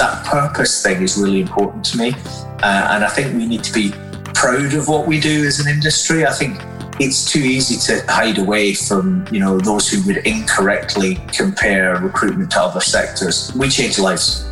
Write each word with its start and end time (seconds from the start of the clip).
that 0.00 0.24
purpose 0.24 0.82
thing 0.82 1.02
is 1.02 1.18
really 1.18 1.42
important 1.42 1.84
to 1.84 1.98
me. 1.98 2.14
Uh, 2.62 2.88
and 2.92 3.04
I 3.04 3.08
think 3.08 3.36
we 3.36 3.46
need 3.46 3.62
to 3.64 3.72
be 3.72 3.90
proud 4.32 4.72
of 4.72 4.88
what 4.88 5.06
we 5.06 5.20
do 5.20 5.44
as 5.44 5.60
an 5.60 5.68
industry. 5.68 6.26
I 6.26 6.32
think 6.32 6.58
it's 6.98 7.30
too 7.30 7.40
easy 7.40 7.76
to 7.92 8.02
hide 8.10 8.38
away 8.38 8.72
from 8.72 9.26
you 9.30 9.40
know 9.40 9.58
those 9.58 9.90
who 9.90 10.02
would 10.06 10.26
incorrectly 10.26 11.16
compare 11.34 11.96
recruitment 11.98 12.50
to 12.52 12.62
other 12.62 12.80
sectors. 12.80 13.52
We 13.54 13.68
change 13.68 13.98
lives. 13.98 14.46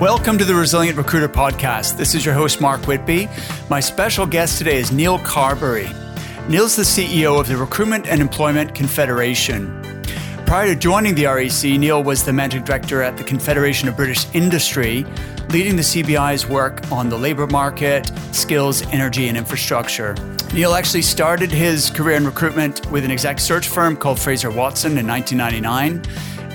Welcome 0.00 0.36
to 0.38 0.44
the 0.44 0.56
Resilient 0.56 0.98
Recruiter 0.98 1.28
Podcast. 1.28 1.96
This 1.96 2.16
is 2.16 2.26
your 2.26 2.34
host, 2.34 2.60
Mark 2.60 2.88
Whitby. 2.88 3.28
My 3.70 3.78
special 3.78 4.26
guest 4.26 4.58
today 4.58 4.80
is 4.80 4.90
Neil 4.90 5.20
Carberry. 5.20 6.01
Neil's 6.48 6.74
the 6.74 6.82
CEO 6.82 7.40
of 7.40 7.46
the 7.46 7.56
Recruitment 7.56 8.08
and 8.08 8.20
Employment 8.20 8.74
Confederation. 8.74 10.02
Prior 10.44 10.66
to 10.66 10.76
joining 10.76 11.14
the 11.14 11.26
REC, 11.26 11.78
Neil 11.78 12.02
was 12.02 12.24
the 12.24 12.32
managing 12.32 12.64
director 12.64 13.00
at 13.00 13.16
the 13.16 13.22
Confederation 13.22 13.88
of 13.88 13.96
British 13.96 14.26
Industry, 14.34 15.06
leading 15.50 15.76
the 15.76 15.82
CBI's 15.82 16.46
work 16.48 16.90
on 16.90 17.08
the 17.08 17.16
labour 17.16 17.46
market, 17.46 18.10
skills, 18.32 18.82
energy, 18.88 19.28
and 19.28 19.36
infrastructure. 19.38 20.14
Neil 20.52 20.74
actually 20.74 21.02
started 21.02 21.50
his 21.50 21.90
career 21.90 22.16
in 22.16 22.26
recruitment 22.26 22.90
with 22.90 23.04
an 23.04 23.12
exec 23.12 23.38
search 23.38 23.68
firm 23.68 23.96
called 23.96 24.18
Fraser 24.18 24.50
Watson 24.50 24.98
in 24.98 25.06
1999 25.06 26.02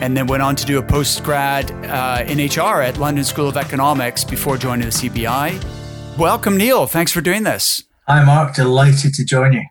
and 0.02 0.16
then 0.16 0.28
went 0.28 0.44
on 0.44 0.56
to 0.58 0.66
do 0.66 0.78
a 0.80 0.84
post 0.84 1.24
grad 1.24 1.72
uh, 1.86 2.24
in 2.28 2.38
HR 2.38 2.82
at 2.82 2.98
London 2.98 3.24
School 3.24 3.48
of 3.48 3.56
Economics 3.56 4.24
before 4.26 4.58
joining 4.58 4.86
the 4.86 4.94
CBI. 4.94 6.18
Welcome, 6.18 6.58
Neil. 6.58 6.88
Thanks 6.88 7.12
for 7.12 7.22
doing 7.22 7.44
this. 7.44 7.84
Hi, 8.06 8.24
Mark. 8.24 8.54
Delighted 8.54 9.14
to 9.16 9.26
join 9.26 9.54
you. 9.54 9.64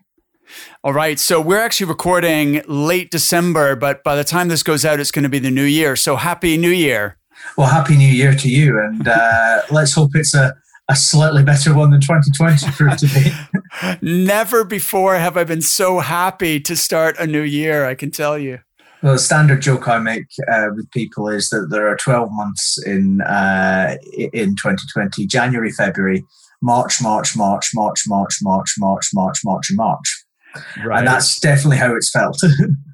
All 0.83 0.93
right. 0.93 1.19
So 1.19 1.41
we're 1.41 1.59
actually 1.59 1.87
recording 1.87 2.61
late 2.67 3.11
December, 3.11 3.75
but 3.75 4.03
by 4.03 4.15
the 4.15 4.23
time 4.23 4.47
this 4.47 4.63
goes 4.63 4.85
out, 4.85 4.99
it's 4.99 5.11
going 5.11 5.23
to 5.23 5.29
be 5.29 5.39
the 5.39 5.51
new 5.51 5.63
year. 5.63 5.95
So 5.95 6.15
happy 6.15 6.57
new 6.57 6.69
year. 6.69 7.17
Well, 7.57 7.67
happy 7.67 7.95
new 7.97 8.07
year 8.07 8.33
to 8.33 8.49
you. 8.49 8.79
And 8.79 9.07
uh, 9.07 9.61
let's 9.71 9.93
hope 9.93 10.11
it's 10.15 10.33
a, 10.33 10.55
a 10.89 10.95
slightly 10.95 11.43
better 11.43 11.73
one 11.73 11.91
than 11.91 12.01
2020 12.01 12.71
proved 12.71 12.99
to 12.99 13.07
be. 13.07 13.97
Never 14.25 14.63
before 14.63 15.15
have 15.15 15.37
I 15.37 15.43
been 15.43 15.61
so 15.61 15.99
happy 15.99 16.59
to 16.61 16.75
start 16.75 17.17
a 17.19 17.27
new 17.27 17.41
year, 17.41 17.85
I 17.85 17.95
can 17.95 18.11
tell 18.11 18.37
you. 18.37 18.59
Well, 19.03 19.13
the 19.13 19.19
standard 19.19 19.61
joke 19.61 19.87
I 19.87 19.99
make 19.99 20.25
uh, 20.51 20.69
with 20.75 20.89
people 20.89 21.27
is 21.27 21.49
that 21.49 21.67
there 21.69 21.87
are 21.87 21.97
12 21.97 22.29
months 22.31 22.83
in 22.83 23.21
uh, 23.21 23.95
in 24.33 24.55
2020: 24.55 25.27
January, 25.27 25.71
February, 25.71 26.25
March, 26.63 26.99
March, 27.01 27.37
March, 27.37 27.69
March, 27.75 28.05
March, 28.07 28.39
March, 28.41 28.73
March, 28.79 29.09
March, 29.13 29.39
March, 29.45 29.67
March. 29.73 30.25
Right. 30.83 30.99
And 30.99 31.07
that's 31.07 31.39
definitely 31.39 31.77
how 31.77 31.95
it's 31.95 32.11
felt. 32.11 32.41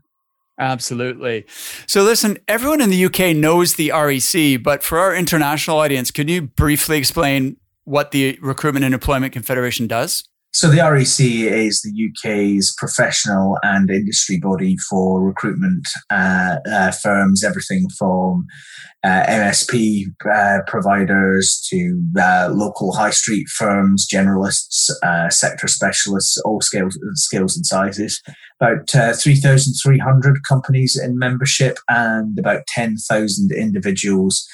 Absolutely. 0.59 1.45
So, 1.87 2.03
listen, 2.03 2.37
everyone 2.47 2.79
in 2.79 2.89
the 2.89 3.05
UK 3.05 3.35
knows 3.35 3.73
the 3.75 3.91
REC, 3.91 4.61
but 4.61 4.83
for 4.83 4.99
our 4.99 5.15
international 5.15 5.77
audience, 5.77 6.11
can 6.11 6.27
you 6.27 6.43
briefly 6.43 6.97
explain 6.97 7.57
what 7.85 8.11
the 8.11 8.37
Recruitment 8.41 8.85
and 8.85 8.93
Employment 8.93 9.33
Confederation 9.33 9.87
does? 9.87 10.23
So 10.55 10.69
the 10.69 10.81
REC 10.81 11.19
is 11.19 11.81
the 11.81 12.09
UK's 12.09 12.75
professional 12.77 13.57
and 13.63 13.89
industry 13.89 14.37
body 14.37 14.77
for 14.87 15.19
recruitment 15.19 15.87
uh, 16.11 16.57
uh, 16.71 16.91
firms, 16.91 17.43
everything 17.43 17.87
from 17.97 18.45
uh, 19.03 19.23
MSP 19.27 20.05
uh, 20.31 20.59
providers 20.67 21.59
to 21.71 21.99
uh, 22.21 22.49
local 22.53 22.93
high 22.93 23.09
street 23.09 23.47
firms, 23.49 24.07
generalists, 24.07 24.91
uh, 25.01 25.27
sector 25.31 25.67
specialists, 25.67 26.37
all 26.45 26.61
scales, 26.61 26.99
scales 27.15 27.55
and 27.57 27.65
sizes. 27.65 28.21
About 28.61 28.87
3,300 28.87 30.43
companies 30.47 30.95
in 30.95 31.17
membership 31.17 31.79
and 31.89 32.37
about 32.37 32.67
10,000 32.67 33.51
individuals 33.51 34.47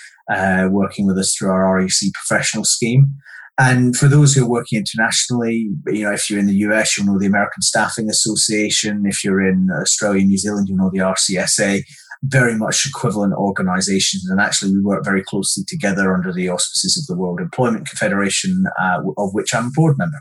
working 0.70 1.06
with 1.06 1.18
us 1.18 1.36
through 1.36 1.50
our 1.50 1.76
REC 1.76 2.14
professional 2.14 2.64
scheme. 2.64 3.18
And 3.60 3.94
for 3.96 4.08
those 4.08 4.34
who 4.34 4.46
are 4.46 4.50
working 4.50 4.80
internationally, 4.80 5.70
you 5.88 6.06
know, 6.06 6.14
if 6.14 6.30
you're 6.30 6.40
in 6.40 6.48
the 6.48 6.56
US, 6.70 6.98
you'll 6.98 7.08
know 7.08 7.20
the 7.20 7.26
American 7.26 7.62
Staffing 7.62 8.10
Association. 8.10 9.04
If 9.06 9.22
you're 9.22 9.46
in 9.46 9.68
Australia, 9.70 10.24
New 10.24 10.38
Zealand, 10.38 10.70
you'll 10.70 10.78
know 10.78 10.90
the 10.92 11.00
RCSA. 11.00 11.84
Very 12.24 12.56
much 12.58 12.86
equivalent 12.86 13.34
organizations. 13.34 14.30
And 14.30 14.40
actually, 14.40 14.72
we 14.72 14.82
work 14.82 15.04
very 15.04 15.22
closely 15.22 15.66
together 15.68 16.14
under 16.14 16.32
the 16.32 16.48
auspices 16.48 16.98
of 16.98 17.06
the 17.14 17.20
World 17.22 17.42
Employment 17.42 17.88
Confederation, 17.88 18.64
uh, 18.82 19.02
of 19.18 19.34
which 19.34 19.54
I'm 19.54 19.68
a 19.68 19.72
board 19.74 19.98
member. 19.98 20.20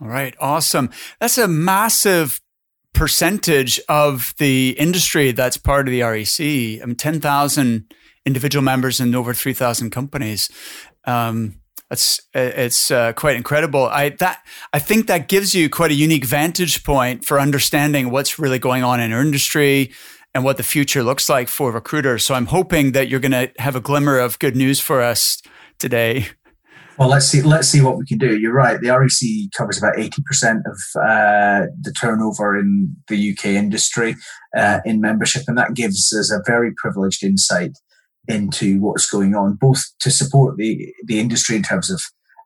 All 0.00 0.08
right. 0.08 0.34
Awesome. 0.40 0.90
That's 1.20 1.36
a 1.36 1.48
massive 1.48 2.40
percentage 2.94 3.78
of 3.90 4.34
the 4.38 4.74
industry 4.78 5.30
that's 5.32 5.58
part 5.58 5.88
of 5.88 5.92
the 5.92 6.00
REC. 6.00 6.82
I 6.82 6.86
mean, 6.86 6.96
10,000 6.96 7.94
individual 8.24 8.62
members 8.62 8.98
and 8.98 9.14
over 9.14 9.34
3,000 9.34 9.90
companies. 9.90 10.48
Um, 11.04 11.60
it's 11.90 12.20
it's 12.34 12.90
uh, 12.90 13.12
quite 13.12 13.36
incredible. 13.36 13.84
I 13.84 14.10
that 14.10 14.44
I 14.72 14.78
think 14.78 15.06
that 15.06 15.28
gives 15.28 15.54
you 15.54 15.70
quite 15.70 15.90
a 15.90 15.94
unique 15.94 16.24
vantage 16.24 16.84
point 16.84 17.24
for 17.24 17.38
understanding 17.38 18.10
what's 18.10 18.38
really 18.38 18.58
going 18.58 18.82
on 18.82 19.00
in 19.00 19.12
our 19.12 19.20
industry 19.20 19.92
and 20.34 20.44
what 20.44 20.56
the 20.56 20.62
future 20.62 21.02
looks 21.02 21.28
like 21.28 21.48
for 21.48 21.70
recruiters. 21.70 22.24
So 22.24 22.34
I'm 22.34 22.46
hoping 22.46 22.92
that 22.92 23.08
you're 23.08 23.20
going 23.20 23.32
to 23.32 23.50
have 23.58 23.76
a 23.76 23.80
glimmer 23.80 24.18
of 24.18 24.38
good 24.38 24.56
news 24.56 24.80
for 24.80 25.00
us 25.00 25.40
today. 25.78 26.28
Well, 26.98 27.08
let's 27.08 27.26
see. 27.26 27.42
Let's 27.42 27.68
see 27.68 27.80
what 27.80 27.98
we 27.98 28.06
can 28.06 28.18
do. 28.18 28.38
You're 28.38 28.54
right. 28.54 28.80
The 28.80 28.88
REC 28.88 29.52
covers 29.56 29.78
about 29.78 29.98
eighty 29.98 30.22
percent 30.22 30.62
of 30.66 31.00
uh, 31.00 31.66
the 31.80 31.92
turnover 31.92 32.58
in 32.58 32.96
the 33.08 33.32
UK 33.32 33.46
industry 33.46 34.16
uh, 34.56 34.80
in 34.84 35.00
membership, 35.00 35.44
and 35.46 35.56
that 35.58 35.74
gives 35.74 36.12
us 36.18 36.32
a 36.32 36.40
very 36.46 36.72
privileged 36.76 37.22
insight 37.22 37.72
into 38.28 38.80
what's 38.80 39.08
going 39.08 39.34
on, 39.34 39.54
both 39.54 39.82
to 40.00 40.10
support 40.10 40.56
the, 40.56 40.92
the 41.04 41.20
industry 41.20 41.56
in 41.56 41.62
terms 41.62 41.90
of 41.90 42.00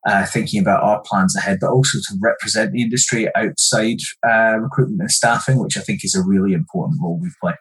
uh, 0.07 0.25
thinking 0.27 0.61
about 0.61 0.83
our 0.83 1.03
plans 1.03 1.37
ahead, 1.37 1.59
but 1.61 1.71
also 1.71 1.99
to 1.99 2.19
represent 2.21 2.73
the 2.73 2.83
industry 2.83 3.29
outside 3.37 3.99
uh, 4.27 4.59
recruitment 4.59 5.01
and 5.01 5.11
staffing, 5.11 5.59
which 5.59 5.77
I 5.77 5.81
think 5.81 6.05
is 6.05 6.15
a 6.15 6.23
really 6.23 6.53
important 6.53 7.01
role 7.03 7.19
we 7.21 7.31
play. 7.41 7.55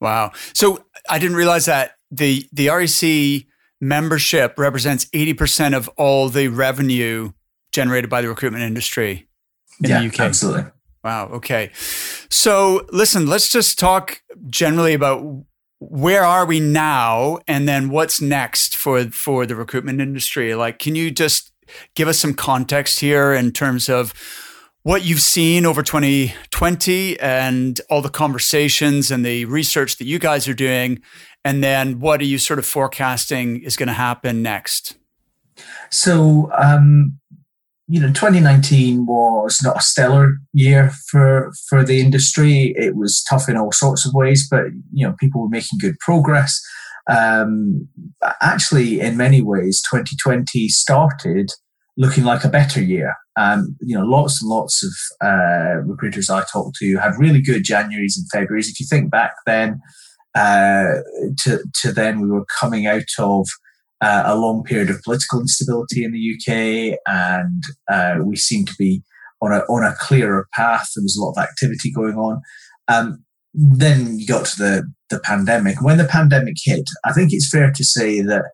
Wow. 0.00 0.32
So 0.52 0.84
I 1.08 1.18
didn't 1.18 1.36
realize 1.36 1.66
that 1.66 1.92
the, 2.10 2.46
the 2.52 2.68
REC 2.68 3.46
membership 3.80 4.58
represents 4.58 5.06
80% 5.06 5.76
of 5.76 5.88
all 5.96 6.28
the 6.28 6.48
revenue 6.48 7.32
generated 7.72 8.10
by 8.10 8.20
the 8.20 8.28
recruitment 8.28 8.64
industry 8.64 9.28
in 9.82 9.90
yeah, 9.90 10.00
the 10.00 10.08
UK. 10.08 10.20
Absolutely. 10.20 10.70
Wow. 11.02 11.28
Okay. 11.28 11.70
So 12.30 12.86
listen, 12.92 13.26
let's 13.26 13.48
just 13.48 13.78
talk 13.78 14.22
generally 14.48 14.94
about 14.94 15.44
where 15.90 16.24
are 16.24 16.46
we 16.46 16.60
now? 16.60 17.38
And 17.48 17.68
then 17.68 17.88
what's 17.88 18.20
next 18.20 18.76
for 18.76 19.04
for 19.10 19.46
the 19.46 19.56
recruitment 19.56 20.00
industry? 20.00 20.54
Like 20.54 20.78
can 20.78 20.94
you 20.94 21.10
just 21.10 21.52
give 21.94 22.08
us 22.08 22.18
some 22.18 22.34
context 22.34 23.00
here 23.00 23.32
in 23.32 23.52
terms 23.52 23.88
of 23.88 24.12
what 24.82 25.04
you've 25.04 25.20
seen 25.20 25.64
over 25.64 25.82
2020 25.82 27.18
and 27.20 27.80
all 27.88 28.02
the 28.02 28.08
conversations 28.08 29.10
and 29.10 29.24
the 29.24 29.44
research 29.44 29.96
that 29.98 30.06
you 30.06 30.18
guys 30.18 30.48
are 30.48 30.54
doing? 30.54 31.00
And 31.44 31.62
then 31.62 32.00
what 32.00 32.20
are 32.20 32.24
you 32.24 32.38
sort 32.38 32.58
of 32.58 32.66
forecasting 32.66 33.62
is 33.62 33.76
going 33.76 33.88
to 33.88 33.92
happen 33.92 34.42
next? 34.42 34.96
So 35.90 36.50
um, 36.56 37.18
you 37.92 38.00
know, 38.00 38.08
2019 38.08 39.04
was 39.04 39.60
not 39.62 39.76
a 39.76 39.82
stellar 39.82 40.38
year 40.54 40.90
for 41.10 41.52
for 41.68 41.84
the 41.84 42.00
industry. 42.00 42.72
It 42.74 42.96
was 42.96 43.22
tough 43.28 43.50
in 43.50 43.58
all 43.58 43.70
sorts 43.70 44.06
of 44.06 44.14
ways, 44.14 44.48
but 44.50 44.64
you 44.94 45.06
know, 45.06 45.14
people 45.20 45.42
were 45.42 45.50
making 45.50 45.78
good 45.78 45.98
progress. 45.98 46.58
Um, 47.10 47.86
actually, 48.40 48.98
in 49.00 49.18
many 49.18 49.42
ways, 49.42 49.82
2020 49.90 50.68
started 50.68 51.50
looking 51.98 52.24
like 52.24 52.44
a 52.44 52.48
better 52.48 52.80
year. 52.80 53.14
Um, 53.38 53.76
you 53.82 53.94
know, 53.94 54.06
lots 54.06 54.40
and 54.40 54.48
lots 54.48 54.82
of 54.82 55.26
uh, 55.26 55.82
recruiters 55.84 56.30
I 56.30 56.44
talked 56.50 56.76
to 56.76 56.96
had 56.96 57.18
really 57.18 57.42
good 57.42 57.62
Januaries 57.62 58.14
and 58.16 58.26
Februarys. 58.32 58.70
If 58.70 58.80
you 58.80 58.86
think 58.88 59.10
back 59.10 59.32
then 59.44 59.82
uh, 60.34 61.02
to 61.40 61.62
to 61.82 61.92
then, 61.92 62.22
we 62.22 62.30
were 62.30 62.46
coming 62.58 62.86
out 62.86 63.12
of 63.18 63.48
uh, 64.02 64.24
a 64.26 64.36
long 64.36 64.64
period 64.64 64.90
of 64.90 65.00
political 65.02 65.40
instability 65.40 66.04
in 66.04 66.12
the 66.12 66.34
UK, 66.34 66.98
and 67.06 67.62
uh, 67.88 68.16
we 68.22 68.36
seem 68.36 68.66
to 68.66 68.74
be 68.78 69.02
on 69.40 69.52
a 69.52 69.60
on 69.70 69.84
a 69.84 69.94
clearer 69.98 70.48
path. 70.52 70.90
There 70.94 71.02
was 71.02 71.16
a 71.16 71.24
lot 71.24 71.32
of 71.36 71.42
activity 71.42 71.92
going 71.92 72.16
on. 72.16 72.42
Um, 72.88 73.24
then 73.54 74.18
you 74.18 74.26
got 74.26 74.46
to 74.46 74.58
the 74.58 74.92
the 75.08 75.20
pandemic. 75.20 75.80
When 75.80 75.98
the 75.98 76.04
pandemic 76.04 76.56
hit, 76.62 76.88
I 77.04 77.12
think 77.12 77.32
it's 77.32 77.48
fair 77.48 77.70
to 77.70 77.84
say 77.84 78.20
that 78.22 78.46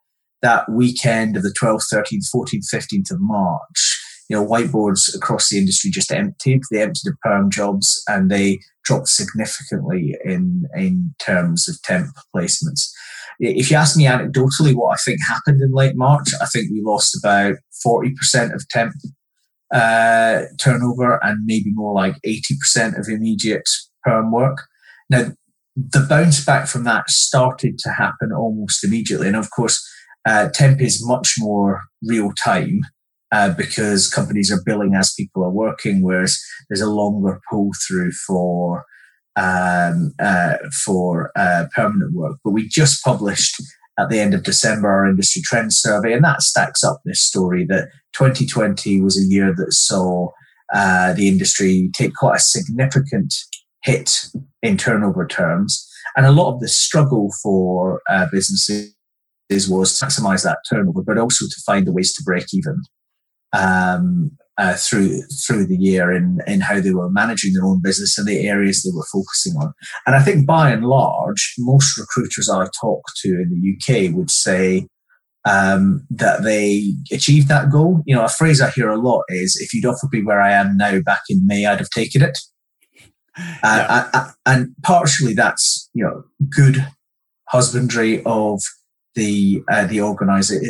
that 0.42 0.70
weekend 0.70 1.36
of 1.36 1.42
the 1.42 1.54
12th, 1.60 1.92
13th, 1.92 2.26
14th, 2.32 2.72
15th 2.72 3.10
of 3.10 3.18
March, 3.18 4.00
you 4.28 4.36
know, 4.36 4.46
whiteboards 4.46 5.12
across 5.16 5.48
the 5.48 5.58
industry 5.58 5.90
just 5.90 6.12
emptied. 6.12 6.60
They 6.70 6.82
emptied 6.82 7.08
of 7.08 7.18
perm 7.22 7.50
jobs 7.50 8.00
and 8.06 8.30
they 8.30 8.60
dropped 8.84 9.08
significantly 9.08 10.14
in 10.24 10.64
in 10.76 11.14
terms 11.18 11.68
of 11.68 11.80
temp 11.82 12.08
placements 12.34 12.90
if 13.38 13.70
you 13.70 13.76
ask 13.76 13.96
me 13.96 14.04
anecdotally 14.04 14.74
what 14.74 14.94
I 14.94 14.96
think 15.04 15.20
happened 15.26 15.60
in 15.62 15.72
late 15.72 15.96
March, 15.96 16.28
I 16.40 16.46
think 16.46 16.70
we 16.70 16.82
lost 16.82 17.16
about 17.16 17.56
40% 17.86 18.54
of 18.54 18.68
temp 18.68 18.92
uh, 19.72 20.42
turnover 20.58 21.22
and 21.22 21.44
maybe 21.44 21.72
more 21.72 21.94
like 21.94 22.16
80% 22.26 22.98
of 22.98 23.08
immediate 23.08 23.68
perm 24.02 24.32
work. 24.32 24.62
Now, 25.10 25.32
the 25.76 26.06
bounce 26.08 26.44
back 26.44 26.66
from 26.66 26.84
that 26.84 27.08
started 27.08 27.78
to 27.78 27.90
happen 27.90 28.32
almost 28.32 28.82
immediately. 28.82 29.28
And 29.28 29.36
of 29.36 29.50
course, 29.50 29.86
uh, 30.26 30.48
temp 30.48 30.80
is 30.80 31.06
much 31.06 31.34
more 31.38 31.82
real 32.02 32.32
time 32.42 32.80
uh, 33.30 33.54
because 33.54 34.12
companies 34.12 34.50
are 34.50 34.62
billing 34.64 34.94
as 34.94 35.14
people 35.14 35.44
are 35.44 35.50
working, 35.50 36.02
whereas 36.02 36.40
there's 36.68 36.80
a 36.80 36.90
longer 36.90 37.40
pull 37.50 37.70
through 37.86 38.10
for 38.26 38.84
um, 39.38 40.12
uh, 40.18 40.56
for 40.84 41.30
uh, 41.36 41.66
permanent 41.74 42.12
work. 42.12 42.38
But 42.44 42.50
we 42.50 42.68
just 42.68 43.04
published 43.04 43.62
at 43.98 44.10
the 44.10 44.20
end 44.20 44.34
of 44.34 44.42
December 44.42 44.88
our 44.88 45.08
industry 45.08 45.42
trends 45.44 45.78
survey, 45.78 46.12
and 46.12 46.24
that 46.24 46.42
stacks 46.42 46.82
up 46.82 47.00
this 47.04 47.20
story 47.20 47.64
that 47.66 47.88
2020 48.14 49.00
was 49.00 49.18
a 49.18 49.24
year 49.24 49.54
that 49.56 49.72
saw 49.72 50.28
uh, 50.74 51.12
the 51.14 51.28
industry 51.28 51.90
take 51.94 52.14
quite 52.14 52.36
a 52.36 52.40
significant 52.40 53.34
hit 53.84 54.26
in 54.62 54.76
turnover 54.76 55.26
terms. 55.26 55.88
And 56.16 56.26
a 56.26 56.32
lot 56.32 56.52
of 56.52 56.60
the 56.60 56.68
struggle 56.68 57.32
for 57.42 58.02
uh, 58.08 58.26
businesses 58.32 58.92
was 59.68 59.98
to 59.98 60.06
maximize 60.06 60.42
that 60.44 60.58
turnover, 60.68 61.02
but 61.02 61.18
also 61.18 61.46
to 61.46 61.62
find 61.64 61.86
the 61.86 61.92
ways 61.92 62.12
to 62.14 62.22
break 62.22 62.46
even 62.52 62.82
um, 63.52 64.32
uh, 64.58 64.74
through 64.74 65.22
through 65.46 65.66
the 65.66 65.76
year 65.76 66.12
in 66.12 66.40
in 66.46 66.60
how 66.60 66.80
they 66.80 66.92
were 66.92 67.08
managing 67.08 67.54
their 67.54 67.64
own 67.64 67.80
business 67.80 68.18
and 68.18 68.26
the 68.26 68.46
areas 68.46 68.82
they 68.82 68.90
were 68.94 69.06
focusing 69.12 69.54
on. 69.56 69.72
And 70.06 70.16
I 70.16 70.22
think 70.22 70.46
by 70.46 70.70
and 70.70 70.84
large, 70.84 71.54
most 71.58 71.96
recruiters 71.96 72.50
I 72.50 72.66
talk 72.80 73.02
to 73.22 73.28
in 73.28 73.50
the 73.50 74.08
UK 74.08 74.14
would 74.14 74.30
say 74.30 74.88
um, 75.48 76.04
that 76.10 76.42
they 76.42 76.92
achieved 77.12 77.48
that 77.48 77.70
goal. 77.70 78.02
You 78.04 78.16
know, 78.16 78.24
a 78.24 78.28
phrase 78.28 78.60
I 78.60 78.70
hear 78.70 78.90
a 78.90 79.00
lot 79.00 79.22
is, 79.28 79.56
"If 79.60 79.72
you'd 79.72 79.86
offered 79.86 80.10
me 80.12 80.22
where 80.22 80.42
I 80.42 80.52
am 80.52 80.76
now 80.76 81.00
back 81.00 81.22
in 81.28 81.46
May, 81.46 81.64
I'd 81.64 81.78
have 81.78 81.90
taken 81.90 82.22
it." 82.22 82.38
Uh, 83.62 83.86
yeah. 83.88 84.10
Uh, 84.12 84.30
and 84.46 84.74
partially 84.82 85.32
that's 85.32 85.88
you 85.94 86.02
know 86.04 86.24
good 86.50 86.84
husbandry 87.48 88.20
of 88.24 88.60
the 89.14 89.62
uh, 89.70 89.84
the, 89.84 89.98
organiza- 89.98 90.60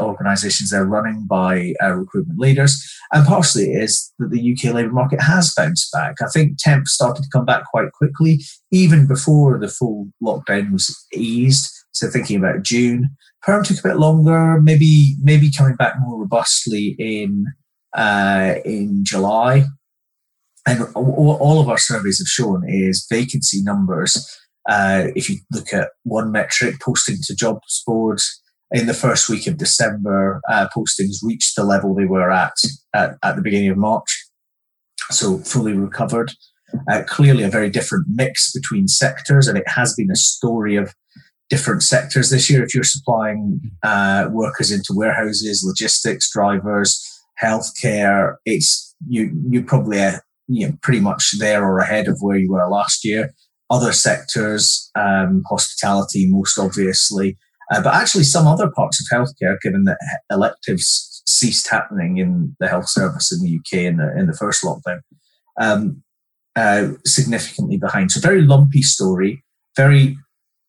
organizations 0.00 0.70
they're 0.70 0.86
running 0.86 1.26
by 1.28 1.74
uh, 1.82 1.92
recruitment 1.92 2.38
leaders, 2.38 2.82
and 3.12 3.26
partially 3.26 3.72
it 3.72 3.82
is 3.82 4.12
that 4.18 4.30
the 4.30 4.52
UK 4.52 4.74
labour 4.74 4.92
market 4.92 5.20
has 5.20 5.52
bounced 5.54 5.92
back. 5.92 6.16
I 6.22 6.26
think 6.32 6.58
temp 6.58 6.88
started 6.88 7.22
to 7.22 7.28
come 7.32 7.44
back 7.44 7.64
quite 7.66 7.92
quickly, 7.92 8.40
even 8.70 9.06
before 9.06 9.58
the 9.58 9.68
full 9.68 10.08
lockdown 10.22 10.72
was 10.72 11.06
eased. 11.12 11.70
So 11.92 12.08
thinking 12.08 12.36
about 12.36 12.62
June, 12.62 13.10
perm 13.42 13.62
took 13.64 13.78
a 13.78 13.88
bit 13.88 13.96
longer, 13.98 14.60
maybe 14.60 15.16
maybe 15.22 15.50
coming 15.50 15.76
back 15.76 15.94
more 16.00 16.20
robustly 16.20 16.96
in 16.98 17.46
uh, 17.96 18.54
in 18.64 19.04
July. 19.04 19.64
And 20.66 20.86
all 20.94 21.60
of 21.60 21.68
our 21.68 21.76
surveys 21.76 22.20
have 22.20 22.26
shown 22.26 22.64
is 22.66 23.06
vacancy 23.10 23.60
numbers 23.62 24.26
uh, 24.68 25.08
if 25.14 25.28
you 25.28 25.36
look 25.52 25.72
at 25.72 25.90
one 26.04 26.32
metric, 26.32 26.76
posting 26.80 27.16
to 27.24 27.34
jobs 27.34 27.82
boards 27.86 28.40
in 28.70 28.86
the 28.86 28.94
first 28.94 29.28
week 29.28 29.46
of 29.46 29.58
December, 29.58 30.40
uh, 30.48 30.66
postings 30.74 31.16
reached 31.22 31.54
the 31.56 31.64
level 31.64 31.94
they 31.94 32.06
were 32.06 32.30
at, 32.30 32.54
at, 32.94 33.16
at 33.22 33.36
the 33.36 33.42
beginning 33.42 33.68
of 33.68 33.76
March, 33.76 34.24
so 35.10 35.38
fully 35.38 35.74
recovered. 35.74 36.32
Uh, 36.90 37.02
clearly, 37.06 37.44
a 37.44 37.48
very 37.48 37.70
different 37.70 38.06
mix 38.08 38.50
between 38.52 38.88
sectors, 38.88 39.46
and 39.46 39.56
it 39.56 39.68
has 39.68 39.94
been 39.94 40.10
a 40.10 40.16
story 40.16 40.76
of 40.76 40.92
different 41.48 41.82
sectors 41.82 42.30
this 42.30 42.50
year. 42.50 42.64
If 42.64 42.74
you're 42.74 42.82
supplying 42.82 43.60
uh, 43.82 44.28
workers 44.32 44.72
into 44.72 44.92
warehouses, 44.92 45.62
logistics, 45.64 46.32
drivers, 46.32 47.00
healthcare, 47.40 48.36
it's 48.44 48.92
you 49.06 49.30
you 49.48 49.62
probably 49.62 50.00
uh, 50.00 50.18
you 50.48 50.66
know 50.66 50.74
pretty 50.82 51.00
much 51.00 51.38
there 51.38 51.64
or 51.64 51.78
ahead 51.78 52.08
of 52.08 52.18
where 52.20 52.38
you 52.38 52.50
were 52.50 52.68
last 52.68 53.04
year 53.04 53.32
other 53.74 53.92
sectors, 53.92 54.90
um, 54.94 55.42
hospitality 55.50 56.30
most 56.30 56.58
obviously, 56.58 57.36
uh, 57.72 57.82
but 57.82 57.94
actually 57.94 58.24
some 58.24 58.46
other 58.46 58.70
parts 58.70 59.00
of 59.00 59.06
healthcare, 59.16 59.56
given 59.62 59.84
that 59.84 59.98
electives 60.30 61.22
ceased 61.26 61.68
happening 61.68 62.18
in 62.18 62.54
the 62.60 62.68
health 62.68 62.88
service 62.88 63.32
in 63.32 63.42
the 63.42 63.56
UK 63.56 63.84
in 63.84 63.96
the 63.96 64.16
in 64.18 64.26
the 64.26 64.36
first 64.36 64.62
lockdown, 64.62 65.00
um, 65.60 66.02
uh, 66.56 66.88
significantly 67.04 67.76
behind. 67.76 68.12
So 68.12 68.20
very 68.20 68.42
lumpy 68.42 68.82
story, 68.82 69.42
very 69.76 70.16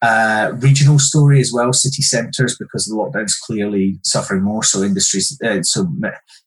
uh, 0.02 0.54
regional 0.56 1.00
story 1.00 1.40
as 1.40 1.52
well. 1.54 1.74
City 1.74 2.02
centres 2.02 2.58
because 2.58 2.86
the 2.86 2.96
lockdown's 2.96 3.36
clearly 3.36 4.00
suffering 4.04 4.44
more. 4.44 4.64
So 4.64 4.82
industries, 4.82 5.38
uh, 5.44 5.62
so 5.64 5.88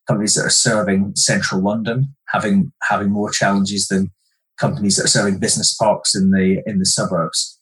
companies 0.06 0.34
that 0.34 0.46
are 0.46 0.50
serving 0.50 1.12
central 1.14 1.62
London 1.62 2.14
having 2.28 2.72
having 2.82 3.10
more 3.10 3.30
challenges 3.30 3.88
than 3.88 4.10
companies 4.58 4.96
that 4.96 5.04
are 5.04 5.08
serving 5.08 5.38
business 5.38 5.74
parks 5.74 6.14
in 6.14 6.30
the 6.30 6.62
in 6.66 6.78
the 6.78 6.86
suburbs. 6.86 7.58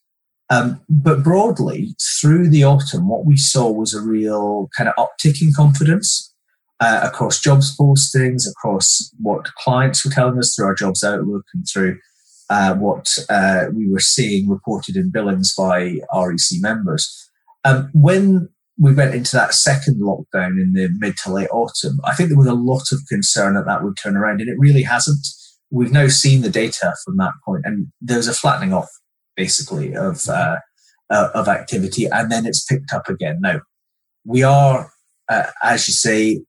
Um, 0.48 0.80
but 0.88 1.24
broadly, 1.24 1.96
through 2.20 2.48
the 2.50 2.64
autumn, 2.64 3.08
what 3.08 3.26
we 3.26 3.36
saw 3.36 3.70
was 3.70 3.92
a 3.92 4.00
real 4.00 4.68
kind 4.76 4.88
of 4.88 4.94
uptick 4.96 5.42
in 5.42 5.52
confidence 5.52 6.32
uh, 6.80 7.00
across 7.02 7.40
jobs 7.40 7.76
postings, 7.76 8.48
across 8.48 9.12
what 9.18 9.52
clients 9.54 10.04
were 10.04 10.10
telling 10.10 10.38
us 10.38 10.54
through 10.54 10.66
our 10.66 10.74
jobs 10.74 11.02
outlook, 11.02 11.44
and 11.52 11.66
through 11.68 11.98
uh, 12.48 12.74
what 12.74 13.18
uh, 13.28 13.66
we 13.74 13.90
were 13.90 14.00
seeing 14.00 14.48
reported 14.48 14.96
in 14.96 15.10
billings 15.10 15.54
by 15.54 16.00
REC 16.14 16.60
members. 16.60 17.28
Um, 17.64 17.90
when 17.92 18.48
we 18.78 18.94
went 18.94 19.14
into 19.14 19.34
that 19.34 19.54
second 19.54 20.00
lockdown 20.00 20.60
in 20.62 20.74
the 20.74 20.88
mid 20.98 21.16
to 21.24 21.32
late 21.32 21.48
autumn, 21.50 21.98
I 22.04 22.14
think 22.14 22.28
there 22.28 22.38
was 22.38 22.46
a 22.46 22.54
lot 22.54 22.92
of 22.92 23.00
concern 23.08 23.54
that 23.54 23.66
that 23.66 23.82
would 23.82 23.96
turn 23.96 24.16
around, 24.16 24.40
and 24.40 24.50
it 24.50 24.58
really 24.58 24.82
hasn't 24.82 25.26
we've 25.76 25.92
now 25.92 26.08
seen 26.08 26.40
the 26.40 26.50
data 26.50 26.94
from 27.04 27.18
that 27.18 27.32
point, 27.44 27.62
and 27.64 27.88
there's 28.00 28.28
a 28.28 28.34
flattening 28.34 28.72
off 28.72 28.88
basically 29.36 29.94
of 29.94 30.26
uh, 30.28 30.56
uh, 31.10 31.28
of 31.34 31.48
activity, 31.48 32.06
and 32.06 32.32
then 32.32 32.46
it's 32.46 32.64
picked 32.64 32.92
up 32.92 33.08
again. 33.08 33.38
Now 33.40 33.60
we 34.24 34.42
are, 34.42 34.90
uh, 35.28 35.50
as 35.62 35.86
you 35.86 35.94
say, 35.94 36.42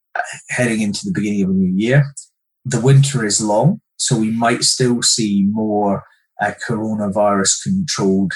heading 0.50 0.82
into 0.82 1.02
the 1.06 1.12
beginning 1.14 1.44
of 1.44 1.50
a 1.50 1.54
new 1.54 1.74
year. 1.76 2.06
The 2.66 2.82
winter 2.82 3.26
is 3.26 3.42
long, 3.42 3.82
so 3.98 4.18
we 4.18 4.32
might 4.32 4.64
still 4.64 5.02
see 5.02 5.46
more 5.50 6.04
uh, 6.42 6.54
coronavirus 6.68 7.64
controlled 7.64 8.34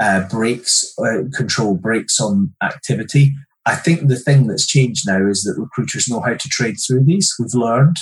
uh, 0.00 0.28
breaks, 0.28 0.92
uh, 0.98 1.22
control 1.34 1.74
breaks 1.74 2.20
on 2.20 2.54
activity. 2.62 3.34
I 3.64 3.74
think 3.74 4.08
the 4.08 4.18
thing 4.18 4.46
that's 4.46 4.66
changed 4.66 5.08
now 5.08 5.26
is 5.26 5.42
that 5.42 5.60
recruiters 5.60 6.08
know 6.08 6.20
how 6.20 6.34
to 6.34 6.48
trade 6.48 6.76
through 6.86 7.04
these. 7.04 7.34
We've 7.38 7.54
learned 7.54 7.96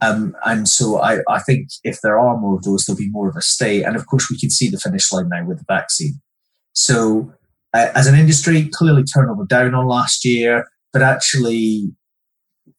um, 0.00 0.34
and 0.44 0.68
so 0.68 1.00
I, 1.00 1.18
I 1.28 1.40
think 1.40 1.68
if 1.84 2.00
there 2.02 2.18
are 2.18 2.38
more 2.38 2.56
of 2.56 2.62
those, 2.62 2.84
there'll 2.84 2.98
be 2.98 3.10
more 3.10 3.28
of 3.28 3.36
a 3.36 3.42
stay. 3.42 3.82
And 3.82 3.96
of 3.96 4.06
course, 4.06 4.30
we 4.30 4.38
can 4.38 4.50
see 4.50 4.68
the 4.68 4.78
finish 4.78 5.12
line 5.12 5.28
now 5.28 5.44
with 5.44 5.58
the 5.58 5.64
vaccine. 5.68 6.14
So 6.72 7.32
uh, 7.74 7.88
as 7.94 8.06
an 8.06 8.18
industry, 8.18 8.68
clearly 8.72 9.04
turnover 9.04 9.44
down 9.44 9.74
on 9.74 9.86
last 9.86 10.24
year, 10.24 10.64
but 10.92 11.02
actually 11.02 11.92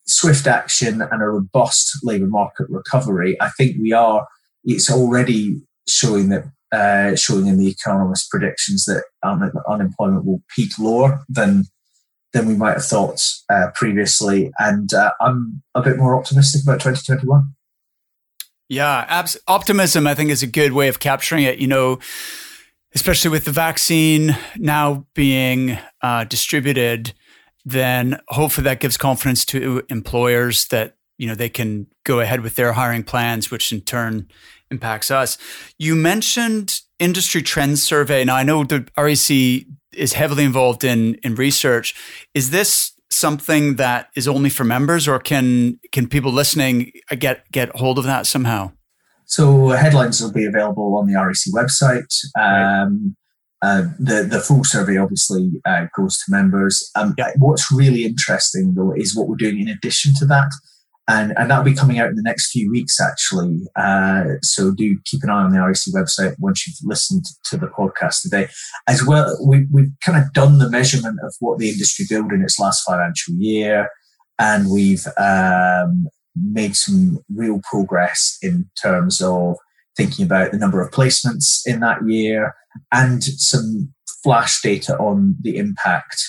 swift 0.07 0.47
action 0.47 1.01
and 1.01 1.21
a 1.21 1.25
robust 1.25 1.99
labour 2.03 2.27
market 2.27 2.67
recovery. 2.69 3.37
I 3.39 3.49
think 3.49 3.77
we 3.79 3.93
are. 3.93 4.27
It's 4.63 4.91
already 4.91 5.61
showing 5.87 6.29
that 6.29 6.45
uh, 6.71 7.15
showing 7.15 7.47
in 7.47 7.57
the 7.57 7.67
economist 7.67 8.29
predictions 8.29 8.85
that 8.85 9.03
um, 9.23 9.51
unemployment 9.67 10.25
will 10.25 10.41
peak 10.55 10.71
lower 10.79 11.21
than 11.27 11.65
than 12.33 12.47
we 12.47 12.55
might 12.55 12.73
have 12.73 12.85
thought 12.85 13.21
uh, 13.49 13.67
previously. 13.75 14.51
And 14.59 14.93
uh, 14.93 15.11
I'm 15.19 15.61
a 15.75 15.81
bit 15.81 15.97
more 15.97 16.17
optimistic 16.17 16.63
about 16.63 16.79
2021. 16.79 17.53
Yeah, 18.69 19.05
abs- 19.09 19.37
optimism, 19.47 20.07
I 20.07 20.15
think, 20.15 20.29
is 20.29 20.43
a 20.43 20.47
good 20.47 20.71
way 20.71 20.87
of 20.87 20.99
capturing 20.99 21.43
it. 21.43 21.59
You 21.59 21.67
know, 21.67 21.99
especially 22.95 23.29
with 23.29 23.45
the 23.45 23.51
vaccine 23.51 24.37
now 24.57 25.05
being 25.13 25.77
uh, 26.01 26.23
distributed, 26.23 27.13
then 27.65 28.19
hopefully 28.29 28.63
that 28.63 28.79
gives 28.79 28.97
confidence 28.97 29.43
to 29.45 29.83
employers 29.89 30.67
that 30.67 30.95
you 31.17 31.27
know 31.27 31.35
they 31.35 31.49
can 31.49 31.87
go 32.05 32.21
ahead 32.21 32.41
with 32.41 32.55
their 32.55 32.73
hiring 32.73 33.03
plans, 33.03 33.51
which 33.51 33.73
in 33.73 33.81
turn 33.81 34.27
impacts 34.71 35.11
us. 35.11 35.37
You 35.77 35.95
mentioned 35.95 36.79
industry 36.97 37.41
trends 37.41 37.83
survey. 37.83 38.23
Now 38.23 38.37
I 38.37 38.43
know 38.43 38.63
the 38.63 38.87
REC 38.97 39.65
is 39.93 40.13
heavily 40.13 40.43
involved 40.43 40.83
in 40.83 41.15
in 41.15 41.35
research. 41.35 41.95
Is 42.33 42.51
this 42.51 42.93
something 43.09 43.75
that 43.75 44.09
is 44.15 44.27
only 44.27 44.49
for 44.49 44.63
members, 44.63 45.07
or 45.07 45.19
can 45.19 45.79
can 45.91 46.07
people 46.07 46.31
listening 46.31 46.91
get 47.19 47.49
get 47.51 47.75
hold 47.75 47.97
of 47.97 48.05
that 48.05 48.25
somehow? 48.25 48.71
So 49.25 49.69
headlines 49.69 50.21
will 50.21 50.33
be 50.33 50.45
available 50.45 50.97
on 50.97 51.07
the 51.07 51.15
REC 51.15 51.53
website. 51.53 52.13
Um, 52.37 53.15
uh, 53.61 53.83
the 53.99 54.23
the 54.23 54.39
full 54.39 54.63
survey 54.63 54.97
obviously 54.97 55.51
uh, 55.65 55.85
goes 55.95 56.17
to 56.17 56.31
members. 56.31 56.89
Um, 56.95 57.15
What's 57.37 57.71
really 57.71 58.03
interesting 58.03 58.73
though 58.73 58.93
is 58.93 59.15
what 59.15 59.27
we're 59.27 59.35
doing 59.35 59.59
in 59.59 59.67
addition 59.69 60.13
to 60.15 60.25
that 60.25 60.51
and 61.11 61.33
and 61.37 61.49
that'll 61.49 61.63
be 61.63 61.73
coming 61.73 61.99
out 61.99 62.09
in 62.09 62.15
the 62.15 62.23
next 62.23 62.51
few 62.51 62.69
weeks 62.71 62.99
actually. 63.01 63.61
Uh, 63.75 64.23
so 64.41 64.71
do 64.71 64.97
keep 65.05 65.23
an 65.23 65.29
eye 65.29 65.43
on 65.43 65.51
the 65.51 65.59
REC 65.59 65.93
website 65.93 66.35
once 66.39 66.65
you've 66.65 66.77
listened 66.83 67.25
to 67.45 67.57
the 67.57 67.67
podcast 67.67 68.21
today. 68.21 68.47
As 68.87 69.05
well, 69.05 69.37
we, 69.45 69.67
we've 69.71 69.91
kind 70.05 70.17
of 70.23 70.31
done 70.33 70.59
the 70.59 70.69
measurement 70.69 71.19
of 71.23 71.33
what 71.39 71.59
the 71.59 71.69
industry 71.69 72.05
built 72.09 72.31
in 72.31 72.41
its 72.41 72.59
last 72.59 72.83
financial 72.87 73.33
year, 73.35 73.89
and 74.39 74.71
we've 74.71 75.05
um, 75.17 76.07
made 76.35 76.75
some 76.75 77.19
real 77.33 77.59
progress 77.69 78.37
in 78.41 78.69
terms 78.81 79.21
of 79.21 79.55
thinking 79.97 80.25
about 80.25 80.51
the 80.51 80.57
number 80.57 80.81
of 80.81 80.91
placements 80.91 81.61
in 81.65 81.81
that 81.81 81.97
year, 82.07 82.55
and 82.91 83.23
some 83.23 83.93
flash 84.23 84.61
data 84.61 84.97
on 84.97 85.35
the 85.41 85.57
impact 85.57 86.23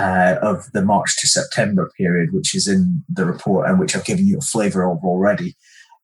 uh, 0.00 0.36
of 0.40 0.64
the 0.72 0.82
March 0.82 1.18
to 1.18 1.28
September 1.28 1.90
period, 1.98 2.30
which 2.32 2.54
is 2.54 2.66
in 2.66 3.04
the 3.08 3.26
report 3.26 3.68
and 3.68 3.78
which 3.78 3.94
I've 3.94 4.04
given 4.06 4.26
you 4.26 4.38
a 4.38 4.40
flavour 4.52 4.90
of 4.90 4.98
already. 5.04 5.54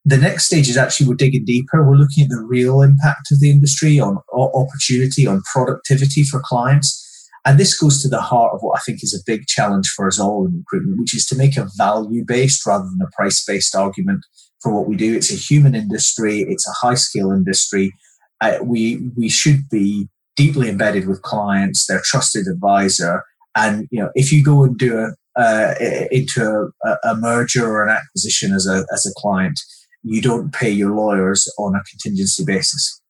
The 0.04 0.18
next 0.18 0.44
stage 0.44 0.68
is 0.68 0.76
actually 0.76 1.08
we're 1.08 1.14
digging 1.14 1.46
deeper. 1.46 1.82
We're 1.82 1.96
looking 1.96 2.24
at 2.24 2.30
the 2.30 2.44
real 2.46 2.82
impact 2.82 3.32
of 3.32 3.40
the 3.40 3.50
industry 3.50 3.98
on 3.98 4.18
opportunity, 4.32 5.26
on 5.26 5.42
productivity 5.52 6.24
for 6.24 6.40
clients. 6.44 7.02
And 7.46 7.58
this 7.58 7.78
goes 7.78 8.02
to 8.02 8.08
the 8.08 8.20
heart 8.20 8.52
of 8.52 8.60
what 8.60 8.76
I 8.76 8.82
think 8.84 9.02
is 9.02 9.14
a 9.14 9.24
big 9.24 9.46
challenge 9.46 9.88
for 9.88 10.06
us 10.06 10.20
all 10.20 10.44
in 10.44 10.58
recruitment, 10.58 11.00
which 11.00 11.14
is 11.14 11.24
to 11.26 11.36
make 11.36 11.56
a 11.56 11.68
value 11.78 12.22
based 12.24 12.66
rather 12.66 12.84
than 12.84 13.00
a 13.00 13.16
price 13.16 13.42
based 13.44 13.74
argument 13.74 14.26
for 14.62 14.74
what 14.74 14.86
we 14.86 14.96
do. 14.96 15.16
It's 15.16 15.32
a 15.32 15.36
human 15.36 15.74
industry, 15.74 16.42
it's 16.42 16.68
a 16.68 16.86
high 16.86 16.96
skill 16.96 17.32
industry. 17.32 17.94
Uh, 18.42 18.58
we, 18.62 19.10
we 19.16 19.30
should 19.30 19.68
be 19.70 20.08
deeply 20.36 20.68
embedded 20.68 21.08
with 21.08 21.22
clients, 21.22 21.86
their 21.86 22.02
trusted 22.04 22.46
advisor. 22.46 23.22
And 23.56 23.88
you 23.90 24.00
know, 24.00 24.10
if 24.14 24.30
you 24.30 24.44
go 24.44 24.62
and 24.64 24.78
do 24.78 24.98
a 24.98 25.12
uh, 25.38 25.74
into 26.10 26.70
a, 26.84 26.96
a, 27.04 27.14
merger 27.14 27.66
or 27.66 27.86
an 27.86 27.94
acquisition 27.94 28.52
as 28.54 28.66
a 28.66 28.86
as 28.92 29.04
a 29.06 29.20
client, 29.20 29.58
you 30.02 30.22
don't 30.22 30.52
pay 30.52 30.70
your 30.70 30.94
lawyers 30.94 31.52
on 31.58 31.74
a 31.74 31.82
contingency 31.90 32.44
basis, 32.44 33.00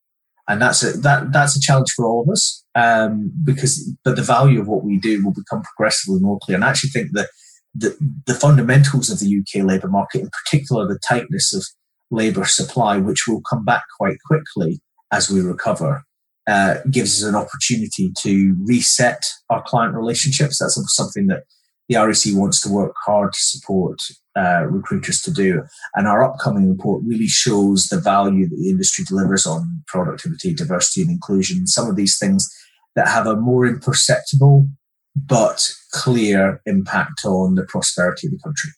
and 0.47 0.61
that's 0.61 0.83
a 0.83 0.97
that 0.97 1.31
that's 1.31 1.55
a 1.55 1.61
challenge 1.61 1.91
for 1.95 2.05
all 2.05 2.23
of 2.23 2.29
us. 2.29 2.63
Um, 2.75 3.31
because 3.43 3.93
but 4.03 4.15
the 4.15 4.21
value 4.21 4.59
of 4.59 4.67
what 4.67 4.83
we 4.83 4.97
do 4.97 5.23
will 5.23 5.33
become 5.33 5.61
progressively 5.61 6.19
more 6.19 6.39
clear. 6.41 6.55
And 6.55 6.65
I 6.65 6.69
actually 6.69 6.89
think 6.89 7.11
that 7.13 7.29
the, 7.73 7.95
the 8.25 8.33
fundamentals 8.33 9.09
of 9.09 9.19
the 9.19 9.39
UK 9.39 9.63
labour 9.63 9.87
market, 9.87 10.21
in 10.21 10.29
particular 10.29 10.87
the 10.87 10.99
tightness 11.07 11.53
of 11.53 11.65
labour 12.09 12.45
supply, 12.45 12.97
which 12.97 13.25
will 13.27 13.41
come 13.41 13.63
back 13.63 13.83
quite 13.97 14.17
quickly 14.25 14.79
as 15.11 15.29
we 15.29 15.41
recover, 15.41 16.03
uh, 16.47 16.75
gives 16.89 17.21
us 17.21 17.27
an 17.27 17.35
opportunity 17.35 18.11
to 18.19 18.55
reset 18.65 19.21
our 19.49 19.61
client 19.63 19.95
relationships. 19.95 20.59
That's 20.59 20.79
something 20.95 21.27
that 21.27 21.43
the 21.89 21.95
REC 21.95 22.37
wants 22.37 22.61
to 22.61 22.69
work 22.69 22.93
hard 23.05 23.33
to 23.33 23.39
support 23.39 23.99
uh, 24.37 24.65
recruiters 24.65 25.21
to 25.21 25.31
do. 25.31 25.63
And 25.95 26.07
our 26.07 26.23
upcoming 26.23 26.69
report 26.69 27.03
really 27.05 27.27
shows 27.27 27.87
the 27.87 27.99
value 27.99 28.47
that 28.47 28.55
the 28.55 28.69
industry 28.69 29.05
delivers 29.07 29.45
on 29.45 29.83
productivity, 29.87 30.53
diversity, 30.53 31.01
and 31.01 31.11
inclusion. 31.11 31.67
Some 31.67 31.89
of 31.89 31.95
these 31.95 32.17
things 32.17 32.47
that 32.95 33.07
have 33.07 33.27
a 33.27 33.35
more 33.35 33.65
imperceptible 33.65 34.67
but 35.15 35.71
clear 35.91 36.61
impact 36.65 37.25
on 37.25 37.55
the 37.55 37.63
prosperity 37.63 38.27
of 38.27 38.31
the 38.31 38.39
country. 38.43 38.71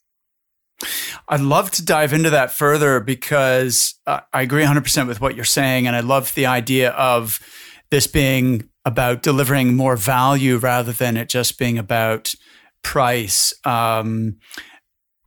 I'd 1.28 1.42
love 1.42 1.72
to 1.72 1.86
dive 1.86 2.14
into 2.14 2.30
that 2.30 2.54
further 2.54 3.00
because 3.00 3.96
uh, 4.08 4.22
I 4.34 4.42
agree 4.42 4.64
100% 4.64 5.08
with 5.08 5.22
what 5.22 5.36
you're 5.36 5.46
saying. 5.46 5.88
And 5.88 5.96
I 5.96 6.00
love 6.00 6.34
the 6.36 6.46
idea 6.46 6.92
of 6.92 7.40
this 7.92 8.08
being 8.08 8.70
about 8.86 9.22
delivering 9.22 9.76
more 9.76 9.96
value 9.96 10.58
rather 10.58 10.92
than 10.92 11.18
it 11.18 11.30
just 11.30 11.60
being 11.60 11.78
about 11.78 12.34
price. 12.82 13.54
Um, 13.66 14.38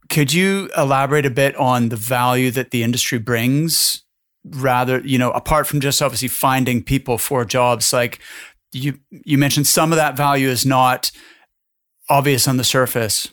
could 0.09 0.33
you 0.33 0.71
elaborate 0.77 1.27
a 1.27 1.31
bit 1.31 1.57
on 1.57 1.89
the 1.89 1.97
value 1.97 2.51
that 2.51 2.71
the 2.71 2.83
industry 2.83 3.19
brings 3.19 4.03
rather, 4.45 5.01
you 5.01 5.19
know, 5.19 5.31
apart 5.33 5.67
from 5.67 5.81
just 5.81 6.03
obviously 6.03 6.29
finding 6.29 6.83
people 6.83 7.19
for 7.19 7.45
jobs? 7.45 7.93
Like 7.93 8.21
you, 8.73 8.99
you 9.11 9.39
mentioned 9.39 9.67
some 9.67 9.93
of 9.93 9.97
that 9.97 10.17
value 10.17 10.49
is 10.49 10.67
not 10.67 11.11
obvious 12.09 12.49
on 12.49 12.57
the 12.57 12.65
surface. 12.65 13.29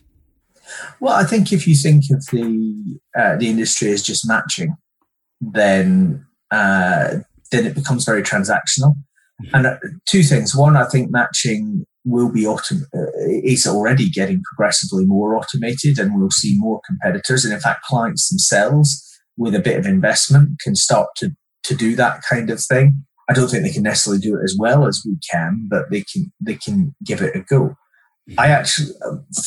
Well, 0.99 1.13
I 1.13 1.23
think 1.23 1.51
if 1.51 1.67
you 1.67 1.75
think 1.75 2.05
of 2.11 2.25
the 2.31 2.99
uh, 3.17 3.35
the 3.37 3.49
industry 3.49 3.91
as 3.91 4.03
just 4.03 4.27
matching, 4.27 4.75
then 5.41 6.25
uh, 6.51 7.17
then 7.51 7.65
it 7.65 7.75
becomes 7.75 8.05
very 8.05 8.23
transactional. 8.23 8.95
Mm-hmm. 9.41 9.55
And 9.55 9.67
uh, 9.67 9.77
two 10.07 10.23
things: 10.23 10.55
one, 10.55 10.75
I 10.75 10.85
think 10.85 11.11
matching 11.11 11.85
will 12.05 12.31
be 12.31 12.43
autom- 12.43 12.87
uh, 12.95 13.11
is 13.43 13.67
already 13.67 14.09
getting 14.09 14.41
progressively 14.43 15.05
more 15.05 15.35
automated, 15.35 15.99
and 15.99 16.19
we'll 16.19 16.31
see 16.31 16.55
more 16.57 16.81
competitors. 16.85 17.45
And 17.45 17.53
in 17.53 17.59
fact, 17.59 17.83
clients 17.83 18.29
themselves, 18.29 19.05
with 19.37 19.55
a 19.55 19.59
bit 19.59 19.77
of 19.77 19.85
investment, 19.85 20.59
can 20.59 20.75
start 20.75 21.09
to 21.17 21.31
to 21.63 21.75
do 21.75 21.95
that 21.95 22.21
kind 22.29 22.49
of 22.49 22.61
thing. 22.61 23.05
I 23.29 23.33
don't 23.33 23.47
think 23.47 23.63
they 23.63 23.71
can 23.71 23.83
necessarily 23.83 24.19
do 24.19 24.39
it 24.39 24.43
as 24.43 24.55
well 24.57 24.87
as 24.87 25.03
we 25.05 25.15
can, 25.31 25.67
but 25.69 25.91
they 25.91 26.01
can 26.01 26.31
they 26.41 26.55
can 26.55 26.95
give 27.03 27.21
it 27.21 27.35
a 27.35 27.41
go. 27.41 27.75
I 28.37 28.47
actually, 28.47 28.93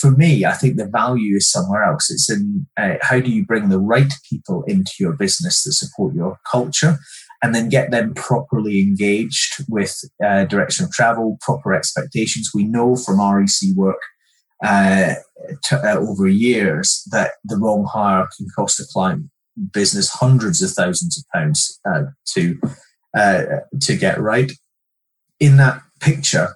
for 0.00 0.10
me, 0.10 0.44
I 0.44 0.52
think 0.52 0.76
the 0.76 0.86
value 0.86 1.36
is 1.36 1.50
somewhere 1.50 1.84
else. 1.84 2.10
It's 2.10 2.30
in 2.30 2.66
uh, 2.76 2.94
how 3.00 3.20
do 3.20 3.30
you 3.30 3.44
bring 3.44 3.68
the 3.68 3.78
right 3.78 4.12
people 4.28 4.64
into 4.64 4.92
your 4.98 5.12
business 5.12 5.62
that 5.62 5.72
support 5.72 6.14
your 6.14 6.38
culture 6.50 6.98
and 7.42 7.54
then 7.54 7.68
get 7.68 7.90
them 7.90 8.14
properly 8.14 8.80
engaged 8.80 9.64
with 9.68 10.00
uh, 10.24 10.44
direction 10.44 10.84
of 10.84 10.92
travel, 10.92 11.38
proper 11.40 11.74
expectations. 11.74 12.50
We 12.54 12.64
know 12.64 12.96
from 12.96 13.20
REC 13.20 13.74
work 13.74 14.00
uh, 14.64 15.14
to, 15.64 15.76
uh, 15.76 15.96
over 15.96 16.28
years 16.28 17.02
that 17.10 17.32
the 17.44 17.56
wrong 17.56 17.88
hire 17.92 18.28
can 18.36 18.46
cost 18.56 18.78
a 18.78 18.84
client 18.92 19.26
business 19.72 20.08
hundreds 20.08 20.62
of 20.62 20.70
thousands 20.70 21.18
of 21.18 21.24
pounds 21.34 21.80
uh, 21.84 22.04
to 22.34 22.60
uh, 23.16 23.42
to 23.80 23.96
get 23.96 24.20
right. 24.20 24.52
In 25.40 25.56
that 25.56 25.82
picture, 26.00 26.54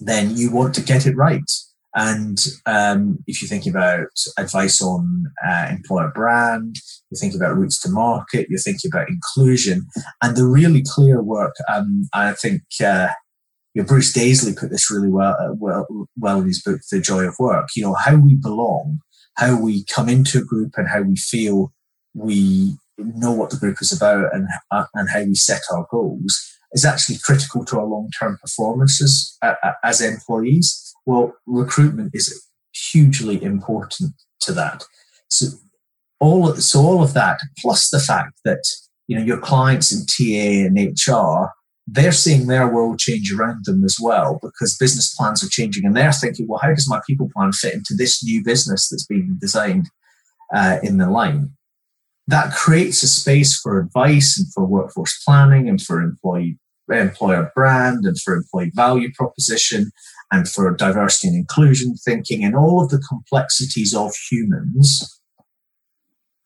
then 0.00 0.36
you 0.36 0.50
want 0.50 0.74
to 0.74 0.82
get 0.82 1.06
it 1.06 1.16
right. 1.16 1.50
And 1.94 2.38
um, 2.66 3.24
if 3.26 3.40
you're 3.40 3.48
thinking 3.48 3.72
about 3.72 4.08
advice 4.36 4.82
on 4.82 5.32
uh, 5.46 5.68
employer 5.70 6.12
brand, 6.14 6.76
you're 7.10 7.18
thinking 7.18 7.40
about 7.40 7.56
routes 7.56 7.80
to 7.80 7.88
market, 7.88 8.48
you're 8.50 8.60
thinking 8.60 8.90
about 8.92 9.08
inclusion, 9.08 9.86
and 10.22 10.36
the 10.36 10.44
really 10.44 10.82
clear 10.86 11.22
work. 11.22 11.54
Um, 11.72 12.06
I 12.12 12.32
think 12.32 12.62
uh, 12.84 13.08
you 13.72 13.82
know, 13.82 13.88
Bruce 13.88 14.12
Daisley 14.12 14.54
put 14.54 14.70
this 14.70 14.90
really 14.90 15.08
well, 15.08 15.36
uh, 15.40 15.54
well, 15.54 15.86
well 16.18 16.40
in 16.40 16.46
his 16.46 16.62
book, 16.62 16.80
The 16.90 17.00
Joy 17.00 17.24
of 17.24 17.36
Work. 17.38 17.68
You 17.74 17.84
know 17.84 17.94
how 17.94 18.16
we 18.16 18.34
belong, 18.34 19.00
how 19.36 19.58
we 19.58 19.84
come 19.84 20.10
into 20.10 20.38
a 20.38 20.44
group, 20.44 20.74
and 20.76 20.88
how 20.88 21.00
we 21.00 21.16
feel 21.16 21.72
we 22.14 22.76
know 22.98 23.32
what 23.32 23.48
the 23.48 23.58
group 23.58 23.80
is 23.80 23.90
about, 23.90 24.34
and 24.34 24.48
uh, 24.70 24.84
and 24.92 25.08
how 25.08 25.22
we 25.22 25.34
set 25.34 25.62
our 25.72 25.86
goals 25.90 26.55
is 26.76 26.84
actually 26.84 27.16
critical 27.24 27.64
to 27.64 27.78
our 27.78 27.86
long-term 27.86 28.38
performances 28.40 29.36
uh, 29.42 29.54
uh, 29.62 29.72
as 29.82 30.02
employees. 30.02 30.94
Well, 31.06 31.34
recruitment 31.46 32.10
is 32.12 32.46
hugely 32.92 33.42
important 33.42 34.12
to 34.42 34.52
that. 34.52 34.84
So 35.28 35.46
all 36.20 36.54
so 36.56 36.80
all 36.80 37.02
of 37.02 37.14
that, 37.14 37.40
plus 37.58 37.88
the 37.88 37.98
fact 37.98 38.34
that 38.44 38.62
you 39.08 39.16
know 39.16 39.24
your 39.24 39.38
clients 39.38 39.90
in 39.90 40.04
TA 40.06 40.66
and 40.66 40.76
HR, 40.78 41.50
they're 41.86 42.12
seeing 42.12 42.46
their 42.46 42.68
world 42.68 42.98
change 42.98 43.32
around 43.32 43.64
them 43.64 43.82
as 43.82 43.96
well 44.00 44.38
because 44.42 44.76
business 44.76 45.14
plans 45.14 45.42
are 45.42 45.48
changing, 45.48 45.86
and 45.86 45.96
they're 45.96 46.12
thinking, 46.12 46.46
well, 46.46 46.60
how 46.62 46.74
does 46.74 46.88
my 46.88 47.00
people 47.06 47.30
plan 47.34 47.52
fit 47.52 47.74
into 47.74 47.94
this 47.96 48.22
new 48.22 48.44
business 48.44 48.88
that's 48.88 49.06
being 49.06 49.38
designed 49.40 49.88
uh, 50.54 50.76
in 50.82 50.98
the 50.98 51.08
line? 51.08 51.56
that 52.28 52.52
creates 52.52 53.02
a 53.02 53.08
space 53.08 53.56
for 53.56 53.78
advice 53.78 54.38
and 54.38 54.52
for 54.52 54.64
workforce 54.64 55.22
planning 55.24 55.68
and 55.68 55.80
for 55.80 56.00
employee 56.00 56.58
employer 56.88 57.50
brand 57.54 58.04
and 58.04 58.20
for 58.20 58.34
employee 58.34 58.72
value 58.74 59.12
proposition 59.12 59.90
and 60.32 60.48
for 60.48 60.74
diversity 60.74 61.28
and 61.28 61.36
inclusion 61.36 61.94
thinking 62.04 62.44
and 62.44 62.56
all 62.56 62.82
of 62.82 62.90
the 62.90 63.02
complexities 63.08 63.94
of 63.94 64.12
humans 64.30 65.20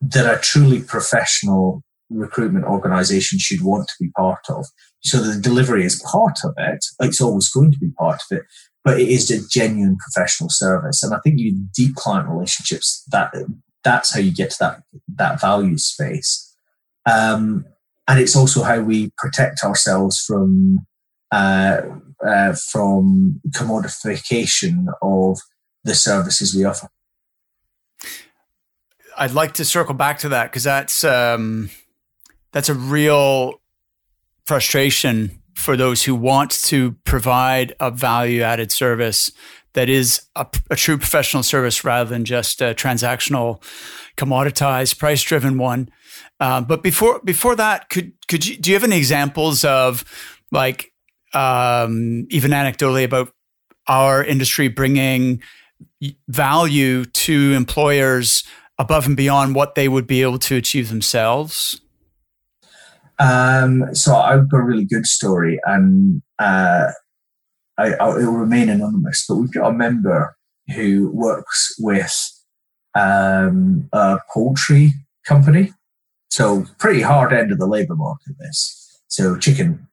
that 0.01 0.25
a 0.25 0.39
truly 0.41 0.81
professional 0.81 1.83
recruitment 2.09 2.65
organization 2.65 3.39
should 3.39 3.63
want 3.63 3.87
to 3.87 3.93
be 3.99 4.09
part 4.17 4.45
of. 4.49 4.65
So 5.01 5.19
the 5.19 5.39
delivery 5.39 5.85
is 5.85 6.03
part 6.11 6.39
of 6.43 6.53
it. 6.57 6.83
It's 6.99 7.21
always 7.21 7.49
going 7.49 7.71
to 7.71 7.79
be 7.79 7.91
part 7.97 8.21
of 8.29 8.37
it, 8.37 8.43
but 8.83 8.99
it 8.99 9.07
is 9.07 9.31
a 9.31 9.47
genuine 9.47 9.97
professional 9.97 10.49
service. 10.49 11.01
And 11.03 11.13
I 11.13 11.19
think 11.23 11.39
you 11.39 11.65
deep 11.73 11.95
client 11.95 12.29
relationships 12.29 13.03
that 13.11 13.33
that's 13.83 14.13
how 14.13 14.19
you 14.19 14.33
get 14.33 14.51
to 14.51 14.57
that 14.59 14.83
that 15.15 15.41
value 15.41 15.77
space. 15.77 16.55
Um, 17.09 17.65
and 18.07 18.19
it's 18.19 18.35
also 18.35 18.63
how 18.63 18.81
we 18.81 19.11
protect 19.17 19.63
ourselves 19.63 20.19
from 20.19 20.85
uh, 21.31 21.81
uh, 22.25 22.53
from 22.53 23.39
commodification 23.51 24.85
of 25.01 25.39
the 25.83 25.95
services 25.95 26.55
we 26.55 26.65
offer. 26.65 26.87
I'd 29.17 29.31
like 29.31 29.53
to 29.53 29.65
circle 29.65 29.93
back 29.93 30.19
to 30.19 30.29
that 30.29 30.51
because 30.51 30.63
that's 30.63 31.03
um, 31.03 31.69
that's 32.51 32.69
a 32.69 32.73
real 32.73 33.61
frustration 34.45 35.41
for 35.55 35.77
those 35.77 36.03
who 36.03 36.15
want 36.15 36.51
to 36.51 36.93
provide 37.03 37.75
a 37.79 37.91
value 37.91 38.41
added 38.41 38.71
service 38.71 39.31
that 39.73 39.89
is 39.89 40.23
a, 40.35 40.45
a, 40.69 40.75
true 40.75 40.97
professional 40.97 41.43
service 41.43 41.83
rather 41.83 42.09
than 42.09 42.25
just 42.25 42.61
a 42.61 42.73
transactional, 42.73 43.63
commoditized, 44.17 44.97
price 44.97 45.21
driven 45.21 45.57
one. 45.57 45.89
Uh, 46.41 46.59
but 46.59 46.81
before 46.81 47.21
before 47.23 47.55
that, 47.55 47.89
could 47.89 48.13
could 48.27 48.45
you 48.45 48.57
do 48.57 48.71
you 48.71 48.75
have 48.75 48.83
any 48.83 48.97
examples 48.97 49.63
of 49.63 50.03
like 50.51 50.91
um, 51.33 52.25
even 52.31 52.49
anecdotally 52.51 53.03
about 53.05 53.31
our 53.87 54.23
industry 54.23 54.67
bringing 54.67 55.41
value 56.27 57.05
to 57.05 57.53
employers 57.53 58.43
above 58.79 59.05
and 59.05 59.15
beyond 59.15 59.53
what 59.53 59.75
they 59.75 59.87
would 59.87 60.07
be 60.07 60.23
able 60.23 60.39
to 60.39 60.55
achieve 60.55 60.89
themselves? 60.89 61.79
Um, 63.19 63.93
so 63.93 64.15
I've 64.15 64.49
got 64.49 64.61
a 64.61 64.63
really 64.63 64.85
good 64.85 65.05
story, 65.05 65.59
and 65.65 66.23
uh, 66.39 66.87
I, 67.77 67.93
I, 67.93 68.09
it 68.19 68.25
will 68.25 68.33
remain 68.33 68.67
anonymous. 68.67 69.25
But 69.29 69.35
we've 69.35 69.53
got 69.53 69.69
a 69.69 69.73
member 69.73 70.35
who 70.75 71.11
works 71.13 71.75
with 71.77 72.15
um, 72.95 73.87
a 73.93 74.17
poultry 74.33 74.93
company, 75.27 75.71
so 76.31 76.65
pretty 76.79 77.01
hard 77.01 77.33
end 77.33 77.51
of 77.51 77.59
the 77.59 77.67
labour 77.67 77.95
market. 77.95 78.35
This 78.39 79.01
so 79.07 79.37
chicken 79.37 79.87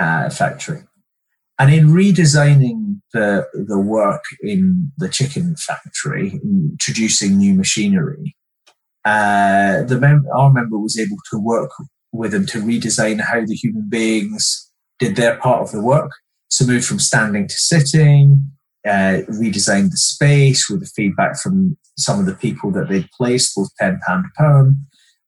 uh, 0.00 0.30
factory, 0.30 0.82
and 1.58 1.72
in 1.72 1.88
redesigning 1.88 3.00
the 3.12 3.46
the 3.52 3.78
work 3.78 4.24
in 4.42 4.90
the 4.98 5.08
chicken 5.08 5.54
factory, 5.56 6.40
introducing 6.42 7.36
new 7.36 7.54
machinery, 7.54 8.34
uh, 9.04 9.82
the 9.82 9.98
mem- 10.00 10.26
our 10.34 10.52
member 10.52 10.78
was 10.78 10.98
able 10.98 11.18
to 11.30 11.38
work 11.38 11.70
with 12.12 12.32
them 12.32 12.46
to 12.46 12.58
redesign 12.58 13.20
how 13.20 13.44
the 13.44 13.54
human 13.54 13.88
beings 13.88 14.70
did 14.98 15.16
their 15.16 15.36
part 15.36 15.62
of 15.62 15.72
the 15.72 15.82
work. 15.82 16.10
So 16.48 16.66
moved 16.66 16.84
from 16.84 16.98
standing 16.98 17.48
to 17.48 17.54
sitting, 17.54 18.50
uh, 18.86 19.24
redesigned 19.30 19.90
the 19.90 19.96
space 19.96 20.68
with 20.68 20.80
the 20.80 20.90
feedback 20.94 21.38
from 21.40 21.76
some 21.96 22.20
of 22.20 22.26
the 22.26 22.34
people 22.34 22.70
that 22.72 22.88
they'd 22.88 23.08
placed, 23.16 23.54
both 23.56 23.70
pen, 23.80 24.00
pound, 24.06 24.26
pound. 24.36 24.76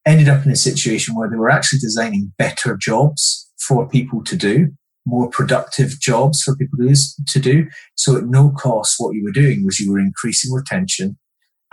Ended 0.06 0.28
up 0.28 0.44
in 0.44 0.52
a 0.52 0.56
situation 0.56 1.14
where 1.14 1.30
they 1.30 1.36
were 1.36 1.50
actually 1.50 1.78
designing 1.78 2.32
better 2.36 2.76
jobs 2.76 3.50
for 3.66 3.88
people 3.88 4.22
to 4.24 4.36
do, 4.36 4.68
more 5.06 5.30
productive 5.30 5.98
jobs 6.00 6.42
for 6.42 6.54
people 6.56 6.78
to 6.78 7.40
do. 7.40 7.66
So 7.94 8.18
at 8.18 8.26
no 8.26 8.50
cost, 8.50 8.96
what 8.98 9.14
you 9.14 9.24
were 9.24 9.32
doing 9.32 9.64
was 9.64 9.80
you 9.80 9.92
were 9.92 9.98
increasing 9.98 10.52
retention, 10.52 11.16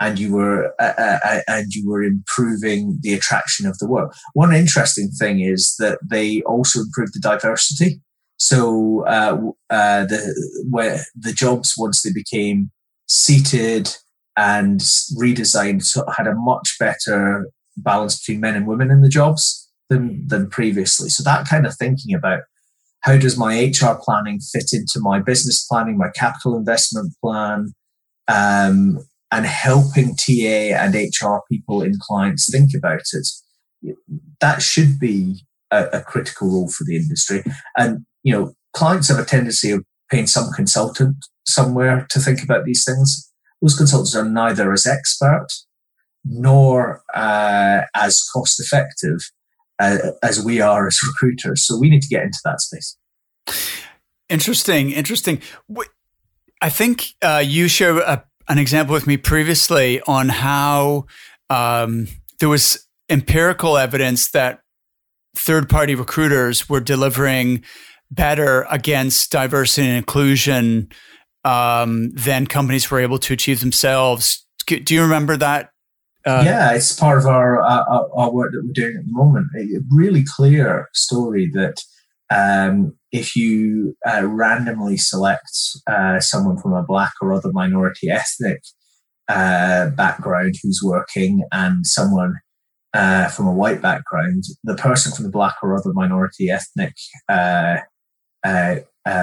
and 0.00 0.18
you 0.18 0.32
were 0.32 0.74
uh, 0.80 0.94
uh, 0.98 1.18
uh, 1.24 1.40
and 1.46 1.66
you 1.74 1.88
were 1.88 2.02
improving 2.02 2.98
the 3.02 3.14
attraction 3.14 3.66
of 3.66 3.78
the 3.78 3.88
work. 3.88 4.12
One 4.32 4.54
interesting 4.54 5.10
thing 5.10 5.40
is 5.40 5.74
that 5.78 5.98
they 6.02 6.42
also 6.42 6.80
improved 6.80 7.14
the 7.14 7.20
diversity. 7.20 8.00
So 8.38 9.04
uh, 9.06 9.38
uh, 9.70 10.04
the 10.06 10.64
where 10.70 11.04
the 11.14 11.32
jobs 11.32 11.74
once 11.78 12.02
they 12.02 12.12
became 12.12 12.70
seated 13.06 13.94
and 14.36 14.80
redesigned 15.16 15.86
had 16.16 16.26
a 16.26 16.34
much 16.34 16.76
better 16.80 17.50
balance 17.76 18.18
between 18.18 18.40
men 18.40 18.56
and 18.56 18.66
women 18.66 18.90
in 18.90 19.02
the 19.02 19.08
jobs 19.08 19.70
than 19.88 20.26
than 20.26 20.48
previously. 20.48 21.08
So 21.08 21.22
that 21.22 21.46
kind 21.46 21.66
of 21.66 21.76
thinking 21.76 22.14
about 22.14 22.42
how 23.00 23.16
does 23.16 23.36
my 23.36 23.64
HR 23.64 23.98
planning 24.00 24.40
fit 24.40 24.70
into 24.72 25.00
my 25.00 25.18
business 25.18 25.66
planning, 25.66 25.98
my 25.98 26.10
capital 26.14 26.56
investment 26.56 27.14
plan, 27.20 27.72
um, 28.28 29.00
and 29.32 29.46
helping 29.46 30.14
TA 30.14 30.76
and 30.76 30.94
HR 30.94 31.38
people 31.50 31.82
in 31.82 31.94
clients 32.00 32.50
think 32.50 32.70
about 32.76 33.02
it. 33.12 33.28
That 34.40 34.62
should 34.62 35.00
be 35.00 35.44
a, 35.72 35.86
a, 35.94 36.00
critical 36.02 36.48
role 36.48 36.68
for 36.68 36.84
the 36.84 36.96
industry. 36.96 37.42
And, 37.76 38.04
you 38.22 38.32
know, 38.32 38.52
clients 38.72 39.08
have 39.08 39.18
a 39.18 39.24
tendency 39.24 39.72
of 39.72 39.84
paying 40.10 40.26
some 40.26 40.52
consultant 40.52 41.16
somewhere 41.46 42.06
to 42.10 42.20
think 42.20 42.42
about 42.44 42.64
these 42.64 42.84
things. 42.84 43.32
Those 43.60 43.76
consultants 43.76 44.14
are 44.14 44.28
neither 44.28 44.72
as 44.72 44.86
expert 44.86 45.48
nor 46.24 47.02
uh, 47.14 47.82
as 47.94 48.22
cost 48.32 48.60
effective 48.60 49.20
uh, 49.78 49.98
as 50.22 50.42
we 50.44 50.60
are 50.60 50.86
as 50.86 50.98
recruiters. 51.06 51.66
So 51.66 51.78
we 51.78 51.90
need 51.90 52.02
to 52.02 52.08
get 52.08 52.22
into 52.22 52.38
that 52.44 52.60
space. 52.60 52.96
Interesting, 54.28 54.92
interesting. 54.92 55.40
I 56.60 56.70
think 56.70 57.14
uh, 57.22 57.42
you 57.44 57.68
share 57.68 57.98
a 57.98 58.24
an 58.48 58.58
example 58.58 58.92
with 58.92 59.06
me 59.06 59.16
previously 59.16 60.00
on 60.02 60.28
how 60.28 61.06
um, 61.48 62.08
there 62.40 62.48
was 62.48 62.86
empirical 63.08 63.76
evidence 63.78 64.30
that 64.32 64.60
third 65.36 65.68
party 65.68 65.94
recruiters 65.94 66.68
were 66.68 66.80
delivering 66.80 67.64
better 68.10 68.66
against 68.70 69.30
diversity 69.30 69.86
and 69.86 69.96
inclusion 69.96 70.88
um, 71.44 72.10
than 72.10 72.46
companies 72.46 72.90
were 72.90 73.00
able 73.00 73.18
to 73.18 73.32
achieve 73.32 73.60
themselves. 73.60 74.46
Do 74.66 74.94
you 74.94 75.02
remember 75.02 75.36
that? 75.36 75.70
Uh, 76.24 76.42
yeah, 76.44 76.72
it's 76.72 76.92
part 76.92 77.18
of 77.18 77.26
our, 77.26 77.60
our, 77.60 78.08
our 78.14 78.32
work 78.32 78.52
that 78.52 78.62
we're 78.64 78.72
doing 78.72 78.96
at 78.96 79.06
the 79.06 79.12
moment. 79.12 79.46
A 79.58 79.80
really 79.90 80.24
clear 80.24 80.88
story 80.92 81.50
that 81.54 81.82
um, 82.30 82.94
if 83.10 83.36
you 83.36 83.96
uh, 84.08 84.24
randomly 84.26 84.96
select 84.96 85.50
uh, 85.90 86.20
someone 86.20 86.58
from 86.58 86.72
a 86.72 86.82
black 86.82 87.12
or 87.20 87.32
other 87.32 87.52
minority 87.52 88.08
ethnic 88.08 88.62
uh, 89.28 89.90
background 89.90 90.54
who's 90.62 90.80
working 90.82 91.42
and 91.52 91.86
someone 91.86 92.34
uh, 92.94 93.28
from 93.28 93.46
a 93.46 93.52
white 93.52 93.82
background, 93.82 94.44
the 94.64 94.76
person 94.76 95.12
from 95.12 95.24
the 95.24 95.30
black 95.30 95.56
or 95.62 95.76
other 95.76 95.92
minority 95.92 96.50
ethnic 96.50 96.94
uh, 97.28 97.78
uh, 98.44 98.76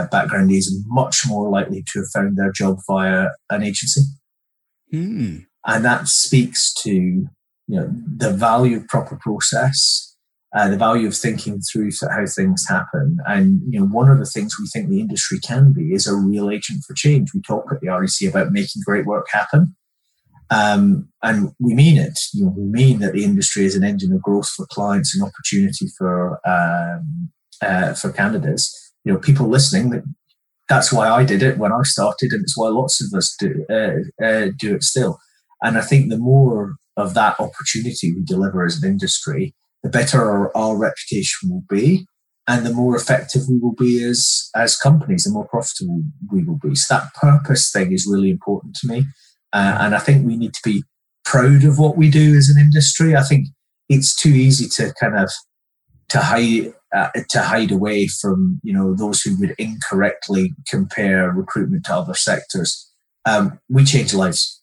background 0.08 0.52
is 0.52 0.84
much 0.88 1.22
more 1.28 1.50
likely 1.50 1.84
to 1.92 2.00
have 2.00 2.10
found 2.14 2.38
their 2.38 2.52
job 2.52 2.78
via 2.88 3.28
an 3.50 3.64
agency. 3.64 4.02
Hmm. 4.92 5.38
And 5.66 5.84
that 5.86 6.08
speaks 6.08 6.74
to 6.84 6.92
you 6.92 7.30
know 7.68 7.92
the 8.18 8.32
value 8.32 8.78
of 8.78 8.88
proper 8.88 9.18
process 9.22 10.10
uh, 10.56 10.68
the 10.68 10.78
value 10.78 11.08
of 11.08 11.16
thinking 11.16 11.62
through 11.62 11.92
how 12.02 12.26
things 12.26 12.66
happen. 12.68 13.18
And 13.28 13.62
you 13.70 13.80
know, 13.80 13.86
one 13.86 14.10
of 14.10 14.18
the 14.18 14.26
things 14.26 14.56
we 14.60 14.68
think 14.68 14.90
the 14.90 15.00
industry 15.00 15.40
can 15.40 15.74
be 15.74 15.94
is 15.94 16.08
a 16.08 16.16
real 16.16 16.50
agent 16.50 16.84
for 16.88 16.96
change. 16.96 17.34
We 17.34 17.42
talk 17.42 17.72
at 17.72 17.82
the 17.82 17.90
REC 17.90 18.30
about 18.30 18.52
making 18.52 18.82
great 18.84 19.06
work 19.06 19.28
happen. 19.32 19.76
Um, 20.50 21.10
and 21.22 21.52
we 21.60 21.76
mean 21.76 21.98
it. 21.98 22.18
You 22.34 22.46
know, 22.46 22.54
we 22.58 22.64
mean 22.64 23.00
that 23.00 23.14
the 23.14 23.24
industry 23.24 23.66
is 23.66 23.76
an 23.76 23.84
engine 23.84 24.12
of 24.12 24.24
growth 24.24 24.50
for 24.50 24.66
clients 24.72 25.14
and 25.14 25.24
opportunity 25.24 25.88
for 25.96 26.40
um, 26.48 27.30
uh, 27.62 27.94
for 27.94 28.12
candidates. 28.12 28.94
You 29.04 29.14
know, 29.14 29.20
people 29.20 29.48
listening. 29.48 29.92
that 29.92 30.04
That's 30.68 30.92
why 30.92 31.08
I 31.10 31.24
did 31.24 31.44
it 31.44 31.60
when 31.60 31.72
I 31.72 31.84
started, 31.84 32.34
and 32.34 32.42
it's 32.42 32.58
why 32.58 32.70
lots 32.70 33.00
of 33.04 33.16
us 33.16 33.36
do 33.40 33.66
uh, 33.70 34.26
uh, 34.26 34.48
do 34.58 34.74
it 34.74 34.82
still. 34.82 35.20
And 35.62 35.78
I 35.78 35.82
think 35.82 36.10
the 36.10 36.18
more 36.18 36.76
of 36.98 37.14
that 37.14 37.40
opportunity 37.40 38.14
we 38.14 38.24
deliver 38.24 38.66
as 38.66 38.82
an 38.82 38.90
industry, 38.90 39.54
the 39.84 39.90
better 39.90 40.24
our, 40.24 40.56
our 40.56 40.78
reputation 40.78 41.50
will 41.50 41.64
be 41.70 42.06
and 42.50 42.66
the 42.66 42.74
more 42.74 42.96
effective 42.96 43.44
we 43.48 43.60
will 43.60 43.76
be 43.76 44.04
as 44.04 44.50
as 44.56 44.76
companies, 44.76 45.24
the 45.24 45.30
more 45.30 45.48
profitable 45.48 46.02
we 46.32 46.44
will 46.44 46.58
be. 46.58 46.74
So 46.74 46.96
that 46.96 47.14
purpose 47.14 47.72
thing 47.72 47.94
is 47.94 48.08
really 48.10 48.32
important 48.32 48.76
to 48.78 48.88
me, 48.88 49.06
uh, 49.54 49.78
and 49.80 49.96
I 49.96 50.00
think 50.00 50.26
we 50.26 50.36
need 50.36 50.56
to 50.56 50.62
be 50.64 50.84
proud 51.24 51.64
of 51.64 51.78
what 51.78 51.96
we 51.96 52.10
do 52.10 52.36
as 52.36 52.50
an 52.50 52.60
industry. 52.60 53.16
I 53.16 53.22
think 53.22 53.50
it's 53.88 54.16
too 54.16 54.30
easy 54.30 54.68
to 54.78 54.92
kind 55.00 55.16
of 55.16 55.30
to 56.10 56.20
hide 56.20 56.74
uh, 56.94 57.10
to 57.30 57.42
hide 57.42 57.72
away 57.72 58.08
from 58.08 58.60
you 58.64 58.74
know 58.74 58.96
those 58.96 59.22
who 59.22 59.40
would 59.40 59.54
incorrectly 59.60 60.56
compare 60.68 61.30
recruitment 61.30 61.86
to 61.86 61.94
other 61.94 62.16
sectors. 62.16 62.92
Um, 63.26 63.60
we 63.70 63.86
change 63.86 64.16
lives. 64.16 64.59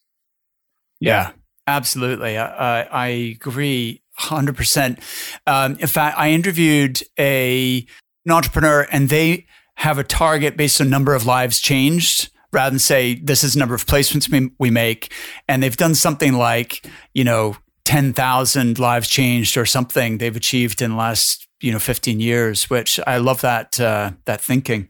Yeah, 1.01 1.33
absolutely. 1.67 2.39
I, 2.39 2.83
I 2.83 3.07
agree 3.09 4.03
100%. 4.19 5.01
Um, 5.47 5.77
in 5.79 5.87
fact, 5.87 6.19
I 6.19 6.31
interviewed 6.31 7.03
a, 7.19 7.87
an 8.25 8.33
entrepreneur 8.33 8.87
and 8.91 9.09
they 9.09 9.47
have 9.77 9.99
a 9.99 10.05
target 10.05 10.57
based 10.57 10.81
on 10.81 10.89
number 10.89 11.15
of 11.15 11.27
lives 11.27 11.61
changed 11.61 12.31
rather 12.53 12.71
than 12.71 12.79
say 12.79 13.17
this 13.17 13.45
is 13.45 13.53
the 13.53 13.59
number 13.59 13.75
of 13.75 13.85
placements 13.85 14.31
we, 14.31 14.51
we 14.59 14.71
make. 14.71 15.13
And 15.49 15.63
they've 15.63 15.77
done 15.77 15.95
something 15.95 16.33
like, 16.33 16.87
you 17.13 17.25
know, 17.25 17.57
10,000 17.85 18.79
lives 18.79 19.09
changed 19.09 19.57
or 19.57 19.67
something 19.67 20.19
they've 20.19 20.35
achieved 20.35 20.81
in 20.81 20.93
the 20.93 20.97
last, 20.97 21.47
you 21.61 21.71
know, 21.71 21.79
15 21.79 22.19
years, 22.19 22.71
which 22.71 22.99
I 23.07 23.19
love 23.19 23.43
that, 23.43 23.79
uh, 23.79 24.13
that 24.25 24.41
thinking. 24.41 24.89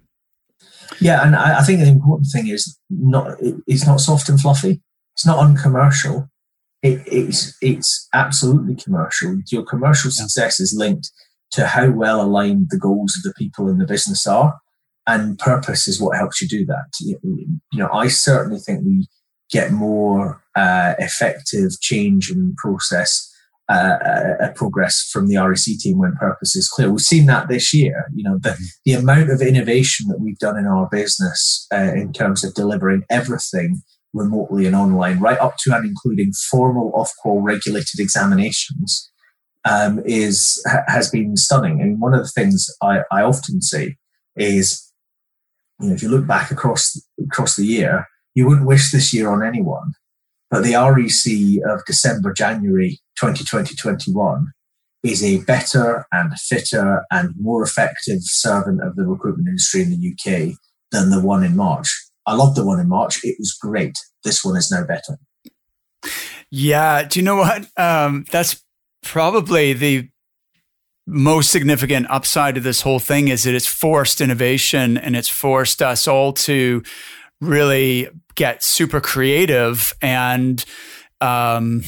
Yeah. 1.01 1.27
And 1.27 1.35
I, 1.35 1.59
I 1.59 1.63
think 1.63 1.81
the 1.81 1.89
important 1.89 2.29
thing 2.33 2.47
is 2.47 2.79
not, 2.89 3.37
it's 3.67 3.87
not 3.87 4.01
soft 4.01 4.29
and 4.29 4.41
fluffy. 4.41 4.81
It's 5.17 5.27
not 5.27 5.39
uncommercial 5.39 6.29
it, 6.87 7.03
it's 7.07 7.57
it's 7.61 8.09
absolutely 8.13 8.77
commercial. 8.77 9.39
Your 9.51 9.65
commercial 9.65 10.11
success 10.11 10.61
is 10.61 10.75
linked 10.77 11.11
to 11.53 11.67
how 11.67 11.91
well 11.91 12.21
aligned 12.21 12.69
the 12.71 12.79
goals 12.79 13.17
of 13.17 13.23
the 13.23 13.35
people 13.37 13.69
in 13.69 13.79
the 13.79 13.87
business 13.87 14.27
are, 14.27 14.59
and 15.07 15.39
purpose 15.39 15.89
is 15.89 16.01
what 16.01 16.17
helps 16.17 16.41
you 16.41 16.49
do 16.49 16.65
that. 16.67 16.87
You 17.01 17.49
know, 17.75 17.91
I 17.93 18.09
certainly 18.09 18.59
think 18.59 18.85
we 18.85 19.09
get 19.51 19.73
more 19.73 20.43
uh, 20.57 20.95
effective 20.99 21.81
change 21.81 22.31
and 22.31 22.57
process 22.57 23.33
uh, 23.69 23.97
uh, 24.43 24.53
progress 24.55 25.09
from 25.13 25.29
the 25.29 25.37
REC 25.37 25.79
team 25.79 25.99
when 25.99 26.15
purpose 26.17 26.55
is 26.57 26.69
clear. 26.69 26.91
We've 26.91 27.01
seen 27.01 27.27
that 27.27 27.49
this 27.49 27.73
year. 27.73 28.11
You 28.15 28.25
know, 28.25 28.39
the, 28.39 28.51
mm-hmm. 28.51 28.65
the 28.85 28.93
amount 28.93 29.31
of 29.31 29.41
innovation 29.41 30.09
that 30.09 30.21
we've 30.21 30.39
done 30.39 30.59
in 30.59 30.67
our 30.67 30.89
business 30.91 31.67
uh, 31.73 31.93
in 31.95 32.13
terms 32.13 32.45
of 32.45 32.55
delivering 32.55 33.05
everything 33.09 33.83
remotely 34.17 34.67
and 34.67 34.75
online, 34.75 35.21
right 35.21 35.39
up 35.39 35.57
to 35.59 35.75
and 35.75 35.87
including 35.87 36.33
formal 36.51 36.93
Ofqual 36.93 37.43
regulated 37.43 38.01
examinations, 38.01 39.11
um, 39.65 40.01
is 40.05 40.65
has 40.87 41.11
been 41.11 41.37
stunning. 41.37 41.81
And 41.81 42.01
one 42.01 42.15
of 42.15 42.23
the 42.23 42.29
things 42.31 42.69
I, 42.83 43.01
I 43.13 43.23
often 43.23 43.61
say 43.61 43.97
is, 44.37 44.93
you 45.81 45.89
know, 45.89 45.95
if 45.95 46.03
you 46.03 46.09
look 46.09 46.27
back 46.27 46.51
across 46.51 47.01
across 47.23 47.57
the 47.57 47.67
year, 47.67 48.07
you 48.35 48.47
wouldn't 48.47 48.67
wish 48.67 48.91
this 48.91 49.13
year 49.13 49.31
on 49.31 49.45
anyone, 49.45 49.93
but 50.51 50.63
the 50.63 50.75
REC 50.75 51.71
of 51.71 51.85
December 51.85 52.33
January 52.33 53.01
2020 53.19 53.75
21 53.75 54.49
is 55.03 55.23
a 55.23 55.43
better 55.45 56.07
and 56.13 56.33
fitter 56.39 57.05
and 57.11 57.35
more 57.39 57.63
effective 57.63 58.19
servant 58.23 58.83
of 58.83 58.97
the 58.97 59.05
recruitment 59.05 59.49
industry 59.49 59.83
in 59.83 59.91
the 59.91 60.13
UK 60.13 60.57
than 60.91 61.11
the 61.11 61.21
one 61.21 61.45
in 61.45 61.57
March. 61.57 62.06
I 62.27 62.35
loved 62.35 62.57
the 62.57 62.65
one 62.65 62.81
in 62.81 62.89
March. 62.89 63.21
It 63.25 63.37
was 63.39 63.53
great. 63.53 63.97
This 64.25 64.45
one 64.45 64.57
is 64.57 64.71
no 64.71 64.85
better. 64.85 65.19
Yeah. 66.51 67.05
Do 67.05 67.19
you 67.19 67.25
know 67.25 67.37
what? 67.37 67.67
Um, 67.77 68.25
that's 68.31 68.63
probably 69.03 69.73
the 69.73 70.09
most 71.07 71.51
significant 71.51 72.07
upside 72.11 72.57
of 72.57 72.65
this 72.65 72.83
whole 72.83 72.99
thing 72.99 73.29
is 73.29 73.45
that 73.45 73.55
it's 73.55 73.67
forced 73.67 74.21
innovation 74.21 74.99
and 74.99 75.15
it's 75.15 75.29
forced 75.29 75.81
us 75.81 76.09
all 76.09 76.33
to 76.33 76.83
really 77.41 78.09
get 78.35 78.63
super 78.63 79.01
creative 79.01 79.95
and 80.03 80.65
um, 81.21 81.83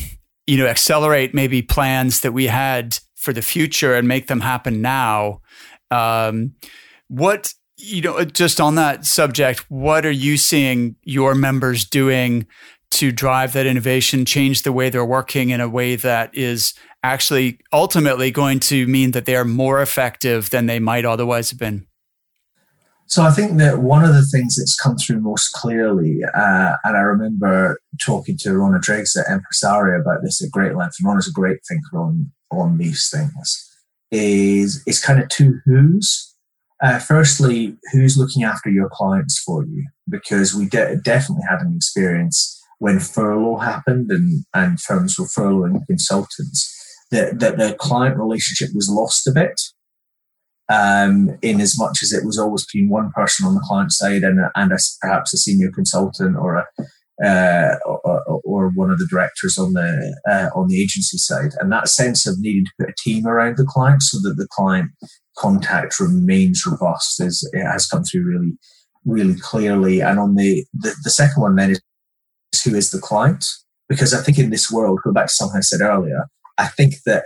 you 0.46 0.56
know 0.56 0.66
accelerate 0.66 1.34
maybe 1.34 1.62
plans 1.62 2.20
that 2.20 2.32
we 2.32 2.46
had 2.46 2.98
for 3.16 3.32
the 3.32 3.42
future 3.42 3.94
and 3.94 4.06
make 4.06 4.28
them 4.28 4.40
happen 4.40 4.80
now 4.80 5.40
um, 5.90 6.54
what 7.08 7.54
you 7.78 8.02
know 8.02 8.24
just 8.24 8.60
on 8.60 8.74
that 8.74 9.06
subject 9.06 9.64
what 9.70 10.04
are 10.04 10.10
you 10.10 10.36
seeing 10.36 10.96
your 11.04 11.34
members 11.34 11.84
doing 11.84 12.46
to 12.90 13.12
drive 13.12 13.52
that 13.52 13.66
innovation 13.66 14.24
change 14.24 14.62
the 14.62 14.72
way 14.72 14.90
they're 14.90 15.04
working 15.04 15.50
in 15.50 15.60
a 15.60 15.68
way 15.68 15.94
that 15.96 16.34
is 16.34 16.74
actually 17.02 17.58
ultimately 17.72 18.30
going 18.30 18.58
to 18.58 18.86
mean 18.86 19.12
that 19.12 19.24
they 19.24 19.36
are 19.36 19.44
more 19.44 19.80
effective 19.80 20.50
than 20.50 20.66
they 20.66 20.80
might 20.80 21.04
otherwise 21.04 21.50
have 21.50 21.58
been 21.58 21.86
so 23.08 23.22
I 23.22 23.30
think 23.30 23.56
that 23.56 23.78
one 23.78 24.04
of 24.04 24.12
the 24.12 24.26
things 24.26 24.56
that's 24.56 24.76
come 24.76 24.96
through 24.98 25.20
most 25.20 25.54
clearly, 25.54 26.20
uh, 26.34 26.76
and 26.84 26.94
I 26.94 27.00
remember 27.00 27.80
talking 28.04 28.36
to 28.40 28.50
Rhona 28.50 28.82
Driggs 28.82 29.16
at 29.16 29.24
Empresaria 29.26 29.98
about 29.98 30.22
this 30.22 30.44
at 30.44 30.50
great 30.50 30.76
length. 30.76 30.96
Rhona's 31.02 31.26
a 31.26 31.32
great 31.32 31.60
thinker 31.66 31.98
on 31.98 32.30
on 32.50 32.76
these 32.76 33.08
things. 33.08 33.64
Is 34.10 34.82
is 34.86 35.02
kind 35.02 35.20
of 35.20 35.28
two 35.30 35.58
who's. 35.64 36.27
Uh, 36.82 36.98
firstly, 36.98 37.76
who's 37.92 38.16
looking 38.16 38.44
after 38.44 38.70
your 38.70 38.88
clients 38.88 39.40
for 39.40 39.64
you? 39.64 39.86
Because 40.08 40.54
we 40.54 40.66
de- 40.66 40.96
definitely 40.96 41.44
had 41.48 41.60
an 41.60 41.74
experience 41.74 42.54
when 42.78 43.00
furlough 43.00 43.58
happened 43.58 44.10
and, 44.10 44.44
and 44.54 44.80
firms 44.80 45.18
were 45.18 45.26
furloughing 45.26 45.84
consultants 45.86 46.74
that, 47.10 47.40
that 47.40 47.56
the 47.56 47.74
client 47.74 48.16
relationship 48.16 48.70
was 48.74 48.88
lost 48.88 49.26
a 49.26 49.32
bit 49.32 49.60
um, 50.68 51.36
in 51.42 51.60
as 51.60 51.78
much 51.78 52.02
as 52.02 52.12
it 52.12 52.24
was 52.24 52.38
always 52.38 52.64
between 52.66 52.88
one 52.88 53.10
person 53.10 53.46
on 53.46 53.54
the 53.54 53.64
client 53.66 53.92
side 53.92 54.22
and, 54.22 54.38
and 54.54 54.72
a, 54.72 54.78
perhaps 55.00 55.32
a 55.34 55.38
senior 55.38 55.70
consultant 55.72 56.36
or 56.36 56.56
a 56.56 56.66
uh, 57.24 57.74
or, 57.84 58.40
or, 58.44 58.70
one 58.76 58.92
of 58.92 58.98
the 59.00 59.08
directors 59.10 59.58
on 59.58 59.72
the 59.72 60.16
uh, 60.30 60.50
on 60.54 60.68
the 60.68 60.80
agency 60.80 61.18
side, 61.18 61.50
and 61.58 61.72
that 61.72 61.88
sense 61.88 62.28
of 62.28 62.38
needing 62.38 62.64
to 62.64 62.70
put 62.78 62.90
a 62.90 62.94
team 62.96 63.26
around 63.26 63.56
the 63.56 63.66
client 63.66 64.04
so 64.04 64.18
that 64.22 64.36
the 64.36 64.46
client 64.52 64.92
contact 65.38 66.00
remains 66.00 66.64
robust 66.66 67.20
is 67.20 67.48
it 67.52 67.64
has 67.64 67.86
come 67.86 68.04
through 68.04 68.24
really 68.24 68.58
really 69.04 69.38
clearly. 69.38 70.00
And 70.00 70.18
on 70.18 70.34
the 70.34 70.64
the, 70.74 70.94
the 71.04 71.10
second 71.10 71.42
one 71.42 71.56
then 71.56 71.70
is 71.70 71.80
who 72.64 72.74
is 72.74 72.90
the 72.90 73.00
client 73.00 73.44
because 73.88 74.12
I 74.12 74.22
think 74.22 74.38
in 74.38 74.50
this 74.50 74.70
world, 74.70 75.00
go 75.02 75.12
back 75.12 75.28
to 75.28 75.32
something 75.32 75.58
I 75.58 75.60
said 75.60 75.80
earlier, 75.80 76.26
I 76.58 76.66
think 76.66 76.94
that 77.06 77.24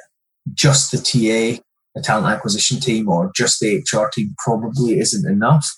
just 0.54 0.92
the 0.92 0.98
TA 0.98 1.62
the 1.94 2.02
talent 2.02 2.26
acquisition 2.26 2.80
team 2.80 3.08
or 3.08 3.30
just 3.36 3.60
the 3.60 3.76
HR 3.92 4.08
team 4.08 4.34
probably 4.38 4.98
isn't 4.98 5.30
enough. 5.30 5.68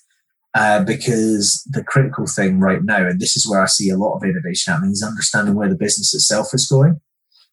Uh, 0.57 0.85
because 0.85 1.68
the 1.73 1.83
critical 1.83 2.27
thing 2.29 2.61
right 2.61 2.85
now, 2.85 3.05
and 3.05 3.18
this 3.18 3.37
is 3.37 3.49
where 3.51 3.61
I 3.61 3.66
see 3.66 3.90
a 3.90 3.97
lot 3.97 4.14
of 4.14 4.23
innovation 4.23 4.73
happening, 4.73 4.92
is 4.92 5.03
understanding 5.03 5.57
where 5.57 5.68
the 5.68 5.75
business 5.75 6.14
itself 6.14 6.51
is 6.53 6.68
going. 6.68 7.01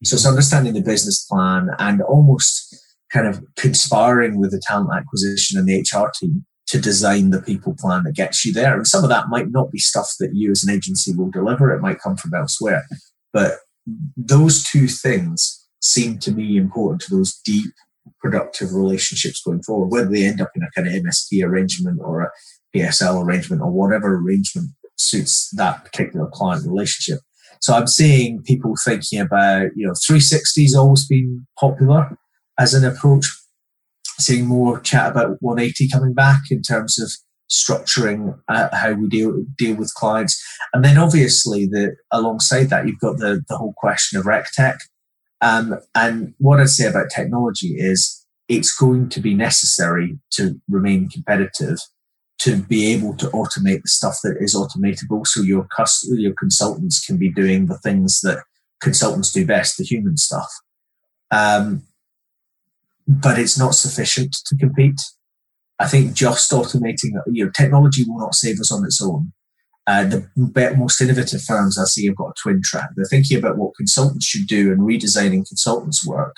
So 0.04 0.14
it's 0.16 0.28
understanding 0.28 0.74
the 0.74 0.84
business 0.84 1.26
plan 1.26 1.70
and 1.80 2.04
almost 2.04 2.76
kind 3.12 3.28
of 3.28 3.44
conspiring 3.58 4.40
with 4.40 4.52
the 4.52 4.62
talent 4.66 4.90
acquisition 4.96 5.60
and 5.60 5.68
the 5.68 5.80
HR 5.80 6.12
team 6.20 6.46
to 6.68 6.80
design 6.80 7.32
the 7.32 7.42
people 7.42 7.76
plan 7.78 8.04
that 8.04 8.16
gets 8.16 8.46
you 8.46 8.54
there. 8.54 8.76
And 8.76 8.88
some 8.88 9.04
of 9.04 9.10
that 9.10 9.28
might 9.30 9.52
not 9.52 9.72
be 9.72 9.80
stuff 9.80 10.10
that 10.20 10.32
you 10.34 10.52
as 10.52 10.64
an 10.64 10.74
agency 10.74 11.14
will 11.14 11.30
deliver, 11.30 11.74
it 11.74 11.82
might 11.82 12.00
come 12.00 12.16
from 12.16 12.34
elsewhere. 12.34 12.86
But 13.34 13.56
those 14.16 14.64
two 14.64 14.88
things 14.88 15.68
seem 15.82 16.20
to 16.20 16.32
me 16.32 16.56
important 16.58 17.02
to 17.02 17.16
those 17.16 17.40
deep 17.44 17.74
productive 18.22 18.74
relationships 18.74 19.42
going 19.44 19.64
forward, 19.64 19.88
whether 19.88 20.10
they 20.10 20.24
end 20.24 20.40
up 20.40 20.52
in 20.56 20.64
a 20.64 20.72
kind 20.74 20.88
of 20.88 20.94
MSP 20.94 21.44
arrangement 21.44 22.00
or 22.02 22.22
a 22.22 22.32
PSL 22.76 23.26
arrangement 23.26 23.62
or 23.62 23.72
whatever 23.72 24.16
arrangement 24.16 24.70
suits 24.98 25.50
that 25.58 25.84
particular 25.84 26.30
client 26.32 26.66
relationship. 26.66 27.20
So 27.60 27.74
I'm 27.74 27.88
seeing 27.88 28.42
people 28.44 28.76
thinking 28.84 29.20
about, 29.20 29.70
you 29.76 29.86
know, 29.86 29.94
360's 29.94 30.76
always 30.76 31.06
been 31.06 31.46
popular 31.60 32.18
as 32.62 32.74
an 32.74 32.86
approach. 32.86 33.26
Seeing 34.20 34.46
more 34.46 34.80
chat 34.80 35.12
about 35.12 35.42
180 35.42 35.90
coming 35.90 36.14
back 36.14 36.42
in 36.52 36.62
terms 36.62 37.00
of 37.00 37.12
structuring 37.50 38.40
uh, 38.48 38.70
how 38.72 38.94
we 38.94 39.08
deal 39.08 39.44
deal 39.58 39.76
with 39.76 39.94
clients, 39.96 40.42
and 40.74 40.86
then 40.86 40.98
obviously 40.98 41.66
the 41.66 41.96
alongside 42.12 42.70
that 42.70 42.86
you've 42.86 43.00
got 43.00 43.18
the 43.18 43.42
the 43.50 43.58
whole 43.58 43.74
question 43.78 44.20
of 44.20 44.26
rec 44.26 44.52
tech. 44.54 44.80
Um, 45.42 45.80
and 45.96 46.36
what 46.38 46.60
I'd 46.60 46.70
say 46.70 46.88
about 46.88 47.10
technology 47.10 47.76
is 47.78 48.24
it's 48.48 48.76
going 48.76 49.10
to 49.10 49.20
be 49.20 49.34
necessary 49.34 50.20
to 50.34 50.62
remain 50.70 51.10
competitive 51.10 51.80
to 52.40 52.58
be 52.58 52.92
able 52.92 53.16
to 53.16 53.28
automate 53.28 53.82
the 53.82 53.88
stuff 53.88 54.18
that 54.24 54.36
is 54.40 54.56
automatable. 54.56 55.26
So 55.26 55.42
your 55.42 55.68
your 56.12 56.34
consultants 56.34 57.04
can 57.04 57.18
be 57.18 57.32
doing 57.32 57.66
the 57.66 57.80
things 57.80 58.20
that 58.22 58.44
consultants 58.82 59.32
do 59.32 59.46
best 59.46 59.78
the 59.78 59.84
human 59.84 60.18
stuff. 60.18 60.52
Um, 61.32 61.84
but 63.20 63.38
it's 63.38 63.58
not 63.58 63.76
sufficient 63.76 64.34
to 64.46 64.56
compete 64.58 65.02
i 65.80 65.88
think 65.88 66.14
just 66.14 66.52
automating 66.52 67.12
you 67.32 67.46
know 67.46 67.52
technology 67.56 68.04
will 68.08 68.20
not 68.20 68.36
save 68.36 68.60
us 68.60 68.72
on 68.72 68.86
its 68.86 69.02
own 69.02 69.32
uh, 69.88 70.04
the 70.04 70.76
most 70.78 71.02
innovative 71.02 71.42
firms 71.42 71.78
I 71.78 71.86
see 71.86 72.06
have 72.06 72.16
got 72.16 72.30
a 72.30 72.34
twin 72.42 72.62
track. 72.64 72.92
They're 72.96 73.06
thinking 73.06 73.38
about 73.38 73.58
what 73.58 73.76
consultants 73.76 74.26
should 74.26 74.48
do 74.48 74.72
and 74.72 74.82
redesigning 74.82 75.48
consultants' 75.48 76.06
work, 76.06 76.36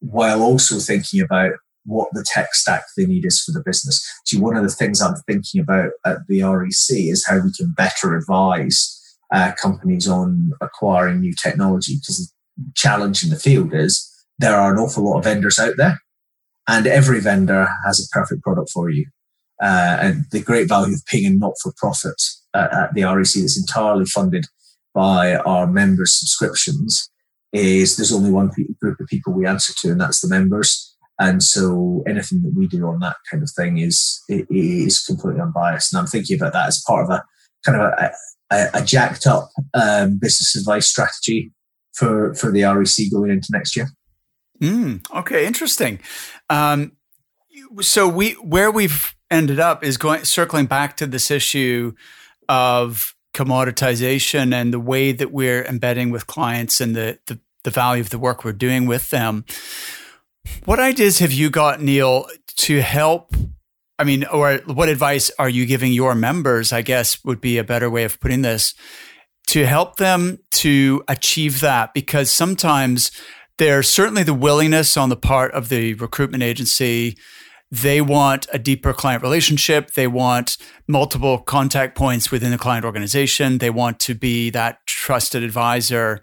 while 0.00 0.42
also 0.42 0.78
thinking 0.78 1.20
about 1.20 1.52
what 1.84 2.08
the 2.12 2.24
tech 2.24 2.54
stack 2.54 2.84
they 2.96 3.06
need 3.06 3.24
is 3.24 3.42
for 3.42 3.52
the 3.52 3.62
business. 3.64 4.06
See, 4.26 4.38
one 4.38 4.56
of 4.56 4.62
the 4.62 4.68
things 4.68 5.00
I'm 5.00 5.16
thinking 5.26 5.60
about 5.60 5.92
at 6.04 6.18
the 6.28 6.42
REC 6.42 6.70
is 6.90 7.24
how 7.26 7.38
we 7.38 7.52
can 7.52 7.72
better 7.72 8.14
advise 8.14 8.94
uh, 9.32 9.52
companies 9.60 10.06
on 10.06 10.52
acquiring 10.60 11.20
new 11.20 11.32
technology. 11.42 11.94
Because 11.96 12.32
the 12.58 12.72
challenge 12.74 13.24
in 13.24 13.30
the 13.30 13.36
field 13.36 13.72
is 13.72 14.08
there 14.38 14.56
are 14.56 14.72
an 14.72 14.78
awful 14.78 15.04
lot 15.04 15.18
of 15.18 15.24
vendors 15.24 15.58
out 15.58 15.74
there, 15.76 16.00
and 16.68 16.86
every 16.86 17.20
vendor 17.20 17.68
has 17.84 18.00
a 18.00 18.08
perfect 18.16 18.42
product 18.42 18.70
for 18.70 18.90
you. 18.90 19.06
Uh, 19.60 19.98
and 20.00 20.24
the 20.30 20.40
great 20.40 20.68
value 20.68 20.94
of 20.94 21.02
being 21.10 21.26
a 21.26 21.30
not 21.34 21.54
for 21.60 21.72
profit 21.76 22.20
at, 22.54 22.72
at 22.72 22.94
the 22.94 23.02
REC 23.02 23.26
that's 23.34 23.58
entirely 23.58 24.04
funded 24.04 24.46
by 24.94 25.36
our 25.36 25.66
members' 25.66 26.18
subscriptions 26.18 27.10
is 27.52 27.96
there's 27.96 28.12
only 28.12 28.30
one 28.30 28.50
group 28.80 29.00
of 29.00 29.06
people 29.08 29.32
we 29.32 29.46
answer 29.46 29.72
to, 29.78 29.90
and 29.90 30.00
that's 30.00 30.20
the 30.20 30.28
members. 30.28 30.94
And 31.18 31.42
so 31.42 32.04
anything 32.06 32.42
that 32.42 32.54
we 32.54 32.68
do 32.68 32.86
on 32.86 33.00
that 33.00 33.16
kind 33.30 33.42
of 33.42 33.50
thing 33.50 33.78
is 33.78 34.22
is 34.28 35.02
completely 35.02 35.40
unbiased. 35.40 35.92
And 35.92 36.00
I'm 36.00 36.06
thinking 36.06 36.36
about 36.38 36.52
that 36.52 36.68
as 36.68 36.82
part 36.86 37.04
of 37.04 37.10
a 37.10 37.24
kind 37.64 37.80
of 37.80 37.92
a, 37.98 38.12
a, 38.52 38.68
a 38.74 38.84
jacked 38.84 39.26
up 39.26 39.50
um, 39.74 40.18
business 40.18 40.54
advice 40.56 40.88
strategy 40.88 41.50
for 41.92 42.34
for 42.34 42.52
the 42.52 42.62
REC 42.62 43.10
going 43.10 43.30
into 43.30 43.48
next 43.50 43.76
year. 43.76 43.88
Mm, 44.60 45.04
okay, 45.14 45.46
interesting. 45.46 46.00
Um, 46.50 46.92
so 47.80 48.08
we 48.08 48.32
where 48.34 48.70
we've 48.70 49.14
ended 49.30 49.60
up 49.60 49.84
is 49.84 49.96
going 49.96 50.24
circling 50.24 50.66
back 50.66 50.96
to 50.96 51.06
this 51.06 51.30
issue 51.30 51.92
of 52.48 53.14
commoditization 53.34 54.52
and 54.52 54.72
the 54.72 54.80
way 54.80 55.12
that 55.12 55.30
we're 55.30 55.64
embedding 55.64 56.10
with 56.10 56.26
clients 56.26 56.80
and 56.80 56.96
the, 56.96 57.18
the, 57.26 57.38
the 57.64 57.70
value 57.70 58.00
of 58.00 58.10
the 58.10 58.18
work 58.18 58.44
we're 58.44 58.52
doing 58.52 58.86
with 58.86 59.10
them. 59.10 59.44
What 60.64 60.80
ideas 60.80 61.18
have 61.18 61.32
you 61.32 61.50
got, 61.50 61.80
Neil, 61.80 62.26
to 62.56 62.80
help? 62.80 63.34
I 63.98 64.04
mean, 64.04 64.24
or 64.24 64.56
what 64.66 64.88
advice 64.88 65.30
are 65.38 65.48
you 65.48 65.66
giving 65.66 65.92
your 65.92 66.14
members? 66.14 66.72
I 66.72 66.82
guess 66.82 67.22
would 67.24 67.40
be 67.40 67.58
a 67.58 67.64
better 67.64 67.90
way 67.90 68.04
of 68.04 68.18
putting 68.18 68.42
this 68.42 68.74
to 69.48 69.66
help 69.66 69.96
them 69.96 70.38
to 70.50 71.02
achieve 71.08 71.60
that 71.60 71.94
because 71.94 72.30
sometimes 72.30 73.10
there's 73.58 73.88
certainly 73.88 74.22
the 74.22 74.34
willingness 74.34 74.96
on 74.96 75.08
the 75.08 75.16
part 75.16 75.52
of 75.52 75.68
the 75.68 75.94
recruitment 75.94 76.42
agency 76.42 77.16
they 77.70 78.00
want 78.00 78.46
a 78.52 78.58
deeper 78.58 78.92
client 78.92 79.22
relationship. 79.22 79.92
They 79.92 80.06
want 80.06 80.56
multiple 80.86 81.38
contact 81.38 81.96
points 81.96 82.30
within 82.30 82.50
the 82.50 82.58
client 82.58 82.84
organization. 82.84 83.58
They 83.58 83.70
want 83.70 84.00
to 84.00 84.14
be 84.14 84.50
that 84.50 84.86
trusted 84.86 85.42
advisor. 85.42 86.22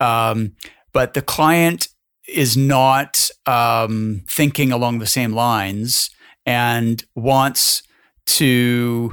Um, 0.00 0.54
but 0.92 1.14
the 1.14 1.22
client 1.22 1.88
is 2.26 2.56
not 2.56 3.30
um, 3.46 4.22
thinking 4.26 4.72
along 4.72 4.98
the 4.98 5.06
same 5.06 5.32
lines 5.32 6.10
and 6.46 7.04
wants 7.14 7.82
to, 8.26 9.12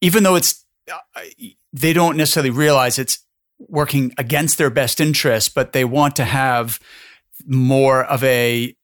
even 0.00 0.24
though 0.24 0.34
it's, 0.34 0.64
uh, 0.90 1.20
they 1.72 1.92
don't 1.92 2.16
necessarily 2.16 2.50
realize 2.50 2.98
it's 2.98 3.23
working 3.58 4.12
against 4.18 4.58
their 4.58 4.70
best 4.70 5.00
interests, 5.00 5.48
but 5.48 5.72
they 5.72 5.84
want 5.84 6.16
to 6.16 6.24
have 6.24 6.80
more 7.46 8.04
of 8.04 8.22
a 8.24 8.74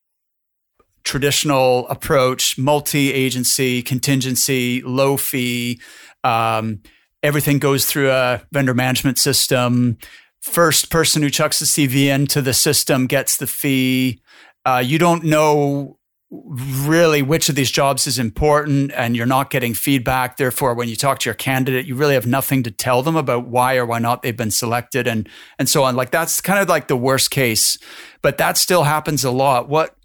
traditional 1.04 1.88
approach, 1.88 2.58
multi 2.58 3.12
agency, 3.12 3.82
contingency, 3.82 4.82
low 4.82 5.16
fee. 5.16 5.80
Um, 6.24 6.82
everything 7.22 7.58
goes 7.58 7.86
through 7.86 8.10
a 8.10 8.42
vendor 8.52 8.74
management 8.74 9.18
system. 9.18 9.98
First 10.40 10.90
person 10.90 11.22
who 11.22 11.30
chucks 11.30 11.58
the 11.58 11.66
CV 11.66 12.06
into 12.06 12.40
the 12.42 12.54
system 12.54 13.06
gets 13.06 13.36
the 13.36 13.46
fee. 13.46 14.20
Uh, 14.64 14.82
you 14.84 14.98
don't 14.98 15.24
know 15.24 15.98
really 16.30 17.22
which 17.22 17.48
of 17.48 17.56
these 17.56 17.70
jobs 17.70 18.06
is 18.06 18.18
important 18.18 18.92
and 18.94 19.16
you're 19.16 19.26
not 19.26 19.50
getting 19.50 19.74
feedback? 19.74 20.36
Therefore 20.36 20.74
when 20.74 20.88
you 20.88 20.96
talk 20.96 21.18
to 21.20 21.28
your 21.28 21.34
candidate 21.34 21.86
you 21.86 21.94
really 21.94 22.14
have 22.14 22.26
nothing 22.26 22.62
to 22.62 22.70
tell 22.70 23.02
them 23.02 23.16
about 23.16 23.48
why 23.48 23.76
or 23.76 23.84
why 23.84 23.98
not 23.98 24.22
they've 24.22 24.36
been 24.36 24.50
selected 24.50 25.06
and 25.06 25.28
and 25.58 25.68
so 25.68 25.82
on. 25.82 25.96
Like 25.96 26.10
that's 26.10 26.40
kind 26.40 26.60
of 26.60 26.68
like 26.68 26.88
the 26.88 26.96
worst 26.96 27.30
case 27.30 27.78
but 28.22 28.38
that 28.38 28.56
still 28.56 28.84
happens 28.84 29.24
a 29.24 29.30
lot. 29.30 29.68
What 29.68 29.96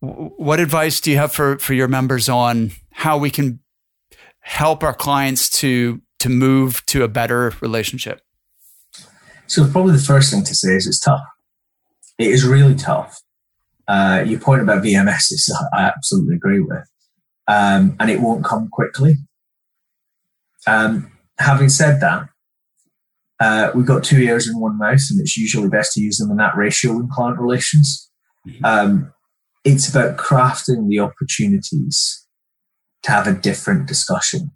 what 0.00 0.60
advice 0.60 1.00
do 1.00 1.10
you 1.10 1.16
have 1.16 1.32
for 1.32 1.58
for 1.58 1.74
your 1.74 1.88
members 1.88 2.28
on 2.28 2.72
how 2.92 3.18
we 3.18 3.30
can 3.30 3.60
help 4.40 4.82
our 4.82 4.94
clients 4.94 5.48
to 5.48 6.00
to 6.18 6.28
move 6.28 6.84
to 6.86 7.02
a 7.02 7.08
better 7.08 7.52
relationship? 7.60 8.20
So 9.46 9.66
probably 9.70 9.92
the 9.92 10.02
first 10.02 10.30
thing 10.30 10.44
to 10.44 10.54
say 10.54 10.74
is 10.74 10.86
it's 10.86 11.00
tough. 11.00 11.20
It 12.18 12.28
is 12.28 12.44
really 12.44 12.74
tough 12.74 13.20
uh, 13.88 14.24
your 14.26 14.40
point 14.40 14.62
about 14.62 14.82
VMS 14.82 15.32
is 15.32 15.54
I 15.72 15.84
absolutely 15.84 16.36
agree 16.36 16.60
with, 16.60 16.88
um, 17.48 17.96
and 18.00 18.10
it 18.10 18.20
won't 18.20 18.44
come 18.44 18.68
quickly. 18.68 19.16
Um, 20.66 21.12
having 21.38 21.68
said 21.68 22.00
that, 22.00 22.28
uh, 23.38 23.70
we've 23.74 23.86
got 23.86 24.04
two 24.04 24.18
ears 24.18 24.46
and 24.46 24.60
one 24.60 24.78
mouth, 24.78 25.02
and 25.10 25.20
it's 25.20 25.36
usually 25.36 25.68
best 25.68 25.92
to 25.92 26.00
use 26.00 26.18
them 26.18 26.30
in 26.30 26.36
that 26.38 26.56
ratio 26.56 26.92
in 26.92 27.08
client 27.08 27.38
relations. 27.38 28.10
Mm-hmm. 28.46 28.64
Um, 28.64 29.12
it's 29.64 29.88
about 29.88 30.16
crafting 30.16 30.88
the 30.88 31.00
opportunities 31.00 32.26
to 33.02 33.10
have 33.10 33.26
a 33.26 33.34
different 33.34 33.86
discussion. 33.86 34.52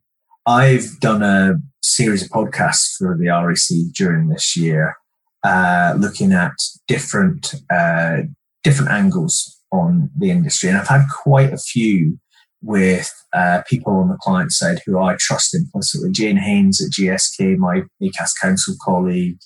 I've 0.46 0.98
done 1.00 1.22
a 1.22 1.54
series 1.82 2.22
of 2.22 2.30
podcasts 2.30 2.96
for 2.96 3.16
the 3.18 3.28
REC 3.28 3.92
during 3.94 4.28
this 4.28 4.56
year, 4.56 4.96
uh, 5.44 5.94
looking 5.98 6.32
at 6.32 6.52
different 6.88 7.54
uh, 7.70 8.22
different 8.62 8.90
angles 8.90 9.60
on 9.72 10.10
the 10.16 10.30
industry. 10.30 10.68
And 10.68 10.78
I've 10.78 10.88
had 10.88 11.06
quite 11.22 11.52
a 11.52 11.58
few 11.58 12.18
with 12.62 13.10
uh, 13.32 13.62
people 13.68 13.94
on 13.94 14.08
the 14.08 14.18
client 14.20 14.52
side 14.52 14.80
who 14.84 14.98
I 14.98 15.16
trust 15.18 15.54
implicitly. 15.54 16.10
Jane 16.12 16.36
Haynes 16.36 16.80
at 16.82 16.92
GSK, 16.92 17.56
my 17.56 17.82
ACAS 18.02 18.32
Council 18.40 18.74
colleague, 18.82 19.38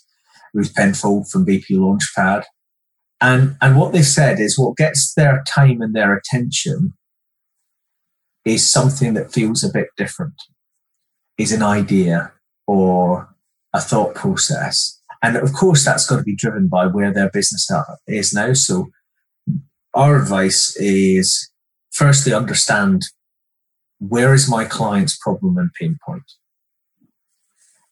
Ruth 0.53 0.75
Penfold 0.75 1.31
from 1.31 1.47
BP 1.47 1.71
Launchpad. 1.73 2.45
And, 3.21 3.57
and 3.61 3.77
what 3.77 3.93
they've 3.93 4.05
said 4.05 4.41
is 4.41 4.59
what 4.59 4.77
gets 4.77 5.15
their 5.15 5.43
time 5.47 5.81
and 5.81 5.95
their 5.95 6.15
attention 6.15 6.95
is 8.45 8.69
something 8.69 9.15
that 9.15 9.33
feels 9.33 9.65
a 9.65 9.73
bit 9.73 9.89
different, 9.97 10.35
is 11.39 11.53
an 11.53 11.63
idea 11.63 12.33
or 12.67 13.35
a 13.73 13.81
thought 13.81 14.15
process. 14.15 15.01
And 15.23 15.37
of 15.37 15.53
course, 15.55 15.85
that's 15.85 16.07
got 16.07 16.19
to 16.19 16.23
be 16.23 16.37
driven 16.37 16.69
by 16.69 16.87
where 16.87 17.13
their 17.13 17.31
business 17.31 17.71
is 18.07 18.35
now. 18.35 18.53
So 18.53 18.91
our 19.95 20.21
advice 20.21 20.77
is 20.77 21.51
firstly 21.93 22.33
understand 22.33 23.03
where 23.99 24.35
is 24.35 24.51
my 24.51 24.65
client's 24.65 25.17
problem 25.17 25.57
and 25.57 25.73
pain 25.81 25.99
point. 26.07 26.25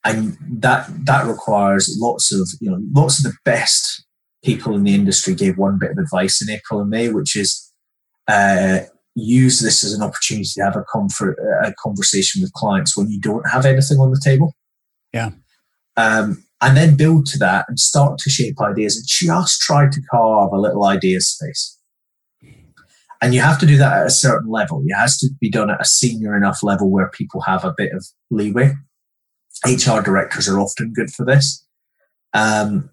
And 0.05 0.37
that 0.61 0.89
that 1.07 1.27
requires 1.27 1.97
lots 2.01 2.33
of 2.33 2.49
you 2.61 2.71
know 2.71 2.81
lots 2.93 3.25
of 3.25 3.31
the 3.31 3.39
best 3.45 4.05
people 4.45 4.75
in 4.75 4.83
the 4.83 4.95
industry 4.95 5.35
gave 5.35 5.57
one 5.57 5.79
bit 5.79 5.93
of 5.93 5.99
advice 5.99 6.43
in 6.43 6.53
april 6.53 6.81
and 6.81 6.91
may 6.91 7.09
which 7.09 7.37
is 7.37 7.73
uh, 8.27 8.81
use 9.15 9.61
this 9.61 9.85
as 9.85 9.93
an 9.93 10.03
opportunity 10.03 10.49
to 10.55 10.63
have 10.63 10.77
a, 10.77 10.85
comfort, 10.93 11.39
a 11.63 11.73
conversation 11.79 12.43
with 12.43 12.53
clients 12.53 12.97
when 12.97 13.11
you 13.11 13.21
don't 13.21 13.49
have 13.49 13.67
anything 13.67 13.99
on 13.99 14.11
the 14.11 14.21
table. 14.23 14.55
Yeah. 15.13 15.31
Um, 15.97 16.45
and 16.61 16.77
then 16.77 16.97
build 16.97 17.27
to 17.27 17.39
that 17.39 17.67
and 17.69 17.79
start 17.79 18.19
to 18.19 18.31
shape 18.31 18.61
ideas 18.61 18.97
and 18.97 19.05
just 19.07 19.61
try 19.61 19.89
to 19.89 20.01
carve 20.11 20.53
a 20.53 20.59
little 20.59 20.85
idea 20.85 21.21
space 21.21 21.79
and 23.23 23.33
you 23.33 23.41
have 23.41 23.59
to 23.61 23.67
do 23.67 23.77
that 23.79 24.01
at 24.01 24.07
a 24.07 24.11
certain 24.11 24.51
level. 24.51 24.83
It 24.85 24.95
has 24.95 25.17
to 25.19 25.29
be 25.41 25.49
done 25.49 25.71
at 25.71 25.81
a 25.81 25.85
senior 25.85 26.37
enough 26.37 26.63
level 26.65 26.91
where 26.91 27.09
people 27.09 27.41
have 27.43 27.65
a 27.65 27.73
bit 27.75 27.93
of 27.93 28.05
leeway. 28.31 28.75
HR 29.65 30.01
directors 30.01 30.49
are 30.49 30.59
often 30.59 30.93
good 30.93 31.13
for 31.13 31.25
this. 31.25 31.65
Um, 32.35 32.91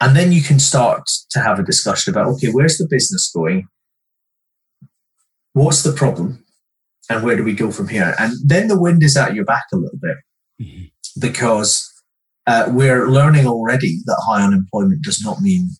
and 0.00 0.16
then 0.16 0.32
you 0.32 0.42
can 0.42 0.58
start 0.58 1.02
to 1.30 1.40
have 1.40 1.58
a 1.58 1.64
discussion 1.64 2.12
about 2.12 2.28
okay, 2.28 2.48
where's 2.48 2.78
the 2.78 2.88
business 2.88 3.30
going? 3.30 3.68
What's 5.52 5.82
the 5.82 5.92
problem? 5.92 6.44
And 7.10 7.22
where 7.22 7.36
do 7.36 7.44
we 7.44 7.52
go 7.52 7.70
from 7.70 7.88
here? 7.88 8.14
And 8.18 8.34
then 8.42 8.68
the 8.68 8.80
wind 8.80 9.02
is 9.02 9.16
at 9.16 9.34
your 9.34 9.44
back 9.44 9.64
a 9.72 9.76
little 9.76 9.98
bit 10.00 10.16
mm-hmm. 10.62 10.84
because 11.20 11.90
uh, 12.46 12.70
we're 12.70 13.08
learning 13.08 13.46
already 13.46 13.98
that 14.06 14.22
high 14.26 14.42
unemployment 14.42 15.02
does 15.02 15.22
not 15.22 15.40
mean 15.40 15.70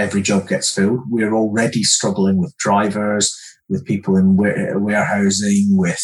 every 0.00 0.22
job 0.22 0.48
gets 0.48 0.72
filled. 0.72 1.00
We're 1.08 1.34
already 1.34 1.84
struggling 1.84 2.38
with 2.38 2.56
drivers, 2.56 3.36
with 3.68 3.84
people 3.84 4.16
in 4.16 4.36
warehousing, 4.36 5.76
with 5.76 6.02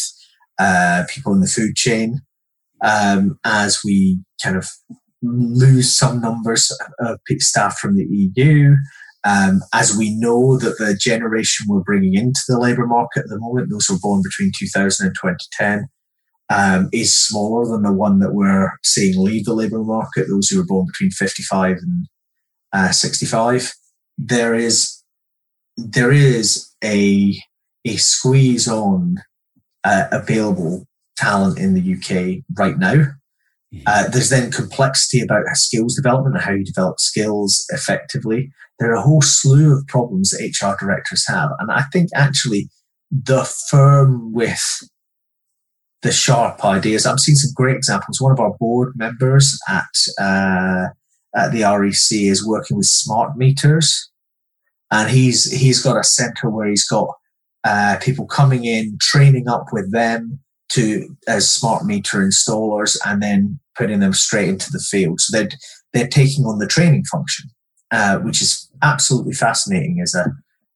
uh, 0.59 1.03
people 1.09 1.33
in 1.33 1.41
the 1.41 1.47
food 1.47 1.75
chain. 1.75 2.21
Um, 2.83 3.39
as 3.43 3.81
we 3.83 4.19
kind 4.43 4.55
of 4.55 4.69
lose 5.23 5.97
some 5.97 6.21
numbers 6.21 6.71
of 6.99 7.19
staff 7.39 7.79
from 7.79 7.95
the 7.95 8.05
EU, 8.05 8.75
um, 9.23 9.61
as 9.73 9.97
we 9.97 10.15
know 10.15 10.57
that 10.57 10.77
the 10.77 10.95
generation 10.95 11.65
we're 11.67 11.81
bringing 11.81 12.13
into 12.13 12.39
the 12.47 12.59
labour 12.59 12.85
market 12.85 13.21
at 13.21 13.29
the 13.29 13.39
moment, 13.39 13.71
those 13.71 13.87
who 13.87 13.95
were 13.95 13.99
born 13.99 14.21
between 14.23 14.51
2000 14.57 15.07
and 15.07 15.15
2010, 15.15 15.87
um, 16.49 16.89
is 16.93 17.17
smaller 17.17 17.67
than 17.67 17.81
the 17.81 17.91
one 17.91 18.19
that 18.19 18.33
we're 18.33 18.71
seeing 18.83 19.21
leave 19.21 19.45
the 19.45 19.53
labour 19.53 19.83
market, 19.83 20.27
those 20.29 20.47
who 20.47 20.59
were 20.59 20.65
born 20.65 20.85
between 20.85 21.09
55 21.09 21.77
and 21.77 22.07
uh, 22.71 22.91
65 22.91 23.73
there 24.17 24.55
is 24.55 25.03
there 25.75 26.11
is 26.11 26.73
a 26.83 27.35
a 27.85 27.97
squeeze 27.97 28.67
on 28.67 29.17
uh, 29.83 30.07
available 30.11 30.85
talent 31.15 31.57
in 31.57 31.73
the 31.73 31.93
UK 31.93 32.43
right 32.57 32.77
now. 32.77 33.05
Uh, 33.85 34.07
there's 34.07 34.29
then 34.29 34.49
complexity 34.49 35.21
about 35.21 35.43
skills 35.53 35.95
development 35.95 36.35
and 36.35 36.43
how 36.43 36.51
you 36.51 36.63
develop 36.63 36.99
skills 36.99 37.65
effectively. 37.69 38.49
There 38.79 38.91
are 38.91 38.95
a 38.95 39.01
whole 39.01 39.21
slew 39.21 39.75
of 39.77 39.85
problems 39.87 40.29
that 40.29 40.41
HR 40.41 40.77
directors 40.83 41.25
have, 41.27 41.51
and 41.59 41.69
I 41.71 41.83
think 41.91 42.09
actually 42.15 42.69
the 43.11 43.43
firm 43.69 44.33
with 44.33 44.61
the 46.01 46.11
sharp 46.11 46.63
ideas. 46.63 47.05
I've 47.05 47.19
seen 47.19 47.35
some 47.35 47.51
great 47.55 47.75
examples. 47.75 48.21
One 48.21 48.31
of 48.31 48.39
our 48.39 48.55
board 48.59 48.93
members 48.95 49.59
at 49.67 49.85
uh, 50.19 50.87
at 51.37 51.51
the 51.51 51.61
REC 51.61 52.19
is 52.19 52.45
working 52.45 52.75
with 52.75 52.87
smart 52.87 53.37
meters, 53.37 54.09
and 54.91 55.09
he's 55.09 55.51
he's 55.51 55.81
got 55.81 55.99
a 55.99 56.03
center 56.03 56.49
where 56.49 56.67
he's 56.67 56.87
got 56.87 57.09
uh, 57.63 57.97
people 58.01 58.25
coming 58.25 58.65
in, 58.65 58.97
training 58.99 59.47
up 59.47 59.67
with 59.71 59.91
them 59.91 60.39
to 60.71 61.15
as 61.27 61.49
smart 61.49 61.85
meter 61.85 62.17
installers, 62.19 62.97
and 63.05 63.21
then 63.21 63.59
putting 63.77 63.99
them 63.99 64.13
straight 64.13 64.49
into 64.49 64.71
the 64.71 64.79
field. 64.79 65.21
So 65.21 65.37
they're 65.37 65.49
they're 65.93 66.07
taking 66.07 66.45
on 66.45 66.59
the 66.59 66.67
training 66.67 67.05
function, 67.05 67.49
uh, 67.91 68.17
which 68.19 68.41
is 68.41 68.69
absolutely 68.81 69.33
fascinating 69.33 69.99
as 70.01 70.15
a 70.15 70.25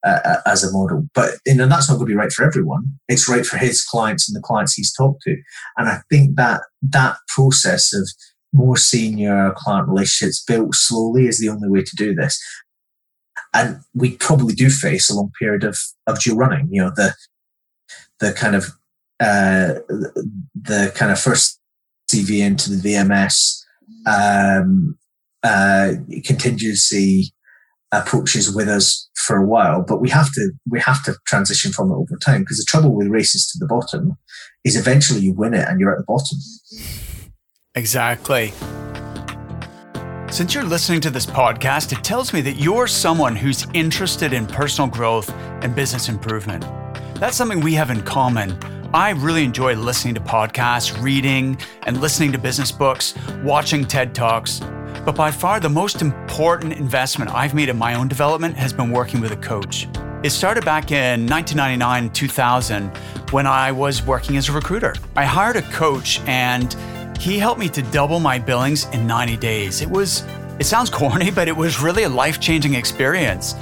uh, 0.04 0.38
as 0.46 0.64
a 0.64 0.72
model. 0.72 1.08
But 1.14 1.32
you 1.46 1.56
know 1.56 1.68
that's 1.68 1.90
not 1.90 1.96
going 1.96 2.08
to 2.08 2.14
be 2.14 2.18
right 2.18 2.32
for 2.32 2.46
everyone. 2.46 3.00
It's 3.08 3.30
right 3.30 3.46
for 3.46 3.58
his 3.58 3.84
clients 3.84 4.30
and 4.30 4.36
the 4.36 4.46
clients 4.46 4.74
he's 4.74 4.94
talked 4.94 5.24
to. 5.24 5.36
And 5.78 5.90
I 5.90 6.02
think 6.10 6.36
that 6.36 6.62
that 6.84 7.18
process 7.36 7.94
of 7.94 8.08
more 8.54 8.78
senior 8.78 9.54
client 9.56 9.88
relationships 9.88 10.44
built 10.44 10.76
slowly 10.76 11.28
is 11.28 11.40
the 11.40 11.50
only 11.50 11.70
way 11.70 11.84
to 11.84 11.96
do 11.96 12.14
this. 12.14 12.40
And 13.54 13.80
we 13.94 14.18
probably 14.18 14.54
do 14.54 14.70
face 14.70 15.10
a 15.10 15.16
long 15.16 15.32
period 15.40 15.64
of, 15.64 15.78
of 16.08 16.20
dual 16.20 16.38
running. 16.38 16.68
You 16.72 16.84
know, 16.84 16.92
the 16.96 17.14
the 18.20 18.32
kind 18.34 18.56
of 18.56 18.66
uh, 19.20 19.76
the 20.56 20.92
kind 20.96 21.12
of 21.12 21.20
first 21.20 21.60
CV 22.12 22.40
into 22.40 22.72
the 22.72 22.94
VMS 22.94 23.64
um, 24.08 24.98
uh, 25.44 25.94
contingency 26.26 27.34
approaches 27.92 28.54
with 28.54 28.70
us 28.70 29.10
for 29.16 29.36
a 29.36 29.46
while, 29.46 29.84
but 29.86 30.00
we 30.00 30.10
have 30.10 30.32
to 30.32 30.52
we 30.70 30.80
have 30.80 31.04
to 31.04 31.16
transition 31.26 31.72
from 31.72 31.92
it 31.92 31.96
over 31.96 32.18
time 32.24 32.42
because 32.42 32.58
the 32.58 32.66
trouble 32.68 32.96
with 32.96 33.08
races 33.08 33.48
to 33.48 33.60
the 33.60 33.68
bottom 33.68 34.18
is 34.64 34.78
eventually 34.78 35.20
you 35.20 35.34
win 35.34 35.54
it 35.54 35.68
and 35.68 35.80
you're 35.80 35.92
at 35.92 35.98
the 35.98 36.06
bottom. 36.06 36.38
Exactly. 37.76 38.52
Since 40.30 40.54
you're 40.54 40.66
listening 40.66 41.00
to 41.02 41.10
this 41.10 41.26
podcast, 41.26 41.98
it 41.98 42.04
tells 42.04 42.34
me 42.34 42.42
that 42.42 42.58
you're 42.58 42.86
someone 42.86 43.34
who's 43.34 43.66
interested 43.74 44.34
in 44.34 44.46
personal 44.46 44.90
growth 44.90 45.30
and 45.62 45.74
business 45.74 46.10
improvement. 46.10 46.66
That's 47.16 47.38
something 47.38 47.62
we 47.62 47.74
have 47.76 47.90
in 47.90 48.02
common. 48.02 48.58
I 48.94 49.12
really 49.12 49.46
enjoy 49.46 49.76
listening 49.76 50.16
to 50.16 50.20
podcasts, 50.20 51.02
reading, 51.02 51.58
and 51.84 52.02
listening 52.02 52.34
to 52.34 52.38
business 52.38 52.74
books, 52.74 53.14
watching 53.42 53.86
TED 53.86 54.14
Talks. 54.14 54.60
But 55.06 55.16
by 55.16 55.32
far, 55.32 55.62
the 55.62 55.70
most 55.70 56.02
important 56.02 56.74
investment 56.74 57.32
I've 57.32 57.54
made 57.54 57.70
in 57.70 57.78
my 57.78 57.94
own 57.94 58.10
development 58.10 58.58
has 58.58 58.74
been 58.74 58.92
working 58.92 59.22
with 59.22 59.32
a 59.32 59.38
coach. 59.38 59.88
It 60.24 60.32
started 60.32 60.66
back 60.66 60.92
in 60.92 61.26
1999 61.26 62.12
2000 62.12 62.98
when 63.32 63.48
I 63.48 63.72
was 63.72 64.04
working 64.04 64.36
as 64.36 64.50
a 64.50 64.52
recruiter. 64.52 64.94
I 65.16 65.24
hired 65.24 65.56
a 65.56 65.62
coach 65.62 66.20
and 66.28 66.76
he 67.22 67.38
helped 67.38 67.60
me 67.60 67.70
to 67.70 67.84
double 67.84 68.20
my 68.20 68.40
billings 68.40 68.86
in 68.94 69.06
90 69.06 69.38
days. 69.38 69.84
It 69.84 69.90
was, 69.90 70.24
it 70.58 70.66
sounds 70.66 70.90
corny, 70.90 71.30
but 71.30 71.48
it 71.48 71.56
was 71.56 71.80
really 71.80 72.02
a 72.02 72.10
life 72.10 72.40
changing 72.40 72.74
experience. 72.74 73.54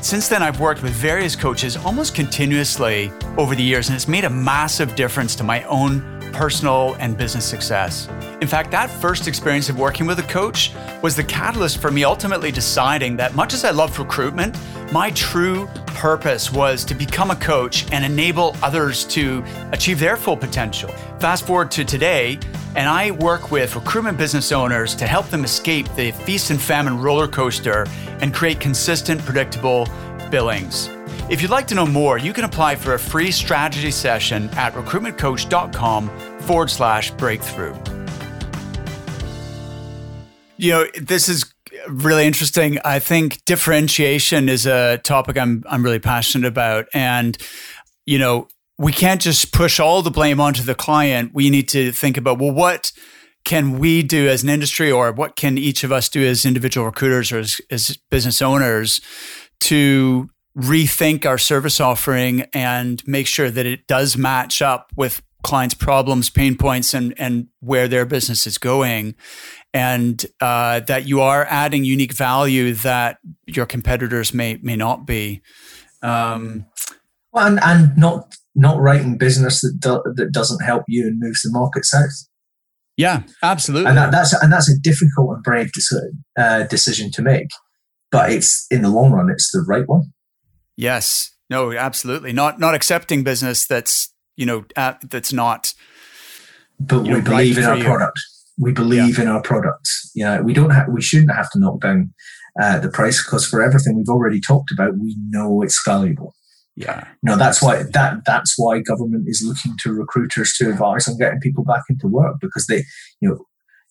Since 0.00 0.26
then, 0.26 0.42
I've 0.42 0.58
worked 0.58 0.82
with 0.82 0.92
various 0.92 1.36
coaches 1.36 1.76
almost 1.76 2.16
continuously 2.16 3.12
over 3.38 3.54
the 3.54 3.62
years, 3.62 3.88
and 3.88 3.94
it's 3.94 4.08
made 4.08 4.24
a 4.24 4.30
massive 4.30 4.96
difference 4.96 5.36
to 5.36 5.44
my 5.44 5.62
own 5.62 6.13
personal 6.34 6.96
and 6.98 7.16
business 7.16 7.44
success. 7.44 8.08
In 8.40 8.48
fact, 8.48 8.70
that 8.72 8.90
first 8.90 9.28
experience 9.28 9.68
of 9.68 9.78
working 9.78 10.06
with 10.06 10.18
a 10.18 10.24
coach 10.24 10.72
was 11.02 11.16
the 11.16 11.24
catalyst 11.24 11.78
for 11.78 11.90
me 11.90 12.04
ultimately 12.04 12.50
deciding 12.50 13.16
that 13.16 13.34
much 13.34 13.54
as 13.54 13.64
I 13.64 13.70
loved 13.70 13.98
recruitment, 13.98 14.58
my 14.92 15.10
true 15.12 15.66
purpose 15.86 16.52
was 16.52 16.84
to 16.84 16.94
become 16.94 17.30
a 17.30 17.36
coach 17.36 17.90
and 17.92 18.04
enable 18.04 18.56
others 18.62 19.04
to 19.06 19.42
achieve 19.72 19.98
their 20.00 20.16
full 20.16 20.36
potential. 20.36 20.90
Fast 21.20 21.46
forward 21.46 21.70
to 21.70 21.84
today, 21.84 22.38
and 22.74 22.88
I 22.88 23.12
work 23.12 23.50
with 23.50 23.76
recruitment 23.76 24.18
business 24.18 24.50
owners 24.50 24.94
to 24.96 25.06
help 25.06 25.28
them 25.28 25.44
escape 25.44 25.86
the 25.94 26.10
feast 26.10 26.50
and 26.50 26.60
famine 26.60 27.00
roller 27.00 27.28
coaster 27.28 27.86
and 28.20 28.34
create 28.34 28.60
consistent, 28.60 29.24
predictable 29.24 29.88
billings. 30.30 30.90
If 31.30 31.40
you'd 31.40 31.50
like 31.50 31.66
to 31.68 31.74
know 31.74 31.86
more, 31.86 32.18
you 32.18 32.34
can 32.34 32.44
apply 32.44 32.76
for 32.76 32.92
a 32.92 32.98
free 32.98 33.30
strategy 33.30 33.90
session 33.90 34.50
at 34.50 34.74
recruitmentcoach.com 34.74 36.10
forward 36.40 36.70
slash 36.70 37.10
breakthrough. 37.12 37.74
You 40.58 40.70
know, 40.70 40.86
this 41.00 41.30
is 41.30 41.50
really 41.88 42.26
interesting. 42.26 42.78
I 42.84 42.98
think 42.98 43.42
differentiation 43.46 44.50
is 44.50 44.66
a 44.66 44.98
topic 44.98 45.38
I'm 45.38 45.64
I'm 45.66 45.82
really 45.82 45.98
passionate 45.98 46.46
about. 46.46 46.88
And, 46.92 47.38
you 48.04 48.18
know, 48.18 48.48
we 48.76 48.92
can't 48.92 49.20
just 49.20 49.50
push 49.50 49.80
all 49.80 50.02
the 50.02 50.10
blame 50.10 50.40
onto 50.40 50.62
the 50.62 50.74
client. 50.74 51.30
We 51.32 51.48
need 51.48 51.70
to 51.70 51.90
think 51.90 52.18
about, 52.18 52.38
well, 52.38 52.52
what 52.52 52.92
can 53.46 53.78
we 53.78 54.02
do 54.02 54.28
as 54.28 54.42
an 54.42 54.50
industry 54.50 54.90
or 54.92 55.10
what 55.10 55.36
can 55.36 55.56
each 55.56 55.84
of 55.84 55.92
us 55.92 56.10
do 56.10 56.22
as 56.22 56.44
individual 56.44 56.84
recruiters 56.84 57.32
or 57.32 57.38
as, 57.38 57.60
as 57.70 57.96
business 58.10 58.42
owners 58.42 59.00
to 59.60 60.28
rethink 60.56 61.26
our 61.26 61.38
service 61.38 61.80
offering 61.80 62.42
and 62.52 63.06
make 63.06 63.26
sure 63.26 63.50
that 63.50 63.66
it 63.66 63.86
does 63.86 64.16
match 64.16 64.62
up 64.62 64.92
with 64.96 65.22
clients' 65.42 65.74
problems, 65.74 66.30
pain 66.30 66.56
points, 66.56 66.94
and 66.94 67.14
and 67.18 67.48
where 67.60 67.86
their 67.86 68.06
business 68.06 68.46
is 68.46 68.58
going, 68.58 69.14
and 69.72 70.26
uh, 70.40 70.80
that 70.80 71.06
you 71.06 71.20
are 71.20 71.46
adding 71.48 71.84
unique 71.84 72.14
value 72.14 72.72
that 72.74 73.18
your 73.46 73.66
competitors 73.66 74.32
may 74.34 74.58
may 74.62 74.76
not 74.76 75.06
be. 75.06 75.42
Um, 76.02 76.66
well, 77.32 77.46
and, 77.46 77.60
and 77.62 77.96
not 77.96 78.36
not 78.54 78.80
writing 78.80 79.18
business 79.18 79.60
that 79.60 79.78
do, 79.80 80.02
that 80.14 80.32
doesn't 80.32 80.64
help 80.64 80.84
you 80.88 81.06
and 81.06 81.18
moves 81.18 81.42
the 81.42 81.50
market 81.50 81.84
south. 81.84 82.28
Yeah, 82.96 83.22
absolutely. 83.42 83.88
And 83.88 83.98
that, 83.98 84.12
that's 84.12 84.32
and 84.40 84.52
that's 84.52 84.70
a 84.70 84.78
difficult 84.78 85.34
and 85.34 85.42
brave 85.42 85.72
decision, 85.72 86.24
uh, 86.38 86.62
decision 86.64 87.10
to 87.12 87.22
make, 87.22 87.48
but 88.12 88.30
it's 88.30 88.66
in 88.70 88.82
the 88.82 88.88
long 88.88 89.12
run, 89.12 89.30
it's 89.30 89.50
the 89.50 89.64
right 89.66 89.86
one. 89.88 90.12
Yes. 90.76 91.30
No, 91.50 91.72
absolutely. 91.72 92.32
Not 92.32 92.58
not 92.58 92.74
accepting 92.74 93.22
business 93.22 93.66
that's 93.66 94.12
you 94.36 94.46
know 94.46 94.64
uh, 94.76 94.94
that's 95.02 95.32
not. 95.32 95.74
But 96.80 97.02
we 97.02 97.20
believe 97.20 97.56
right 97.56 97.64
in 97.64 97.64
our 97.64 97.76
you. 97.76 97.84
product. 97.84 98.20
We 98.58 98.72
believe 98.72 99.18
yeah. 99.18 99.24
in 99.24 99.30
our 99.30 99.42
products. 99.42 100.10
You 100.14 100.24
know, 100.24 100.42
we 100.42 100.52
don't 100.52 100.70
have. 100.70 100.88
We 100.88 101.02
shouldn't 101.02 101.32
have 101.32 101.50
to 101.50 101.58
knock 101.58 101.80
down 101.80 102.12
uh, 102.60 102.78
the 102.78 102.88
price 102.88 103.22
because 103.22 103.46
for 103.46 103.62
everything 103.62 103.96
we've 103.96 104.08
already 104.08 104.40
talked 104.40 104.70
about, 104.72 104.96
we 104.98 105.16
know 105.28 105.62
it's 105.62 105.80
valuable. 105.86 106.34
Yeah. 106.76 107.06
No, 107.22 107.36
that's 107.36 107.62
why 107.62 107.84
that 107.92 108.24
that's 108.26 108.54
why 108.56 108.80
government 108.80 109.28
is 109.28 109.44
looking 109.46 109.76
to 109.82 109.92
recruiters 109.92 110.54
to 110.54 110.70
advise 110.70 111.06
on 111.06 111.16
getting 111.18 111.40
people 111.40 111.62
back 111.62 111.82
into 111.88 112.08
work 112.08 112.36
because 112.40 112.66
they, 112.66 112.84
you 113.20 113.28
know, 113.28 113.46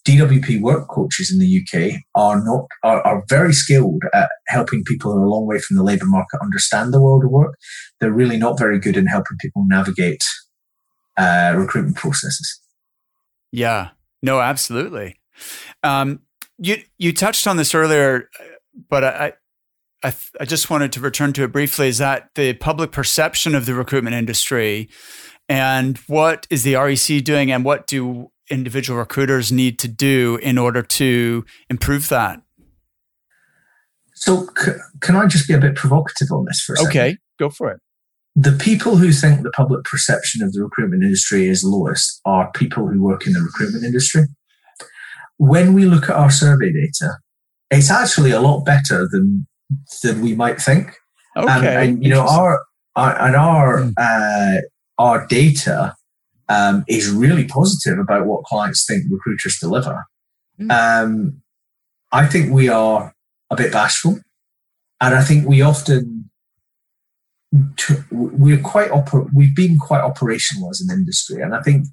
DWP 0.06 0.62
work 0.62 0.90
coaches 0.90 1.32
in 1.32 1.40
the 1.40 1.62
UK 1.62 2.02
are 2.16 2.44
not 2.44 2.66
are, 2.84 3.02
are 3.08 3.24
very 3.30 3.54
skilled 3.54 4.04
at 4.14 4.30
helping 4.48 4.84
people 4.84 5.14
who 5.14 5.20
are 5.20 5.26
a 5.26 5.30
long 5.30 5.48
way 5.48 5.60
from 5.60 5.78
the 5.78 5.84
labour 5.84 6.06
market 6.06 6.40
understand 6.42 6.94
the 6.94 7.02
world 7.02 7.24
of 7.24 7.32
work. 7.32 7.56
They're 8.00 8.12
really 8.12 8.38
not 8.38 8.60
very 8.60 8.80
good 8.80 8.98
in 8.98 9.08
helping 9.08 9.38
people 9.40 9.64
navigate 9.66 10.24
uh, 11.16 11.54
recruitment 11.56 11.96
processes. 11.96 12.60
Yeah, 13.52 13.90
no, 14.22 14.42
absolutely. 14.42 15.16
Um, 15.84 16.22
you 16.58 16.78
you 16.98 17.14
touched 17.14 17.48
on 17.48 17.58
this 17.58 17.74
earlier, 17.74 18.30
but 18.90 19.04
I, 19.04 19.34
I 20.04 20.14
I 20.40 20.46
just 20.46 20.70
wanted 20.70 20.92
to 20.94 21.00
return 21.00 21.32
to 21.34 21.44
it 21.44 21.52
briefly. 21.52 21.88
Is 21.88 22.00
that 22.00 22.30
the 22.36 22.54
public 22.54 22.92
perception 22.92 23.56
of 23.56 23.66
the 23.66 23.74
recruitment 23.74 24.16
industry, 24.16 24.90
and 25.48 25.98
what 26.08 26.46
is 26.50 26.64
the 26.64 26.76
REC 26.76 27.24
doing, 27.24 27.52
and 27.52 27.64
what 27.64 27.88
do 27.88 28.32
individual 28.54 29.00
recruiters 29.00 29.52
need 29.52 29.80
to 29.80 29.88
do 29.88 30.38
in 30.42 30.58
order 30.58 30.82
to 30.82 31.46
improve 31.70 32.08
that? 32.10 32.42
So, 34.14 34.48
c- 34.58 34.72
can 35.02 35.16
I 35.16 35.26
just 35.26 35.48
be 35.48 35.54
a 35.54 35.60
bit 35.60 35.76
provocative 35.76 36.32
on 36.32 36.46
this 36.46 36.62
for 36.62 36.74
a 36.74 36.78
second? 36.78 36.90
Okay, 36.90 37.18
go 37.40 37.50
for 37.50 37.72
it. 37.72 37.80
The 38.36 38.52
people 38.52 38.96
who 38.96 39.12
think 39.12 39.42
the 39.42 39.52
public 39.52 39.84
perception 39.84 40.42
of 40.42 40.54
the 40.54 40.64
recruitment 40.64 41.04
industry 41.04 41.50
is 41.50 41.64
lowest 41.64 42.22
are 42.26 42.52
people 42.54 42.88
who 42.88 43.02
work 43.02 43.28
in 43.28 43.34
the 43.34 43.42
recruitment 43.42 43.84
industry. 43.84 44.24
When 45.38 45.74
we 45.74 45.86
look 45.86 46.06
at 46.06 46.16
our 46.16 46.32
survey 46.32 46.72
data, 46.72 47.18
it's 47.70 47.92
actually 47.92 48.32
a 48.32 48.40
lot 48.40 48.66
better 48.66 49.08
than 49.12 49.48
than 50.04 50.22
we 50.22 50.36
might 50.36 50.62
think. 50.62 50.96
Okay, 51.36 51.52
um, 51.52 51.64
and 51.66 52.04
you 52.04 52.10
know 52.10 52.26
our, 52.28 52.64
our 52.96 53.22
and 53.22 53.36
our 53.36 53.82
mm. 53.82 53.94
uh, 53.98 54.62
our 55.00 55.28
data 55.28 55.96
um, 56.50 56.84
is 56.88 57.10
really 57.10 57.46
positive 57.46 58.00
about 58.00 58.26
what 58.26 58.44
clients 58.44 58.86
think 58.86 59.06
recruiters 59.10 59.58
deliver. 59.60 60.04
Mm. 60.60 60.72
Um, 60.72 61.42
I 62.12 62.28
think 62.28 62.52
we 62.52 62.70
are 62.70 63.14
a 63.50 63.56
bit 63.56 63.72
bashful, 63.72 64.20
and 65.02 65.16
I 65.16 65.24
think 65.24 65.48
we 65.48 65.62
often 65.62 66.30
we're 68.12 68.60
quite 68.60 68.90
oper- 68.90 69.30
we've 69.34 69.56
been 69.56 69.78
quite 69.78 70.02
operational 70.02 70.70
as 70.70 70.82
an 70.82 70.96
industry, 70.96 71.42
and 71.42 71.56
I 71.56 71.62
think 71.62 71.88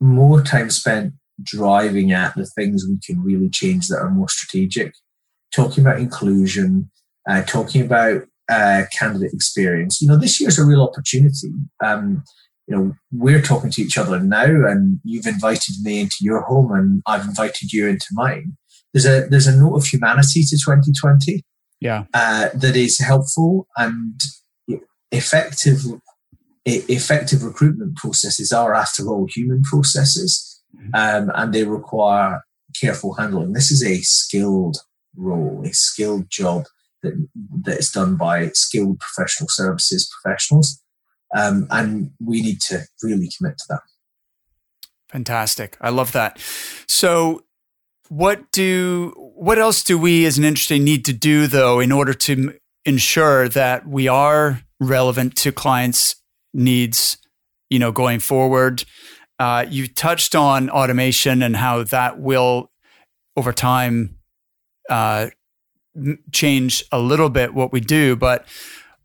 more 0.00 0.42
time 0.42 0.70
spent 0.70 1.14
driving 1.42 2.12
at 2.12 2.34
the 2.34 2.46
things 2.46 2.84
we 2.88 2.98
can 3.04 3.22
really 3.22 3.50
change 3.50 3.88
that 3.88 3.98
are 3.98 4.10
more 4.10 4.28
strategic, 4.28 4.94
talking 5.54 5.84
about 5.84 6.00
inclusion, 6.00 6.90
uh, 7.28 7.42
talking 7.42 7.82
about 7.82 8.22
uh, 8.48 8.82
candidate 8.96 9.32
experience. 9.32 10.00
You 10.00 10.08
know, 10.08 10.18
this 10.18 10.40
year's 10.40 10.58
a 10.58 10.64
real 10.64 10.82
opportunity. 10.82 11.52
Um, 11.84 12.24
you 12.66 12.76
know, 12.76 12.92
we're 13.12 13.42
talking 13.42 13.70
to 13.70 13.82
each 13.82 13.96
other 13.96 14.20
now, 14.20 14.44
and 14.44 14.98
you've 15.04 15.26
invited 15.26 15.76
me 15.82 16.00
into 16.00 16.16
your 16.20 16.42
home, 16.42 16.72
and 16.72 17.02
I've 17.06 17.24
invited 17.26 17.72
you 17.72 17.86
into 17.86 18.06
mine. 18.12 18.56
There's 18.92 19.06
a 19.06 19.26
there's 19.28 19.46
a 19.46 19.56
note 19.56 19.76
of 19.76 19.86
humanity 19.86 20.42
to 20.42 20.56
2020. 20.56 21.44
Yeah, 21.80 22.04
uh, 22.12 22.48
that 22.54 22.76
is 22.76 22.98
helpful 22.98 23.68
and 23.76 24.20
effective. 25.12 25.80
Effective 26.68 27.44
recruitment 27.44 27.96
processes 27.96 28.50
are, 28.50 28.74
after 28.74 29.06
all, 29.06 29.28
human 29.32 29.62
processes, 29.62 30.60
mm-hmm. 30.76 30.90
um, 30.94 31.30
and 31.36 31.52
they 31.52 31.62
require 31.62 32.40
careful 32.80 33.14
handling. 33.14 33.52
This 33.52 33.70
is 33.70 33.84
a 33.84 33.98
skilled 33.98 34.78
role, 35.14 35.62
a 35.64 35.72
skilled 35.72 36.28
job 36.28 36.64
that 37.04 37.12
that 37.62 37.78
is 37.78 37.92
done 37.92 38.16
by 38.16 38.48
skilled 38.48 38.98
professional 38.98 39.48
services 39.48 40.10
professionals 40.20 40.82
um, 41.34 41.66
and 41.70 42.10
we 42.24 42.42
need 42.42 42.60
to 42.62 42.80
really 43.02 43.30
commit 43.36 43.58
to 43.58 43.64
that. 43.70 43.80
Fantastic. 45.08 45.76
I 45.80 45.90
love 45.90 46.12
that. 46.12 46.38
So, 46.86 47.44
what 48.08 48.52
do 48.52 49.12
what 49.16 49.58
else 49.58 49.82
do 49.82 49.98
we 49.98 50.24
as 50.26 50.38
an 50.38 50.44
industry 50.44 50.78
need 50.78 51.04
to 51.06 51.12
do 51.12 51.46
though 51.46 51.80
in 51.80 51.90
order 51.90 52.14
to 52.14 52.54
ensure 52.84 53.48
that 53.48 53.86
we 53.86 54.06
are 54.06 54.62
relevant 54.80 55.36
to 55.36 55.50
clients' 55.52 56.16
needs, 56.52 57.18
you 57.70 57.78
know, 57.78 57.92
going 57.92 58.20
forward? 58.20 58.84
Uh, 59.38 59.66
you 59.68 59.86
touched 59.86 60.34
on 60.34 60.70
automation 60.70 61.42
and 61.42 61.56
how 61.56 61.82
that 61.82 62.18
will, 62.18 62.70
over 63.36 63.52
time, 63.52 64.16
uh, 64.88 65.28
change 66.32 66.84
a 66.92 66.98
little 66.98 67.28
bit 67.28 67.54
what 67.54 67.72
we 67.72 67.80
do, 67.80 68.16
but 68.16 68.46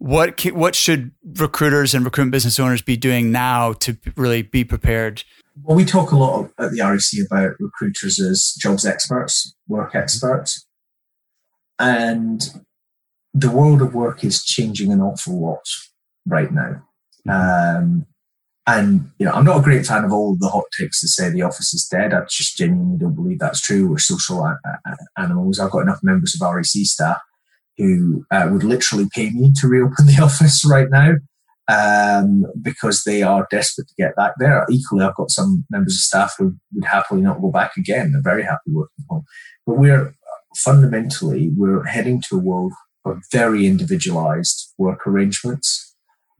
what 0.01 0.41
what 0.45 0.73
should 0.73 1.11
recruiters 1.23 1.93
and 1.93 2.03
recruitment 2.03 2.31
business 2.31 2.59
owners 2.59 2.81
be 2.81 2.97
doing 2.97 3.31
now 3.31 3.73
to 3.73 3.95
really 4.15 4.41
be 4.41 4.63
prepared? 4.63 5.23
Well, 5.61 5.77
we 5.77 5.85
talk 5.85 6.11
a 6.11 6.17
lot 6.17 6.49
at 6.57 6.71
the 6.71 6.81
REC 6.81 7.27
about 7.27 7.59
recruiters 7.59 8.19
as 8.19 8.55
jobs 8.59 8.83
experts, 8.83 9.55
work 9.67 9.93
experts, 9.93 10.65
and 11.77 12.41
the 13.31 13.51
world 13.51 13.83
of 13.83 13.93
work 13.93 14.23
is 14.23 14.43
changing 14.43 14.91
an 14.91 15.01
awful 15.01 15.39
lot 15.39 15.67
right 16.25 16.49
now. 16.51 16.83
Um, 17.29 18.07
and 18.65 19.11
you 19.19 19.27
know, 19.27 19.33
I'm 19.33 19.45
not 19.45 19.59
a 19.59 19.63
great 19.63 19.85
fan 19.85 20.03
of 20.03 20.11
all 20.11 20.35
the 20.35 20.49
hot 20.49 20.65
takes 20.79 21.01
that 21.01 21.09
say 21.09 21.29
the 21.29 21.43
office 21.43 21.75
is 21.75 21.85
dead. 21.85 22.11
I 22.11 22.21
just 22.27 22.57
genuinely 22.57 22.97
don't 22.97 23.13
believe 23.13 23.37
that's 23.37 23.61
true. 23.61 23.87
We're 23.87 23.99
social 23.99 24.51
animals. 25.15 25.59
I've 25.59 25.69
got 25.69 25.83
enough 25.83 25.99
members 26.01 26.33
of 26.33 26.41
REC 26.41 26.65
staff 26.65 27.19
who 27.81 28.25
uh, 28.31 28.47
would 28.51 28.63
literally 28.63 29.07
pay 29.13 29.29
me 29.31 29.51
to 29.59 29.67
reopen 29.67 30.05
the 30.05 30.19
office 30.21 30.63
right 30.65 30.89
now 30.89 31.13
um, 31.67 32.45
because 32.61 33.03
they 33.03 33.23
are 33.23 33.47
desperate 33.49 33.87
to 33.87 33.95
get 33.97 34.15
back 34.15 34.33
there. 34.39 34.65
Equally, 34.69 35.03
I've 35.03 35.15
got 35.15 35.31
some 35.31 35.65
members 35.69 35.95
of 35.95 36.01
staff 36.01 36.35
who 36.37 36.55
would 36.73 36.85
happily 36.85 37.21
not 37.21 37.41
go 37.41 37.51
back 37.51 37.71
again. 37.77 38.11
They're 38.11 38.21
very 38.21 38.43
happy 38.43 38.71
working 38.71 39.05
home. 39.09 39.23
But 39.65 39.77
we're 39.77 40.15
fundamentally 40.55 41.49
we're 41.55 41.85
heading 41.85 42.21
to 42.29 42.35
a 42.35 42.39
world 42.39 42.73
of 43.05 43.21
very 43.31 43.65
individualized 43.65 44.73
work 44.77 45.07
arrangements. 45.07 45.95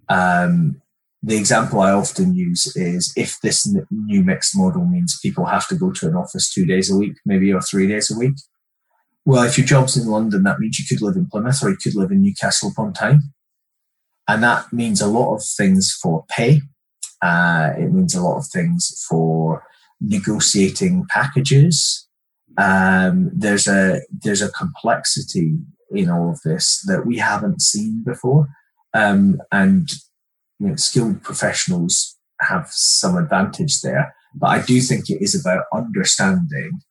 Um, 0.10 0.82
the 1.24 1.38
example 1.38 1.80
I 1.80 1.92
often 1.92 2.34
use 2.36 2.76
is 2.76 3.14
if 3.16 3.40
this 3.42 3.72
new 3.92 4.24
mixed 4.24 4.58
model 4.58 4.86
means 4.86 5.20
people 5.22 5.46
have 5.46 5.68
to 5.68 5.76
go 5.76 5.92
to 5.92 6.08
an 6.08 6.16
office 6.16 6.52
two 6.52 6.66
days 6.66 6.92
a 6.92 6.98
week, 6.98 7.14
maybe 7.26 7.54
or 7.54 7.62
three 7.62 7.88
days 7.88 8.12
a 8.12 8.18
week. 8.18 8.34
Well, 9.26 9.44
if 9.44 9.58
your 9.58 9.68
job's 9.68 9.98
in 9.98 10.08
London, 10.08 10.44
that 10.44 10.60
means 10.60 10.80
you 10.80 10.86
could 10.88 11.04
live 11.04 11.16
in 11.16 11.28
Plymouth 11.28 11.64
or 11.64 11.70
you 11.70 11.78
could 11.78 11.96
live 11.96 12.12
in 12.12 12.22
Newcastle 12.22 12.72
upon 12.72 12.94
Tyne. 12.94 13.22
And 14.28 14.44
that 14.44 14.72
means 14.74 15.02
a 15.02 15.08
lot 15.08 15.36
of 15.36 15.44
things 15.44 15.98
for 16.02 16.26
pay. 16.30 16.62
Uh, 17.22 17.74
it 17.78 17.92
means 17.92 18.16
a 18.16 18.22
lot 18.22 18.38
of 18.38 18.48
things 18.48 19.06
for 19.08 19.64
negotiating 20.00 21.06
packages. 21.10 22.08
Um, 22.58 23.30
there's 23.34 23.68
a 23.68 24.02
there's 24.24 24.42
a 24.42 24.52
complexity 24.52 25.58
in 25.92 26.10
all 26.10 26.32
of 26.32 26.42
this 26.44 26.82
that 26.88 27.06
we 27.06 27.18
haven't 27.18 27.62
seen 27.62 28.04
before, 28.04 28.48
um, 28.94 29.40
and 29.52 29.90
you 30.60 30.70
know, 30.70 30.76
skilled 30.76 31.24
professionals 31.24 32.18
have 32.42 32.68
some 32.72 33.18
advantage 33.18 33.82
there. 33.82 34.16
But 34.36 34.48
I 34.48 34.62
do 34.62 34.82
think 34.82 35.10
it 35.10 35.22
is 35.22 35.40
about 35.40 35.66
understanding 35.74 36.82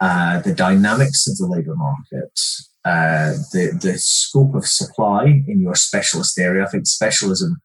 uh, 0.00 0.40
the 0.40 0.54
dynamics 0.54 1.26
of 1.26 1.36
the 1.38 1.46
labour 1.46 1.74
market, 1.74 2.38
uh, 2.84 3.32
the 3.52 3.78
the 3.80 3.98
scope 3.98 4.54
of 4.54 4.66
supply 4.66 5.24
in 5.46 5.60
your 5.60 5.74
specialist 5.74 6.38
area. 6.38 6.64
I 6.64 6.68
think 6.68 6.86
specialism 6.86 7.56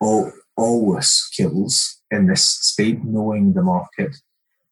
all, 0.00 0.32
always 0.56 1.28
kills 1.36 2.00
in 2.10 2.26
this 2.26 2.44
speed, 2.44 3.04
knowing 3.04 3.52
the 3.52 3.62
market, 3.62 4.16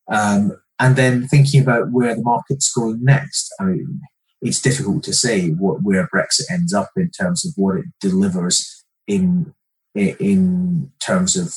um, 0.08 0.56
and 0.78 0.96
then 0.96 1.26
thinking 1.26 1.60
about 1.60 1.90
where 1.90 2.14
the 2.14 2.22
market's 2.22 2.72
going 2.72 3.02
next. 3.02 3.52
I 3.60 3.64
mean, 3.64 4.00
it's 4.40 4.60
difficult 4.60 5.02
to 5.04 5.12
say 5.12 5.48
what, 5.48 5.82
where 5.82 6.08
Brexit 6.14 6.50
ends 6.50 6.72
up 6.72 6.90
in 6.96 7.10
terms 7.10 7.44
of 7.44 7.52
what 7.56 7.78
it 7.78 7.86
delivers 8.00 8.84
in 9.06 9.52
in 9.94 10.90
terms 11.00 11.36
of 11.36 11.54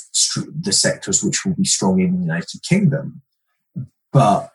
the 0.61 0.71
sectors 0.71 1.23
which 1.23 1.43
will 1.43 1.55
be 1.55 1.65
strong 1.65 1.99
in 1.99 2.15
the 2.15 2.21
United 2.21 2.61
Kingdom. 2.67 3.21
But 4.13 4.51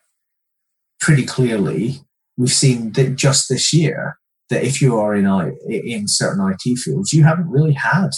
pretty 1.03 1.27
clearly, 1.27 2.01
we've 2.37 2.53
seen 2.53 2.93
that 2.93 3.17
just 3.17 3.49
this 3.49 3.75
year 3.75 4.19
that 4.49 4.65
if 4.65 4.81
you 4.81 4.97
are 4.97 5.15
in 5.15 5.27
in 5.69 6.05
certain 6.07 6.49
IT 6.49 6.79
fields, 6.79 7.13
you 7.13 7.25
haven't 7.25 7.51
really 7.51 7.75
had 7.75 8.11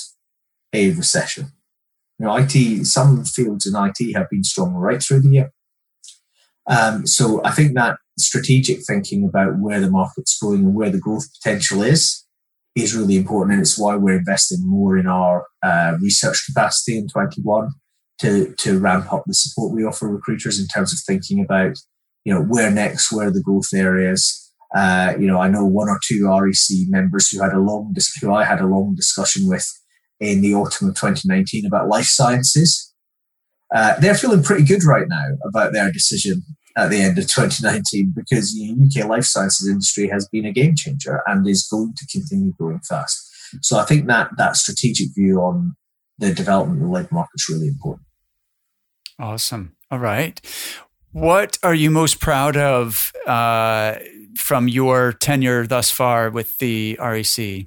a 0.72 0.91
recession. 0.91 1.47
You 2.18 2.26
know, 2.26 2.37
IT 2.37 2.85
some 2.85 3.24
fields 3.24 3.66
in 3.66 3.74
IT 3.74 4.14
have 4.14 4.28
been 4.30 4.45
strong 4.45 4.74
right 4.74 5.03
through 5.03 5.22
the 5.22 5.30
year. 5.30 5.51
Um, 6.70 7.07
so 7.07 7.43
I 7.45 7.51
think 7.51 7.74
that 7.74 7.97
strategic 8.18 8.80
thinking 8.87 9.24
about 9.24 9.59
where 9.59 9.80
the 9.80 9.91
market's 9.91 10.39
going 10.39 10.61
and 10.61 10.74
where 10.74 10.91
the 10.91 10.99
growth 10.99 11.26
potential 11.35 11.82
is 11.82 12.24
is 12.74 12.95
really 12.95 13.16
important, 13.16 13.55
and 13.55 13.62
it's 13.62 13.78
why 13.78 13.97
we're 13.97 14.18
investing 14.18 14.59
more 14.62 14.99
in 14.99 15.07
our 15.07 15.47
uh, 15.62 15.97
research 16.03 16.45
capacity 16.47 16.99
in 16.99 17.09
21 17.09 17.70
to 18.20 18.55
to 18.59 18.78
ramp 18.78 19.11
up 19.11 19.24
the 19.26 19.35
support 19.35 19.74
we 19.74 19.85
offer 19.85 20.07
recruiters 20.07 20.61
in 20.61 20.66
terms 20.66 20.93
of 20.93 20.99
thinking 21.01 21.43
about 21.43 21.78
you 22.25 22.33
know 22.33 22.43
where 22.43 22.70
next, 22.70 23.12
where 23.12 23.29
are 23.29 23.33
the 23.33 23.43
growth 23.43 23.72
areas. 23.75 24.41
Uh, 24.75 25.14
you 25.18 25.27
know, 25.27 25.41
I 25.41 25.49
know 25.49 25.64
one 25.64 25.89
or 25.89 26.01
two 26.07 26.27
REC 26.27 26.89
members 26.89 27.29
who 27.29 27.43
had 27.43 27.53
a 27.53 27.61
long 27.61 27.95
who 28.20 28.33
I 28.33 28.45
had 28.45 28.61
a 28.61 28.66
long 28.66 28.95
discussion 28.95 29.49
with 29.49 29.66
in 30.20 30.41
the 30.41 30.55
autumn 30.55 30.89
of 30.89 30.95
2019 30.95 31.66
about 31.66 31.89
life 31.89 32.07
sciences. 32.07 32.93
Uh, 33.75 33.99
they're 34.01 34.14
feeling 34.14 34.43
pretty 34.43 34.64
good 34.64 34.85
right 34.85 35.09
now 35.09 35.25
about 35.47 35.72
their 35.72 35.91
decision 35.91 36.43
at 36.77 36.91
the 36.91 37.01
end 37.01 37.18
of 37.18 37.25
2019 37.25 38.12
because 38.16 38.53
the 38.55 39.03
UK 39.03 39.09
life 39.09 39.25
sciences 39.25 39.68
industry 39.68 40.09
has 40.09 40.29
been 40.29 40.45
a 40.45 40.53
game 40.53 40.75
changer 40.77 41.22
and 41.27 41.47
is 41.47 41.66
going 41.70 41.95
to 41.97 42.07
continue 42.07 42.53
growing 42.59 42.81
fast. 42.81 43.31
So 43.62 43.79
I 43.79 43.85
think 43.85 44.07
that 44.07 44.31
that 44.37 44.57
strategic 44.57 45.09
view 45.14 45.39
on 45.39 45.77
the 46.18 46.33
development 46.33 46.83
of 46.83 46.89
the 46.89 46.93
labour 46.93 47.09
market 47.12 47.33
is 47.37 47.49
really 47.49 47.68
important. 47.68 48.07
Awesome. 49.18 49.77
All 49.91 49.99
right. 49.99 50.41
What 51.15 51.59
are 51.62 51.75
you 51.75 51.93
most 51.93 52.19
proud 52.19 52.57
of 52.57 53.12
uh, 53.25 53.95
from 54.37 54.67
your 54.67 55.12
tenure 55.12 55.65
thus 55.65 55.89
far 55.89 56.29
with 56.29 56.59
the 56.59 56.99
REC? 57.01 57.67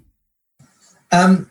Um, 1.14 1.50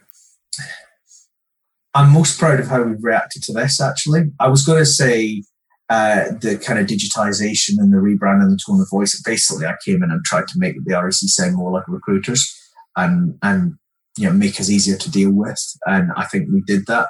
I'm 1.94 2.12
most 2.12 2.38
proud 2.38 2.60
of 2.60 2.66
how 2.66 2.82
we've 2.82 3.02
reacted 3.02 3.44
to 3.44 3.54
this, 3.54 3.80
actually. 3.80 4.30
I 4.38 4.48
was 4.48 4.62
going 4.62 4.78
to 4.78 4.84
say 4.84 5.42
uh, 5.88 6.32
the 6.38 6.58
kind 6.62 6.78
of 6.78 6.86
digitization 6.86 7.78
and 7.78 7.90
the 7.90 7.96
rebrand 7.96 8.42
and 8.42 8.52
the 8.52 8.60
tone 8.66 8.78
of 8.78 8.90
voice. 8.90 9.18
Basically, 9.22 9.64
I 9.64 9.76
came 9.82 10.02
in 10.02 10.10
and 10.10 10.22
tried 10.22 10.48
to 10.48 10.58
make 10.58 10.74
the 10.84 11.02
REC 11.02 11.14
sound 11.14 11.56
more 11.56 11.72
like 11.72 11.88
recruiters 11.88 12.54
and 12.98 13.38
and 13.40 13.76
you 14.18 14.26
know 14.26 14.34
make 14.34 14.60
us 14.60 14.68
easier 14.68 14.98
to 14.98 15.10
deal 15.10 15.32
with. 15.32 15.64
And 15.86 16.12
I 16.14 16.26
think 16.26 16.50
we 16.52 16.60
did 16.60 16.84
that. 16.88 17.08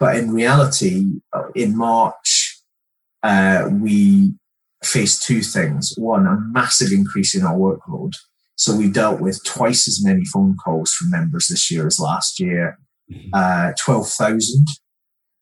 But 0.00 0.16
in 0.16 0.32
reality, 0.32 1.04
uh, 1.34 1.50
in 1.54 1.76
March, 1.76 2.31
uh, 3.22 3.68
we 3.70 4.34
faced 4.84 5.24
two 5.24 5.42
things. 5.42 5.94
One, 5.96 6.26
a 6.26 6.38
massive 6.50 6.92
increase 6.92 7.34
in 7.34 7.44
our 7.44 7.56
workload. 7.56 8.12
So 8.56 8.76
we 8.76 8.90
dealt 8.90 9.20
with 9.20 9.42
twice 9.44 9.88
as 9.88 10.04
many 10.04 10.24
phone 10.24 10.56
calls 10.56 10.92
from 10.92 11.10
members 11.10 11.48
this 11.48 11.70
year 11.70 11.86
as 11.86 11.98
last 11.98 12.38
year. 12.38 12.78
Mm-hmm. 13.10 13.30
Uh, 13.32 13.72
12,000 13.78 14.66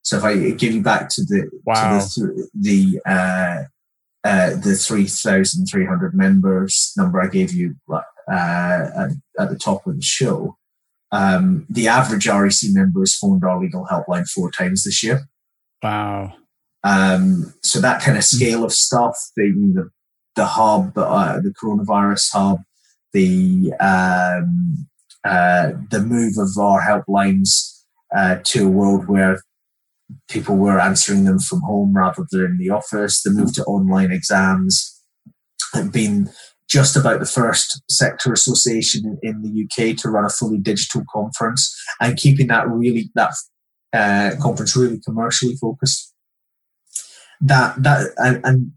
so 0.03 0.16
if 0.16 0.24
I 0.24 0.51
give 0.51 0.72
you 0.72 0.83
back 0.83 1.09
to 1.11 1.22
the 1.22 1.51
wow. 1.64 2.01
to 2.14 2.20
the 2.20 2.49
the, 2.55 3.01
uh, 3.07 3.64
uh, 4.24 4.51
the 4.57 4.74
three 4.74 5.07
thousand 5.07 5.66
three 5.66 5.87
hundred 5.87 6.14
members 6.14 6.93
number 6.97 7.20
I 7.20 7.28
gave 7.28 7.53
you 7.53 7.76
uh, 7.93 8.01
at, 8.33 9.11
at, 9.39 9.51
the 9.51 9.59
top 9.59 9.87
of 9.87 9.97
the 9.97 10.03
show, 10.03 10.57
um, 11.12 11.66
the 11.68 11.89
average 11.89 12.26
REC 12.26 12.72
member 12.72 13.01
has 13.01 13.16
phoned 13.16 13.45
our 13.45 13.61
legal 13.61 13.87
helpline 13.87 14.28
four 14.28 14.51
times 14.51 14.85
this 14.85 15.03
year. 15.03 15.22
Wow. 15.83 16.35
Um, 16.83 17.55
so 17.62 17.81
that 17.81 18.03
kind 18.03 18.16
of 18.16 18.24
hmm. 18.24 18.37
scale 18.37 18.64
of 18.64 18.72
stuff, 18.72 19.16
the 19.37 19.53
the, 19.74 19.91
the 20.37 20.47
hub, 20.47 20.97
uh, 20.97 21.41
the 21.41 21.53
coronavirus 21.62 22.28
hub, 22.33 22.59
the 23.12 23.72
um, 23.81 24.89
uh, 25.24 25.72
the 25.91 26.01
move 26.01 26.35
of 26.39 26.57
our 26.59 26.81
helplines 26.81 27.83
uh, 28.16 28.37
to 28.45 28.66
a 28.66 28.70
world 28.70 29.09
where 29.09 29.39
people 30.28 30.57
were 30.57 30.81
answering 30.81 31.24
them 31.24 31.39
from 31.39 31.61
home 31.61 31.93
rather 31.95 32.26
than 32.31 32.45
in 32.45 32.59
the 32.59 32.70
office. 32.70 33.22
The 33.22 33.31
move 33.31 33.55
to 33.55 33.64
online 33.64 34.11
exams 34.11 35.01
been 35.93 36.31
just 36.68 36.97
about 36.97 37.18
the 37.20 37.26
first 37.26 37.83
sector 37.91 38.33
association 38.33 39.18
in, 39.22 39.43
the 39.43 39.64
UK 39.64 39.97
to 39.99 40.09
run 40.09 40.24
a 40.24 40.28
fully 40.28 40.59
digital 40.59 41.03
conference 41.12 41.76
and 42.01 42.16
keeping 42.16 42.47
that 42.47 42.68
really 42.68 43.11
that 43.16 43.33
uh, 43.93 44.31
conference 44.41 44.76
really 44.76 45.01
commercially 45.05 45.57
focused. 45.57 46.09
That 47.43 47.82
that 47.82 48.11
and, 48.18 48.45
and 48.45 48.72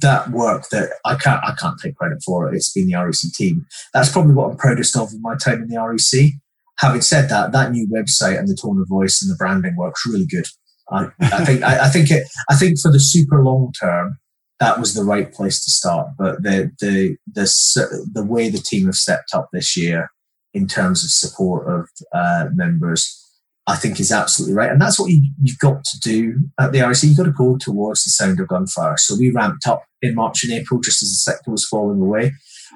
that 0.00 0.30
work 0.30 0.68
that 0.70 0.90
I 1.06 1.14
can't 1.16 1.42
I 1.42 1.54
can't 1.54 1.78
take 1.80 1.96
credit 1.96 2.22
for 2.24 2.48
it. 2.48 2.56
It's 2.56 2.72
been 2.72 2.86
the 2.86 2.96
REC 2.96 3.32
team. 3.34 3.66
That's 3.94 4.12
probably 4.12 4.34
what 4.34 4.50
I'm 4.50 4.56
proudest 4.58 4.96
of 4.96 5.12
in 5.12 5.22
my 5.22 5.36
time 5.36 5.62
in 5.62 5.68
the 5.68 5.80
REC. 5.80 6.32
Having 6.80 7.02
said 7.02 7.30
that, 7.30 7.52
that 7.52 7.70
new 7.70 7.88
website 7.88 8.38
and 8.38 8.48
the 8.48 8.58
tone 8.60 8.80
of 8.80 8.88
voice 8.88 9.22
and 9.22 9.30
the 9.30 9.36
branding 9.36 9.76
works 9.76 10.02
really 10.06 10.26
good. 10.26 10.46
I, 10.90 11.06
I 11.20 11.44
think 11.44 11.62
I, 11.62 11.86
I, 11.86 11.88
think 11.88 12.10
it. 12.10 12.24
I 12.50 12.56
think 12.56 12.78
for 12.78 12.92
the 12.92 13.00
super 13.00 13.42
long 13.42 13.72
term, 13.80 14.18
that 14.60 14.78
was 14.78 14.94
the 14.94 15.04
right 15.04 15.32
place 15.32 15.64
to 15.64 15.70
start. 15.70 16.08
But 16.18 16.42
the 16.42 16.70
the 16.80 17.16
the 17.32 18.06
the 18.12 18.24
way 18.24 18.50
the 18.50 18.58
team 18.58 18.86
have 18.86 18.94
stepped 18.96 19.34
up 19.34 19.48
this 19.52 19.76
year 19.76 20.10
in 20.52 20.66
terms 20.66 21.02
of 21.04 21.10
support 21.10 21.68
of 21.68 21.88
uh, 22.12 22.48
members, 22.54 23.23
I 23.66 23.76
think 23.76 23.98
is 23.98 24.12
absolutely 24.12 24.54
right. 24.54 24.70
And 24.70 24.80
that's 24.80 25.00
what 25.00 25.10
you, 25.10 25.22
have 25.46 25.58
got 25.58 25.84
to 25.84 26.00
do 26.00 26.34
at 26.60 26.72
the 26.72 26.80
REC. 26.80 27.02
You've 27.02 27.16
got 27.16 27.24
to 27.24 27.32
go 27.32 27.56
towards 27.56 28.04
the 28.04 28.10
sound 28.10 28.38
of 28.38 28.48
gunfire. 28.48 28.96
So 28.98 29.16
we 29.16 29.30
ramped 29.30 29.66
up 29.66 29.84
in 30.02 30.14
March 30.14 30.44
and 30.44 30.52
April 30.52 30.80
just 30.80 31.02
as 31.02 31.08
the 31.08 31.32
sector 31.32 31.50
was 31.50 31.66
falling 31.66 32.00
away. 32.00 32.32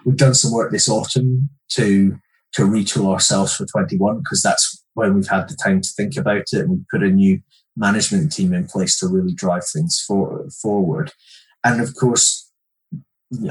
We've 0.06 0.16
done 0.16 0.34
some 0.34 0.52
work 0.52 0.72
this 0.72 0.88
autumn 0.88 1.50
to 1.72 2.18
to 2.54 2.62
retool 2.62 3.12
ourselves 3.12 3.54
for 3.54 3.66
21 3.66 4.20
because 4.20 4.40
that's 4.40 4.82
when 4.94 5.14
we've 5.14 5.28
had 5.28 5.48
the 5.48 5.56
time 5.62 5.82
to 5.82 5.88
think 5.94 6.16
about 6.16 6.44
it. 6.52 6.60
And 6.60 6.70
we 6.70 6.78
put 6.90 7.02
a 7.02 7.10
new 7.10 7.40
management 7.76 8.32
team 8.32 8.54
in 8.54 8.66
place 8.66 8.98
to 8.98 9.06
really 9.06 9.34
drive 9.34 9.62
things 9.70 10.02
for, 10.06 10.48
forward. 10.62 11.12
And 11.64 11.80
of 11.80 11.94
course, 11.94 12.50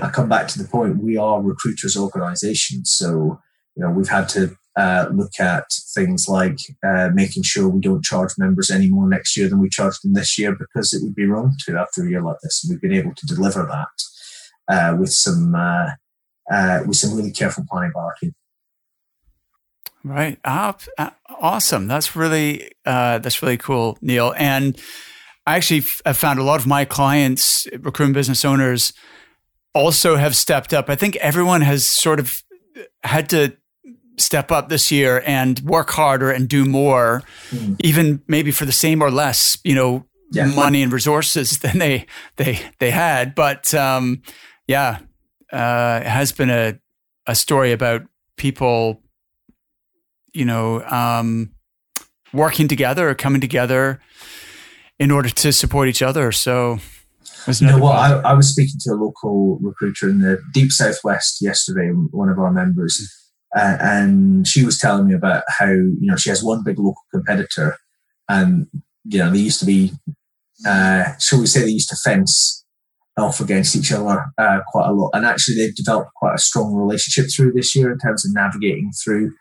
I 0.02 0.10
come 0.10 0.30
back 0.30 0.48
to 0.50 0.62
the 0.62 0.68
point 0.68 1.04
we 1.04 1.18
are 1.18 1.42
recruiters 1.42 1.96
organisations, 1.96 2.92
so 2.92 3.40
you 3.76 3.84
know 3.84 3.92
we've 3.92 4.10
had 4.10 4.28
to 4.30 4.56
uh, 4.78 5.10
look 5.12 5.40
at 5.40 5.66
things 5.96 6.28
like 6.28 6.58
uh, 6.86 7.10
making 7.14 7.44
sure 7.44 7.68
we 7.68 7.82
don't 7.82 8.04
charge 8.04 8.34
members 8.38 8.70
any 8.70 8.90
more 8.90 9.10
next 9.10 9.36
year 9.36 9.50
than 9.50 9.60
we 9.60 9.70
charged 9.70 10.04
them 10.04 10.14
this 10.14 10.38
year 10.38 10.56
because 10.56 10.94
it 10.94 11.04
would 11.04 11.16
be 11.16 11.26
wrong 11.26 11.54
to 11.66 11.78
after 11.78 12.06
a 12.06 12.10
year 12.10 12.22
like 12.22 12.38
this. 12.44 12.64
And 12.64 12.72
we've 12.72 12.82
been 12.82 12.94
able 12.94 13.16
to 13.16 13.26
deliver 13.26 13.66
that 13.66 14.74
uh, 14.74 14.96
with 14.96 15.12
some 15.12 15.56
uh, 15.56 15.90
uh, 16.52 16.82
with 16.86 16.98
some 16.98 17.16
really 17.16 17.32
careful 17.32 17.66
planning 17.70 17.92
team. 18.22 18.36
Right. 20.04 20.40
Ah, 20.46 20.76
awesome. 21.42 21.88
That's 21.88 22.16
really 22.16 22.72
uh, 22.86 23.18
that's 23.18 23.42
really 23.42 23.58
cool, 23.58 23.98
Neil. 24.02 24.34
And 24.38 24.80
I 25.46 25.56
actually 25.56 25.84
have 26.06 26.18
found 26.18 26.40
a 26.40 26.44
lot 26.44 26.60
of 26.60 26.68
my 26.68 26.86
clients, 26.86 27.68
recruitment 27.80 28.14
business 28.14 28.46
owners, 28.46 28.94
also 29.74 30.16
have 30.16 30.36
stepped 30.36 30.74
up. 30.74 30.90
I 30.90 30.96
think 30.96 31.16
everyone 31.18 31.62
has 31.62 31.86
sort 31.86 32.20
of 32.20 32.44
had 33.04 33.30
to 33.30 33.58
step 34.18 34.52
up 34.52 34.70
this 34.70 34.92
year 34.92 35.24
and 35.26 35.60
work 35.62 35.92
harder 35.92 36.32
and 36.32 36.50
do 36.50 36.66
more, 36.66 37.24
mm. 37.50 37.76
even 37.80 38.22
maybe 38.28 38.52
for 38.52 38.66
the 38.66 38.72
same 38.72 39.02
or 39.02 39.12
less, 39.12 39.58
you 39.64 39.76
know, 39.76 40.06
yeah. 40.32 40.46
money 40.46 40.82
and 40.82 40.92
resources 40.92 41.60
than 41.60 41.78
they 41.78 42.06
they 42.36 42.60
they 42.80 42.92
had. 42.92 43.36
But 43.36 43.74
um, 43.74 44.22
yeah, 44.68 45.00
uh, 45.52 46.02
it 46.04 46.10
has 46.10 46.32
been 46.32 46.50
a 46.50 46.80
a 47.26 47.36
story 47.36 47.72
about 47.72 48.04
people, 48.38 49.02
you 50.34 50.46
know, 50.46 50.84
um, 50.84 51.52
working 52.34 52.68
together, 52.68 53.14
coming 53.16 53.42
together 53.42 54.00
in 55.00 55.12
order 55.12 55.30
to 55.30 55.52
support 55.52 55.88
each 55.88 56.02
other. 56.02 56.32
So. 56.32 56.80
You 57.48 57.68
know 57.68 57.78
what? 57.78 57.96
I, 57.96 58.32
I, 58.32 58.34
was 58.34 58.50
speaking 58.50 58.76
to 58.82 58.92
a 58.92 58.96
local 58.96 59.58
recruiter 59.62 60.10
in 60.10 60.20
the 60.20 60.38
deep 60.52 60.70
southwest 60.70 61.42
yesterday, 61.42 61.92
one 62.12 62.28
of 62.28 62.40
our 62.40 62.52
members, 62.52 63.00
uh, 63.58 63.78
and 63.82 64.48
she 64.48 64.64
was 64.64 64.78
telling 64.78 65.08
me 65.08 65.16
about 65.16 65.44
how 65.48 65.66
you 65.66 65.98
know 66.02 66.16
she 66.16 66.30
has 66.30 66.44
one 66.44 66.64
big 66.64 66.78
local 66.78 67.02
competitor, 67.12 67.78
and 68.30 68.68
you 69.04 69.18
know 69.18 69.32
they 69.32 69.40
used 69.40 69.60
to 69.60 69.66
be, 69.66 69.92
uh, 70.68 71.18
shall 71.20 71.40
we 71.40 71.48
say, 71.48 71.62
they 71.62 71.72
used 71.72 71.90
to 71.90 71.96
fence 71.96 72.64
off 73.18 73.40
against 73.40 73.76
each 73.76 73.92
other 73.92 74.26
uh, 74.38 74.60
quite 74.68 74.88
a 74.88 74.94
lot. 74.94 75.10
And 75.14 75.26
actually, 75.26 75.56
they've 75.56 75.76
developed 75.76 76.12
quite 76.16 76.36
a 76.36 76.40
strong 76.40 76.76
relationship 76.76 77.32
through 77.34 77.54
this 77.54 77.76
year 77.76 77.92
in 77.92 77.98
terms 77.98 78.24
of 78.24 78.34
navigating 78.36 78.92
through 79.04 79.34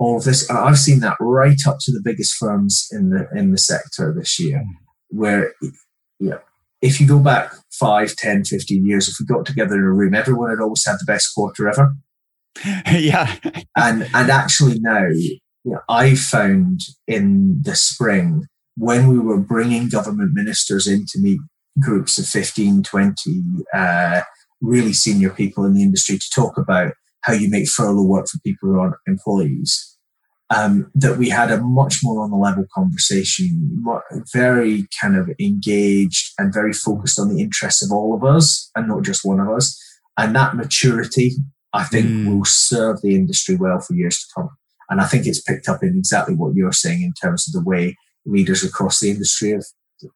all 0.00 0.16
of 0.16 0.24
this. 0.24 0.48
And 0.48 0.58
I've 0.58 0.78
seen 0.78 0.98
that 1.00 1.16
right 1.20 1.60
up 1.66 1.76
to 1.82 1.92
the 1.92 2.02
biggest 2.02 2.34
firms 2.34 2.88
in 2.90 3.10
the 3.10 3.28
in 3.32 3.52
the 3.52 3.58
sector 3.58 4.12
this 4.12 4.40
year, 4.40 4.64
where 5.08 5.52
you 5.60 6.30
know, 6.30 6.40
if 6.80 7.00
you 7.00 7.06
go 7.06 7.20
back 7.20 7.52
5, 7.78 8.16
10, 8.16 8.44
15 8.44 8.84
years, 8.84 9.08
if 9.08 9.14
we 9.20 9.26
got 9.26 9.46
together 9.46 9.76
in 9.76 9.82
a 9.82 9.92
room, 9.92 10.14
everyone 10.14 10.50
had 10.50 10.60
always 10.60 10.84
had 10.84 10.96
the 10.98 11.04
best 11.06 11.32
quarter 11.32 11.68
ever. 11.68 11.94
yeah. 12.92 13.34
and 13.76 14.08
and 14.14 14.30
actually 14.30 14.78
now, 14.80 15.06
you 15.08 15.38
know, 15.64 15.80
I 15.88 16.14
found 16.14 16.80
in 17.06 17.60
the 17.62 17.74
spring 17.74 18.46
when 18.76 19.08
we 19.08 19.18
were 19.18 19.40
bringing 19.40 19.88
government 19.88 20.30
ministers 20.32 20.86
in 20.86 21.06
to 21.08 21.18
meet 21.18 21.40
groups 21.80 22.18
of 22.18 22.26
15, 22.26 22.82
20 22.82 23.42
uh, 23.74 24.22
really 24.60 24.92
senior 24.92 25.30
people 25.30 25.64
in 25.64 25.74
the 25.74 25.82
industry 25.82 26.18
to 26.18 26.30
talk 26.34 26.56
about 26.56 26.92
how 27.22 27.32
you 27.32 27.48
make 27.50 27.68
furlough 27.68 28.04
work 28.04 28.28
for 28.28 28.38
people 28.40 28.68
who 28.68 28.78
aren't 28.78 28.96
employees. 29.06 29.88
Um, 30.54 30.90
that 30.94 31.16
we 31.16 31.30
had 31.30 31.50
a 31.50 31.62
much 31.62 32.00
more 32.02 32.22
on 32.22 32.30
the 32.30 32.36
level 32.36 32.66
conversation, 32.74 33.82
very 34.34 34.86
kind 35.00 35.16
of 35.16 35.30
engaged 35.40 36.34
and 36.38 36.52
very 36.52 36.74
focused 36.74 37.18
on 37.18 37.34
the 37.34 37.40
interests 37.40 37.82
of 37.82 37.90
all 37.90 38.14
of 38.14 38.22
us 38.22 38.70
and 38.76 38.86
not 38.86 39.02
just 39.02 39.24
one 39.24 39.40
of 39.40 39.48
us. 39.48 39.80
And 40.18 40.36
that 40.36 40.54
maturity, 40.54 41.36
I 41.72 41.84
think, 41.84 42.06
mm. 42.06 42.26
will 42.26 42.44
serve 42.44 43.00
the 43.02 43.14
industry 43.14 43.56
well 43.56 43.80
for 43.80 43.94
years 43.94 44.18
to 44.18 44.26
come. 44.34 44.50
And 44.90 45.00
I 45.00 45.06
think 45.06 45.26
it's 45.26 45.40
picked 45.40 45.68
up 45.68 45.82
in 45.82 45.96
exactly 45.96 46.34
what 46.34 46.54
you're 46.54 46.72
saying 46.72 47.02
in 47.02 47.12
terms 47.14 47.48
of 47.48 47.52
the 47.54 47.68
way 47.68 47.96
leaders 48.26 48.62
across 48.62 49.00
the 49.00 49.10
industry 49.10 49.50
have 49.50 49.64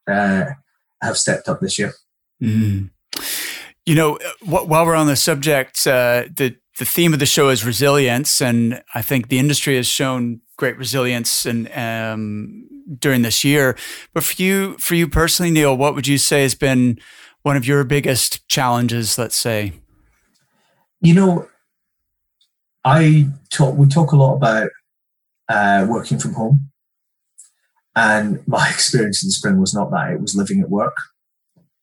uh, 0.06 0.50
have 1.02 1.16
stepped 1.16 1.48
up 1.48 1.60
this 1.60 1.78
year. 1.78 1.92
Mm. 2.42 2.90
You 3.84 3.94
know, 3.94 4.18
while 4.42 4.84
we're 4.84 4.96
on 4.96 5.06
the 5.06 5.16
subject, 5.16 5.86
uh, 5.86 6.24
the 6.34 6.56
the 6.78 6.84
theme 6.84 7.14
of 7.14 7.20
the 7.20 7.26
show 7.26 7.48
is 7.48 7.64
resilience, 7.64 8.42
and 8.42 8.82
I 8.94 9.00
think 9.00 9.28
the 9.28 9.38
industry 9.38 9.76
has 9.76 9.86
shown 9.86 10.40
great 10.58 10.76
resilience 10.76 11.46
and 11.46 11.70
um, 11.72 12.68
during 12.98 13.22
this 13.22 13.44
year. 13.44 13.76
But 14.12 14.24
for 14.24 14.42
you, 14.42 14.76
for 14.78 14.94
you 14.94 15.08
personally, 15.08 15.52
Neil, 15.52 15.76
what 15.76 15.94
would 15.94 16.06
you 16.06 16.18
say 16.18 16.42
has 16.42 16.54
been 16.54 16.98
one 17.42 17.56
of 17.56 17.66
your 17.66 17.84
biggest 17.84 18.46
challenges? 18.48 19.16
Let's 19.16 19.36
say. 19.36 19.72
You 21.00 21.14
know, 21.14 21.48
I 22.84 23.28
talk. 23.50 23.76
We 23.76 23.86
talk 23.86 24.12
a 24.12 24.16
lot 24.16 24.36
about 24.36 24.70
uh, 25.48 25.86
working 25.88 26.18
from 26.18 26.34
home, 26.34 26.70
and 27.94 28.46
my 28.46 28.68
experience 28.70 29.22
in 29.22 29.28
the 29.28 29.32
spring 29.32 29.60
was 29.60 29.74
not 29.74 29.90
that; 29.90 30.12
it 30.12 30.20
was 30.20 30.36
living 30.36 30.60
at 30.60 30.70
work. 30.70 30.96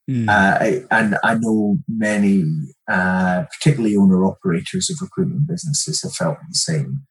Mm. 0.10 0.28
Uh, 0.28 0.86
and 0.92 1.18
I 1.24 1.36
know 1.36 1.78
many, 1.88 2.44
uh, 2.92 3.46
particularly 3.54 3.96
owner 3.96 4.26
operators 4.26 4.90
of 4.90 5.02
recruitment 5.02 5.48
businesses, 5.48 6.02
have 6.04 6.14
felt 6.14 6.38
the 6.50 6.56
same. 6.56 7.06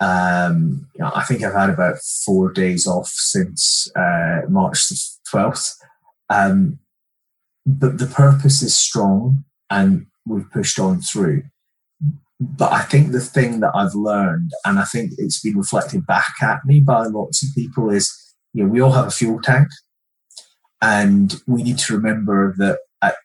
Um, 0.00 0.88
you 0.94 1.02
know, 1.02 1.10
I 1.14 1.22
think 1.22 1.42
I've 1.42 1.54
had 1.54 1.70
about 1.70 1.96
four 2.24 2.52
days 2.52 2.86
off 2.86 3.08
since 3.08 3.90
uh, 3.96 4.42
March 4.48 4.88
the 4.88 5.00
12th. 5.32 5.70
Um, 6.28 6.78
but 7.64 7.98
the 7.98 8.06
purpose 8.06 8.60
is 8.60 8.76
strong 8.76 9.44
and 9.70 10.06
we've 10.26 10.50
pushed 10.50 10.78
on 10.78 11.00
through. 11.00 11.42
But 12.40 12.72
I 12.72 12.82
think 12.82 13.12
the 13.12 13.20
thing 13.20 13.60
that 13.60 13.72
I've 13.74 13.94
learned, 13.94 14.52
and 14.64 14.78
I 14.78 14.84
think 14.84 15.12
it's 15.18 15.40
been 15.40 15.56
reflected 15.56 16.06
back 16.06 16.34
at 16.42 16.64
me 16.64 16.80
by 16.80 17.04
lots 17.06 17.42
of 17.42 17.54
people, 17.54 17.90
is 17.90 18.12
you 18.52 18.64
know, 18.64 18.68
we 18.68 18.80
all 18.80 18.92
have 18.92 19.06
a 19.06 19.10
fuel 19.10 19.40
tank 19.40 19.68
and 20.82 21.40
we 21.46 21.62
need 21.62 21.78
to 21.78 21.96
remember 21.96 22.54
that 22.58 22.78
at, 23.02 23.16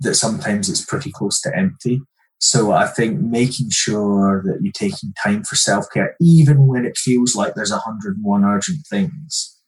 that 0.00 0.14
sometimes 0.14 0.68
it's 0.68 0.84
pretty 0.84 1.12
close 1.12 1.40
to 1.42 1.56
empty. 1.56 2.02
So 2.38 2.72
I 2.72 2.86
think 2.86 3.20
making 3.20 3.70
sure 3.70 4.42
that 4.44 4.58
you're 4.60 4.72
taking 4.72 5.12
time 5.22 5.44
for 5.44 5.56
self 5.56 5.86
care, 5.92 6.16
even 6.20 6.66
when 6.66 6.84
it 6.84 6.98
feels 6.98 7.34
like 7.34 7.54
there's 7.54 7.70
101 7.70 8.44
urgent 8.44 8.86
things. 8.90 9.58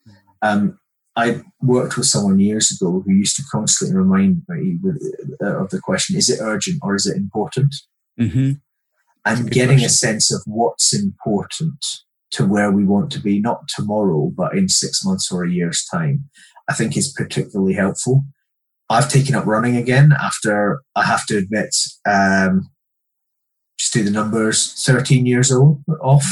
Um, 0.43 0.79
I 1.19 1.43
worked 1.61 1.97
with 1.97 2.07
someone 2.07 2.39
years 2.39 2.71
ago 2.71 3.03
who 3.05 3.13
used 3.13 3.35
to 3.37 3.43
constantly 3.51 3.97
remind 3.97 4.43
me 4.49 4.77
with, 4.81 5.03
uh, 5.43 5.63
of 5.63 5.71
the 5.71 5.81
question: 5.81 6.17
Is 6.17 6.31
it 6.31 6.39
urgent 6.41 6.79
or 6.81 6.95
is 6.95 7.07
it 7.07 7.17
important? 7.17 7.75
Mm-hmm. 8.21 8.53
And 9.25 9.51
getting 9.51 9.79
question. 9.79 9.87
a 9.87 9.91
sense 9.91 10.33
of 10.33 10.43
what's 10.47 10.95
important 10.95 11.85
to 12.31 12.47
where 12.47 12.71
we 12.71 12.85
want 12.85 13.11
to 13.13 13.21
be, 13.21 13.41
not 13.41 13.67
tomorrow, 13.69 14.31
but 14.35 14.57
in 14.57 14.69
six 14.69 15.05
months 15.05 15.33
or 15.33 15.43
a 15.43 15.51
year's 15.51 15.85
time. 15.93 16.25
I 16.71 16.75
think 16.75 16.97
is 16.97 17.13
particularly 17.13 17.75
helpful. 17.75 18.25
I've 18.89 19.11
taken 19.11 19.35
up 19.35 19.47
running 19.47 19.77
again 19.77 20.13
after 20.13 20.83
I 20.95 21.05
have 21.05 21.27
to 21.27 21.37
admit, 21.37 21.75
um, 22.07 22.71
just 23.79 23.93
do 23.93 24.05
the 24.05 24.11
numbers, 24.11 24.73
13 24.85 25.27
years 25.27 25.51
old 25.51 25.83
off. 26.01 26.27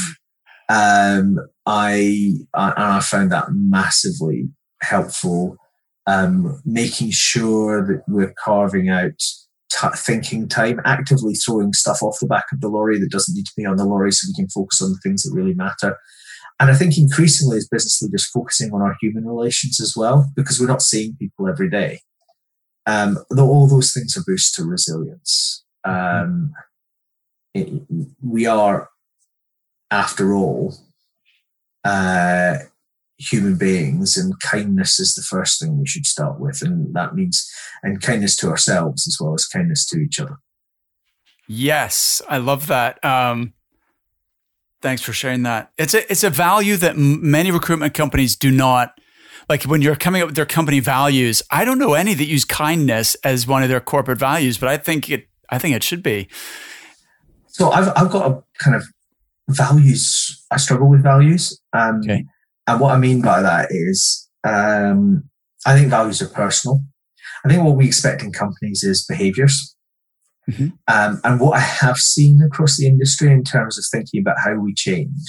Um, 0.69 1.39
I, 1.65 2.33
I, 2.53 2.97
I 2.97 2.99
found 2.99 3.31
that 3.31 3.47
massively 3.51 4.49
helpful. 4.81 5.57
Um, 6.09 6.61
making 6.63 7.11
sure 7.11 7.85
that 7.85 8.01
we're 8.07 8.33
carving 8.41 8.87
out 8.87 9.21
t- 9.69 9.87
thinking 9.97 10.47
time, 10.47 10.79
actively 10.85 11.33
throwing 11.33 11.73
stuff 11.73 12.01
off 12.01 12.19
the 12.21 12.27
back 12.27 12.45
of 12.53 12.61
the 12.61 12.69
lorry 12.69 12.97
that 12.97 13.11
doesn't 13.11 13.35
need 13.35 13.45
to 13.45 13.51
be 13.57 13.65
on 13.65 13.75
the 13.75 13.83
lorry 13.83 14.13
so 14.13 14.25
we 14.29 14.41
can 14.41 14.49
focus 14.49 14.81
on 14.81 14.91
the 14.91 14.99
things 15.03 15.23
that 15.23 15.35
really 15.35 15.53
matter. 15.53 15.97
And 16.61 16.71
I 16.71 16.75
think 16.75 16.97
increasingly 16.97 17.57
as 17.57 17.67
business 17.67 18.01
leaders 18.01 18.25
focusing 18.25 18.73
on 18.73 18.81
our 18.81 18.95
human 19.01 19.25
relations 19.25 19.81
as 19.81 19.95
well, 19.97 20.31
because 20.35 20.59
we're 20.59 20.67
not 20.67 20.81
seeing 20.81 21.17
people 21.17 21.49
every 21.49 21.69
day. 21.69 21.99
Um, 22.85 23.17
all 23.37 23.67
those 23.67 23.91
things 23.91 24.15
are 24.15 24.23
boosts 24.25 24.53
to 24.53 24.63
resilience. 24.63 25.65
Um, 25.83 26.53
it, 27.53 27.69
we 28.23 28.45
are, 28.45 28.89
after 29.91 30.33
all, 30.33 30.73
uh, 31.83 32.59
human 33.17 33.57
beings, 33.57 34.17
and 34.17 34.39
kindness 34.39 34.99
is 34.99 35.15
the 35.15 35.21
first 35.21 35.59
thing 35.59 35.79
we 35.79 35.87
should 35.87 36.05
start 36.05 36.39
with, 36.39 36.61
and 36.61 36.93
that 36.95 37.15
means 37.15 37.49
and 37.83 38.01
kindness 38.01 38.35
to 38.37 38.47
ourselves 38.47 39.07
as 39.07 39.17
well 39.19 39.33
as 39.33 39.45
kindness 39.45 39.85
to 39.87 39.99
each 39.99 40.19
other. 40.19 40.37
Yes, 41.47 42.21
I 42.27 42.37
love 42.37 42.67
that. 42.67 43.03
Um, 43.03 43.53
Thanks 44.81 45.01
for 45.01 45.11
sharing 45.11 45.43
that. 45.43 45.71
It's 45.77 45.93
a 45.93 46.09
it's 46.11 46.23
a 46.23 46.29
value 46.29 46.77
that 46.77 46.91
m- 46.91 47.31
many 47.31 47.49
recruitment 47.49 47.95
companies 47.95 48.35
do 48.35 48.51
not 48.51 48.93
like 49.49 49.63
when 49.63 49.81
you're 49.81 49.95
coming 49.95 50.21
up 50.21 50.27
with 50.27 50.35
their 50.35 50.45
company 50.45 50.79
values. 50.79 51.41
I 51.49 51.65
don't 51.65 51.79
know 51.79 51.93
any 51.93 52.13
that 52.13 52.25
use 52.25 52.45
kindness 52.45 53.15
as 53.23 53.47
one 53.47 53.63
of 53.63 53.69
their 53.69 53.79
corporate 53.79 54.19
values, 54.19 54.57
but 54.57 54.69
I 54.69 54.77
think 54.77 55.09
it 55.09 55.27
I 55.49 55.57
think 55.57 55.75
it 55.75 55.83
should 55.83 56.03
be. 56.03 56.27
So 57.47 57.71
I've 57.71 57.91
I've 57.95 58.11
got 58.11 58.31
a 58.31 58.43
kind 58.63 58.75
of 58.75 58.83
values. 59.49 60.45
I 60.51 60.57
struggle 60.57 60.89
with 60.89 61.01
values. 61.01 61.59
Um, 61.73 62.01
okay. 62.03 62.25
And 62.67 62.79
what 62.79 62.93
I 62.93 62.97
mean 62.97 63.21
by 63.21 63.41
that 63.41 63.69
is, 63.71 64.29
um, 64.43 65.23
I 65.65 65.75
think 65.75 65.89
values 65.89 66.21
are 66.21 66.27
personal. 66.27 66.81
I 67.45 67.49
think 67.49 67.63
what 67.63 67.77
we 67.77 67.87
expect 67.87 68.23
in 68.23 68.31
companies 68.31 68.83
is 68.83 69.05
behaviors. 69.05 69.75
Mm-hmm. 70.49 70.67
Um, 70.87 71.21
and 71.23 71.39
what 71.39 71.57
I 71.57 71.59
have 71.59 71.97
seen 71.97 72.41
across 72.41 72.77
the 72.77 72.87
industry 72.87 73.31
in 73.31 73.43
terms 73.43 73.77
of 73.77 73.85
thinking 73.91 74.21
about 74.21 74.37
how 74.43 74.55
we 74.55 74.73
change 74.73 75.21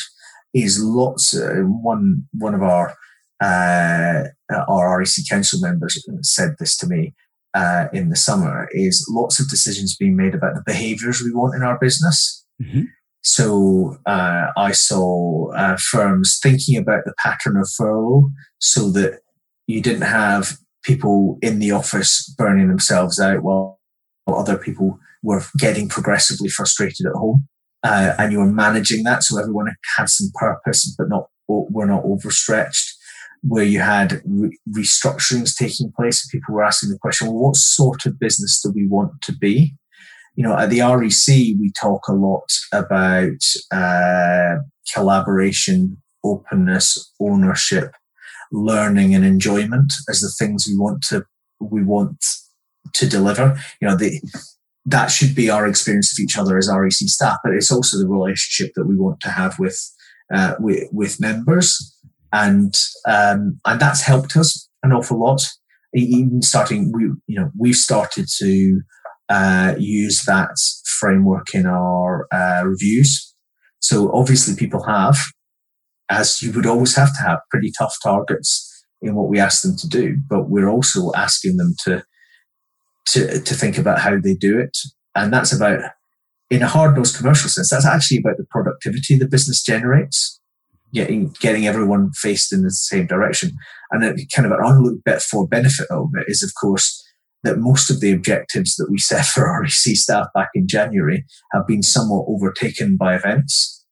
is 0.55 0.83
lots. 0.83 1.35
Of, 1.35 1.67
one 1.67 2.25
one 2.33 2.55
of 2.55 2.63
our 2.63 2.95
uh, 3.43 4.25
our 4.69 4.99
REC 4.99 5.29
council 5.29 5.61
members 5.61 6.05
said 6.23 6.55
this 6.59 6.77
to 6.79 6.87
me 6.87 7.15
uh, 7.55 7.87
in 7.93 8.11
the 8.11 8.17
summer. 8.17 8.69
Is 8.73 9.09
lots 9.11 9.41
of 9.41 9.49
decisions 9.49 9.97
being 9.97 10.17
made 10.17 10.35
about 10.35 10.55
the 10.55 10.63
behaviours 10.65 11.21
we 11.21 11.33
want 11.33 11.57
in 11.57 11.63
our 11.63 11.79
business. 11.79 12.45
Mm-hmm. 12.63 12.83
So 13.23 13.99
uh, 14.07 14.47
I 14.57 14.73
saw 14.73 15.53
uh, 15.53 15.77
firms 15.77 16.39
thinking 16.43 16.77
about 16.77 17.05
the 17.05 17.15
pattern 17.23 17.57
of 17.57 17.69
furlough 17.77 18.31
so 18.59 18.91
that 18.93 19.21
you 19.67 19.83
didn't 19.83 20.03
have 20.03 20.57
people 20.83 21.39
in 21.43 21.59
the 21.59 21.73
office 21.73 22.33
burning 22.39 22.69
themselves 22.69 23.21
out 23.21 23.43
while 23.43 23.79
other 24.27 24.57
people 24.57 24.99
were 25.23 25.43
getting 25.59 25.89
progressively 25.89 26.49
frustrated 26.49 27.07
at 27.07 27.13
home. 27.13 27.47
Uh, 27.83 28.15
and 28.19 28.33
you 28.33 28.39
were 28.39 28.47
managing 28.47 29.05
that 29.05 29.23
so 29.23 29.39
everyone 29.39 29.75
had 29.97 30.09
some 30.09 30.31
purpose, 30.35 30.95
but 30.97 31.09
not 31.09 31.29
were 31.49 31.87
not 31.87 32.05
overstretched. 32.05 32.95
Where 33.43 33.65
you 33.65 33.79
had 33.79 34.21
re- 34.27 34.59
restructurings 34.69 35.55
taking 35.57 35.93
place, 35.93 36.25
and 36.25 36.31
people 36.31 36.55
were 36.55 36.65
asking 36.65 36.91
the 36.91 36.99
question, 36.99 37.29
well, 37.29 37.37
what 37.37 37.57
sort 37.57 38.05
of 38.05 38.19
business 38.19 38.61
do 38.61 38.73
we 38.75 38.87
want 38.87 39.23
to 39.23 39.33
be? 39.33 39.77
You 40.39 40.45
know, 40.45 40.57
at 40.57 40.71
the 40.71 40.83
REC, 40.83 41.59
we 41.59 41.73
talk 41.73 42.07
a 42.07 42.13
lot 42.13 42.49
about 42.73 43.43
uh, 43.73 44.59
collaboration, 44.95 46.01
openness, 46.23 47.13
ownership, 47.21 47.91
learning, 48.53 49.17
and 49.17 49.25
enjoyment 49.25 49.93
as 50.09 50.21
the 50.21 50.31
things 50.39 50.65
we 50.69 50.79
want 50.79 51.03
to 51.09 51.25
we 51.61 51.83
want 51.83 52.25
to 52.93 53.09
deliver. 53.09 53.61
You 53.81 53.89
know, 53.89 53.97
the 53.97 54.21
that 54.87 55.09
should 55.09 55.35
be 55.35 55.51
our 55.51 55.67
experience 55.67 56.13
of 56.13 56.23
each 56.23 56.39
other 56.39 56.57
as 56.57 56.71
REC 56.73 56.93
staff, 56.93 57.39
but 57.43 57.53
it's 57.53 57.73
also 57.73 57.99
the 57.99 58.07
relationship 58.07 58.75
that 58.77 58.87
we 58.87 58.95
want 58.95 59.19
to 59.23 59.31
have 59.31 59.59
with 59.59 59.77
uh, 60.33 60.55
with, 60.61 60.85
with, 60.93 61.21
members, 61.21 61.99
and 62.33 62.77
um, 63.09 63.59
and 63.65 63.81
that's 63.81 64.03
helped 64.03 64.37
us 64.37 64.69
an 64.85 64.93
awful 64.93 65.19
lot. 65.19 65.43
Even 65.95 66.43
starting, 66.43 66.93
we 66.93 67.07
you 67.27 67.41
know 67.41 67.51
we've 67.59 67.75
started 67.75 68.29
to 68.39 68.83
uh, 69.29 69.75
use 69.79 70.25
that 70.25 70.57
framework 70.85 71.55
in 71.55 71.67
our 71.67 72.27
uh, 72.33 72.63
reviews. 72.65 73.35
So 73.81 74.11
obviously, 74.13 74.57
people 74.57 74.85
have, 74.85 75.19
as 76.09 76.43
you 76.43 76.53
would 76.53 76.67
always 76.67 76.97
have 76.97 77.15
to 77.17 77.23
have, 77.23 77.41
pretty 77.51 77.73
tough 77.79 77.97
targets 78.03 78.65
in 79.01 79.15
what 79.15 79.29
we 79.29 79.39
ask 79.39 79.63
them 79.63 79.77
to 79.77 79.89
do, 79.89 80.17
but 80.29 80.49
we're 80.49 80.69
also 80.69 81.13
asking 81.15 81.57
them 81.57 81.75
to 81.85 82.05
to, 83.07 83.41
to 83.41 83.55
think 83.55 83.79
about 83.79 84.01
how 84.01 84.19
they 84.21 84.35
do 84.35 84.59
it. 84.59 84.77
And 85.15 85.33
that's 85.33 85.53
about, 85.53 85.81
in 86.51 86.63
a 86.63 86.69
hard 86.69 86.97
nosed 86.97 87.17
commercial 87.17 87.49
sense, 87.49 87.71
that's 87.71 87.87
actually 87.87 88.19
about 88.19 88.37
the 88.37 88.47
productivity 88.51 89.17
the 89.17 89.27
business 89.27 89.63
generates, 89.63 90.39
getting, 90.93 91.35
getting 91.41 91.67
everyone 91.67 92.11
faced 92.13 92.53
in 92.53 92.63
the 92.63 92.71
same 92.71 93.07
direction. 93.07 93.53
And 93.91 94.05
a, 94.05 94.15
kind 94.35 94.45
of 94.45 94.53
an 94.53 94.59
unlooked 94.63 95.05
bit 95.05 95.23
for 95.23 95.49
benefit 95.49 95.87
of 95.91 96.11
it 96.19 96.27
is, 96.29 96.43
of 96.43 96.53
course, 96.61 97.03
that 97.45 97.59
most 97.59 97.91
of 97.91 98.01
the 98.01 98.13
objectives 98.13 98.77
that 98.77 98.89
we 98.91 98.99
set 98.99 99.25
for 99.27 99.61
REC 99.61 99.71
staff 99.71 100.27
back 100.35 100.49
in 100.55 100.67
January 100.67 101.25
have 101.53 101.67
been 101.67 101.83
somewhat 101.83 102.27
overtaken 102.29 102.97
by 102.97 103.15
events. 103.15 103.85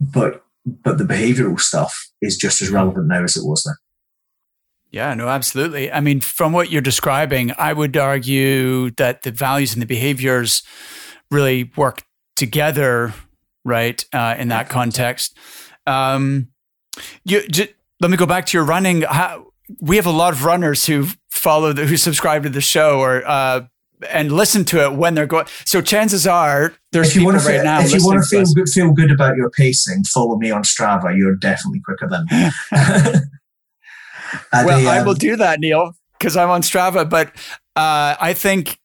But, 0.00 0.44
but 0.64 0.98
the 0.98 1.04
behavioral 1.04 1.60
stuff 1.60 2.08
is 2.22 2.36
just 2.36 2.62
as 2.62 2.70
relevant 2.70 3.08
now 3.08 3.24
as 3.24 3.36
it 3.36 3.44
was 3.44 3.62
then. 3.64 3.74
Yeah, 4.92 5.14
no, 5.14 5.28
absolutely. 5.28 5.90
I 5.90 6.00
mean, 6.00 6.20
from 6.20 6.52
what 6.52 6.70
you're 6.70 6.80
describing, 6.82 7.52
I 7.56 7.72
would 7.72 7.96
argue 7.96 8.90
that 8.92 9.22
the 9.22 9.30
values 9.30 9.72
and 9.72 9.80
the 9.80 9.86
behaviors 9.86 10.62
really 11.30 11.70
work 11.76 12.02
together, 12.34 13.14
right? 13.64 14.04
Uh, 14.12 14.34
in 14.36 14.48
that 14.48 14.68
context. 14.68 15.36
Um, 15.86 16.48
you, 17.24 17.46
j- 17.46 17.72
let 18.00 18.10
me 18.10 18.16
go 18.16 18.26
back 18.26 18.46
to 18.46 18.58
your 18.58 18.64
running. 18.64 19.02
How, 19.02 19.52
we 19.80 19.96
have 19.96 20.06
a 20.06 20.10
lot 20.10 20.32
of 20.32 20.44
runners 20.44 20.86
who 20.86 21.06
follow, 21.40 21.72
the, 21.72 21.86
who 21.86 21.96
subscribe 21.96 22.42
to 22.42 22.50
the 22.50 22.60
show, 22.60 23.00
or 23.00 23.26
uh, 23.26 23.62
and 24.08 24.32
listen 24.32 24.64
to 24.66 24.84
it 24.84 24.92
when 24.92 25.14
they're 25.14 25.26
going. 25.26 25.46
So 25.64 25.80
chances 25.80 26.26
are 26.26 26.74
there's 26.92 27.08
if 27.08 27.16
you 27.16 27.20
people 27.22 27.40
right 27.40 27.64
now. 27.64 27.80
If 27.80 27.92
you 27.92 28.04
want 28.04 28.22
to 28.22 28.28
feel 28.28 28.44
good, 28.54 28.68
feel 28.68 28.92
good 28.92 29.10
about 29.10 29.36
your 29.36 29.50
pacing, 29.50 30.04
follow 30.04 30.36
me 30.36 30.50
on 30.50 30.62
Strava. 30.62 31.16
You're 31.16 31.36
definitely 31.36 31.80
quicker 31.80 32.08
than 32.08 32.26
me. 32.30 32.50
well, 34.52 34.80
the, 34.80 34.86
um, 34.86 34.88
I 34.88 35.02
will 35.02 35.14
do 35.14 35.36
that, 35.36 35.60
Neil, 35.60 35.92
because 36.18 36.36
I'm 36.36 36.50
on 36.50 36.62
Strava. 36.62 37.08
But 37.08 37.28
uh, 37.76 38.16
I 38.20 38.34
think, 38.34 38.78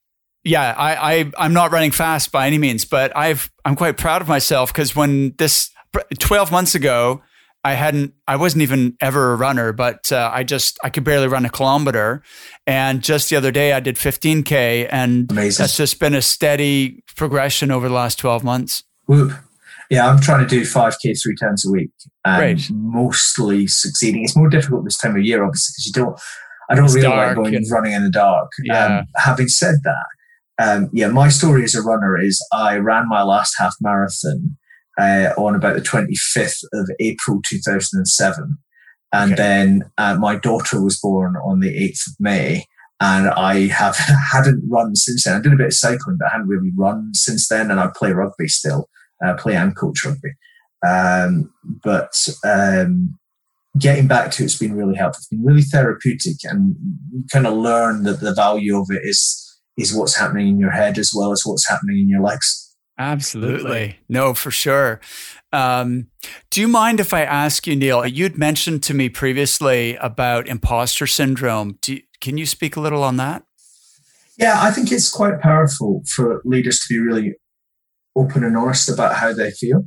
yeah, 0.44 0.74
I, 0.78 1.14
I 1.14 1.32
I'm 1.38 1.54
not 1.54 1.72
running 1.72 1.92
fast 1.92 2.32
by 2.32 2.48
any 2.48 2.58
means, 2.58 2.86
but 2.86 3.16
I've 3.16 3.52
I'm 3.64 3.76
quite 3.76 3.98
proud 3.98 4.22
of 4.22 4.28
myself 4.28 4.72
because 4.72 4.96
when 4.96 5.36
this 5.38 5.72
12 6.20 6.52
months 6.52 6.76
ago, 6.76 7.22
I 7.66 7.74
hadn't, 7.74 8.14
I 8.28 8.36
wasn't 8.36 8.62
even 8.62 8.96
ever 9.02 9.34
a 9.34 9.36
runner, 9.36 9.74
but 9.74 10.12
uh, 10.12 10.30
I 10.32 10.44
just, 10.44 10.78
I 10.84 10.92
could 10.92 11.04
barely 11.04 11.28
run 11.28 11.46
a 11.46 11.50
kilometer. 11.50 12.22
And 12.68 13.02
just 13.02 13.32
the 13.32 13.38
other 13.38 13.52
day, 13.52 13.74
I 13.74 13.80
did 13.80 13.96
15K, 13.96 14.88
and 14.92 15.32
Amazing. 15.32 15.64
that's 15.64 15.76
just 15.76 16.00
been 16.00 16.14
a 16.14 16.22
steady 16.22 17.04
progression 17.16 17.72
over 17.72 17.88
the 17.88 17.96
last 17.96 18.20
12 18.20 18.44
months. 18.44 18.84
Whoop. 19.08 19.32
Yeah, 19.90 20.08
I'm 20.08 20.22
trying 20.22 20.48
to 20.48 20.48
do 20.48 20.62
5K 20.62 21.20
three 21.20 21.36
times 21.36 21.66
a 21.66 21.72
week 21.72 21.90
and 22.24 22.40
Great. 22.40 22.70
mostly 22.72 23.66
succeeding. 23.66 24.24
It's 24.24 24.36
more 24.36 24.48
difficult 24.48 24.86
this 24.86 25.00
time 25.00 25.16
of 25.16 25.24
year, 25.24 25.44
obviously, 25.44 25.74
because 25.74 25.88
you 25.88 25.94
don't, 25.94 26.20
I 26.70 26.76
don't 26.76 26.86
it's 26.86 26.94
really 26.94 27.08
like 27.08 27.36
going 27.36 27.56
and, 27.56 27.66
running 27.72 27.94
in 27.94 28.04
the 28.04 28.12
dark. 28.12 28.52
Yeah. 28.64 29.00
Um, 29.00 29.06
having 29.16 29.48
said 29.48 29.78
that, 29.84 30.06
um, 30.64 30.92
yeah, 30.94 31.08
my 31.08 31.30
story 31.30 31.64
as 31.64 31.74
a 31.74 31.82
runner 31.82 32.16
is 32.16 32.40
I 32.54 32.78
ran 32.78 33.10
my 33.10 33.24
last 33.24 33.56
half 33.58 33.74
marathon 33.82 34.56
uh, 35.00 35.32
on 35.38 35.56
about 35.56 35.76
the 35.76 35.82
25th 35.82 36.64
of 36.74 36.90
April 37.00 37.42
2007. 37.48 38.58
And 39.14 39.34
okay. 39.34 39.42
then 39.42 39.92
uh, 39.98 40.16
my 40.16 40.36
daughter 40.36 40.82
was 40.82 41.00
born 41.00 41.36
on 41.38 41.60
the 41.60 41.70
8th 41.70 42.08
of 42.08 42.14
May. 42.20 42.66
And 43.00 43.30
I 43.30 43.68
have 43.68 43.98
hadn't 44.32 44.64
run 44.70 44.96
since 44.96 45.24
then. 45.24 45.38
I 45.38 45.42
did 45.42 45.54
a 45.54 45.58
bit 45.58 45.68
of 45.68 45.74
cycling, 45.74 46.18
but 46.20 46.28
I 46.28 46.32
hadn't 46.32 46.48
really 46.48 46.72
run 46.76 47.14
since 47.14 47.48
then. 47.48 47.72
And 47.72 47.80
I 47.80 47.90
play 47.96 48.12
rugby 48.12 48.48
still 48.48 48.90
uh, 49.24 49.36
play 49.36 49.56
and 49.56 49.76
coach 49.76 50.04
rugby. 50.06 50.34
Um, 50.86 51.54
but 51.84 52.14
um, 52.44 53.18
getting 53.80 54.08
back 54.08 54.32
to 54.32 54.44
it's 54.44 54.58
been 54.58 54.76
really 54.76 54.96
helpful. 54.96 55.20
It's 55.20 55.28
been 55.28 55.44
really 55.44 55.62
therapeutic, 55.62 56.38
and 56.44 56.76
you 57.12 57.24
kind 57.32 57.48
of 57.48 57.54
learn 57.54 58.04
that 58.04 58.20
the 58.20 58.34
value 58.34 58.78
of 58.78 58.88
it 58.90 59.02
is 59.04 59.42
is 59.78 59.94
what's 59.94 60.18
happening 60.18 60.48
in 60.48 60.60
your 60.60 60.72
head 60.72 60.98
as 60.98 61.12
well 61.14 61.32
as 61.32 61.44
what's 61.46 61.68
happening 61.68 62.00
in 62.00 62.10
your 62.10 62.22
legs. 62.22 62.65
Absolutely. 62.98 64.00
No, 64.08 64.34
for 64.34 64.52
sure. 64.52 65.02
Um, 65.52 66.08
do 66.50 66.62
you 66.62 66.68
mind 66.68 67.00
if 67.00 67.14
I 67.14 67.24
ask 67.24 67.68
you, 67.68 67.76
Neil? 67.76 68.06
You'd 68.06 68.38
mentioned 68.38 68.84
to 68.84 68.94
me 68.94 69.10
previously 69.10 69.96
about 69.98 70.48
imposter 70.48 71.08
syndrome. 71.08 71.78
You, 71.86 72.02
can 72.22 72.38
you 72.38 72.46
speak 72.46 72.76
a 72.76 72.80
little 72.80 73.04
on 73.04 73.18
that? 73.18 73.44
Yeah, 74.38 74.62
I 74.62 74.72
think 74.72 74.92
it's 74.92 75.12
quite 75.12 75.40
powerful 75.42 76.04
for 76.14 76.42
leaders 76.46 76.80
to 76.80 76.94
be 76.94 77.00
really 77.00 77.36
open 78.16 78.44
and 78.44 78.58
honest 78.58 78.90
about 78.90 79.16
how 79.16 79.34
they 79.34 79.52
feel. 79.52 79.84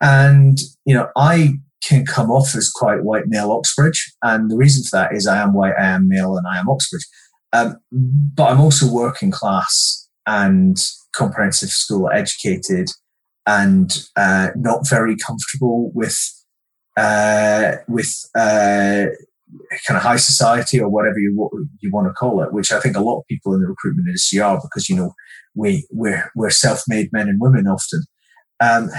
And, 0.00 0.58
you 0.84 0.94
know, 0.94 1.08
I 1.16 1.54
can 1.82 2.04
come 2.04 2.30
off 2.30 2.54
as 2.54 2.70
quite 2.70 3.04
white 3.04 3.26
male 3.26 3.52
Oxbridge. 3.52 4.12
And 4.22 4.50
the 4.50 4.56
reason 4.56 4.84
for 4.84 4.96
that 4.96 5.14
is 5.14 5.26
I 5.26 5.42
am 5.42 5.54
white, 5.54 5.74
I 5.78 5.86
am 5.86 6.08
male, 6.08 6.36
and 6.36 6.46
I 6.46 6.58
am 6.58 6.68
Oxbridge. 6.68 7.06
Um, 7.52 7.76
but 7.90 8.50
I'm 8.50 8.60
also 8.60 8.90
working 8.90 9.30
class 9.30 10.01
and 10.26 10.76
comprehensive 11.14 11.70
school 11.70 12.08
educated 12.12 12.88
and 13.46 14.04
uh, 14.16 14.48
not 14.56 14.88
very 14.88 15.16
comfortable 15.16 15.90
with 15.94 16.18
uh, 16.96 17.72
with 17.88 18.12
uh, 18.36 19.06
kind 19.86 19.96
of 19.96 20.02
high 20.02 20.16
society 20.16 20.80
or 20.80 20.88
whatever 20.88 21.18
you 21.18 21.50
you 21.80 21.90
want 21.90 22.06
to 22.06 22.12
call 22.12 22.42
it, 22.42 22.52
which 22.52 22.72
I 22.72 22.80
think 22.80 22.96
a 22.96 23.02
lot 23.02 23.18
of 23.18 23.26
people 23.28 23.54
in 23.54 23.60
the 23.60 23.66
recruitment 23.66 24.08
industry 24.08 24.40
are 24.40 24.60
because 24.60 24.88
you 24.88 24.96
know 24.96 25.12
we 25.54 25.86
we're 25.90 26.30
we're 26.34 26.50
self-made 26.50 27.12
men 27.12 27.28
and 27.28 27.40
women 27.40 27.66
often. 27.66 28.02
Um, 28.60 28.90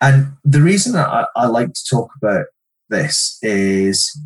and 0.00 0.32
the 0.44 0.62
reason 0.62 0.96
I, 0.96 1.26
I 1.36 1.46
like 1.46 1.72
to 1.72 1.84
talk 1.90 2.10
about 2.22 2.46
this 2.88 3.38
is 3.42 4.18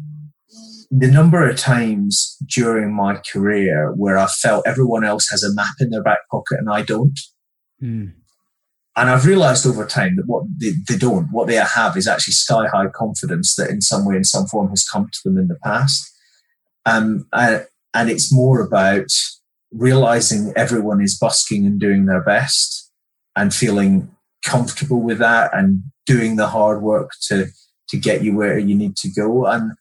the 0.90 1.08
number 1.08 1.48
of 1.48 1.56
times 1.56 2.36
during 2.46 2.92
my 2.92 3.20
career 3.32 3.92
where 3.92 4.18
I 4.18 4.26
felt 4.26 4.66
everyone 4.66 5.04
else 5.04 5.28
has 5.30 5.44
a 5.44 5.54
map 5.54 5.74
in 5.78 5.90
their 5.90 6.02
back 6.02 6.28
pocket 6.30 6.58
and 6.58 6.68
I 6.68 6.82
don't. 6.82 7.18
Mm. 7.80 8.14
And 8.96 9.08
I've 9.08 9.24
realized 9.24 9.66
over 9.66 9.86
time 9.86 10.16
that 10.16 10.26
what 10.26 10.44
they, 10.60 10.72
they, 10.88 10.98
don't, 10.98 11.28
what 11.30 11.46
they 11.46 11.54
have 11.54 11.96
is 11.96 12.08
actually 12.08 12.32
sky 12.32 12.66
high 12.66 12.88
confidence 12.88 13.54
that 13.54 13.70
in 13.70 13.80
some 13.80 14.04
way, 14.04 14.16
in 14.16 14.24
some 14.24 14.46
form 14.46 14.70
has 14.70 14.84
come 14.84 15.08
to 15.12 15.20
them 15.24 15.38
in 15.38 15.46
the 15.46 15.58
past. 15.62 16.10
Um, 16.84 17.26
and, 17.32 17.66
and 17.94 18.10
it's 18.10 18.32
more 18.32 18.60
about 18.60 19.06
realizing 19.70 20.52
everyone 20.56 21.00
is 21.00 21.16
busking 21.16 21.66
and 21.66 21.78
doing 21.78 22.06
their 22.06 22.22
best 22.22 22.90
and 23.36 23.54
feeling 23.54 24.10
comfortable 24.44 25.00
with 25.00 25.18
that 25.18 25.50
and 25.54 25.82
doing 26.04 26.34
the 26.36 26.48
hard 26.48 26.82
work 26.82 27.12
to 27.28 27.46
to 27.88 27.96
get 27.96 28.22
you 28.22 28.34
where 28.34 28.58
you 28.58 28.74
need 28.74 28.96
to 28.96 29.10
go 29.10 29.46
and 29.46 29.72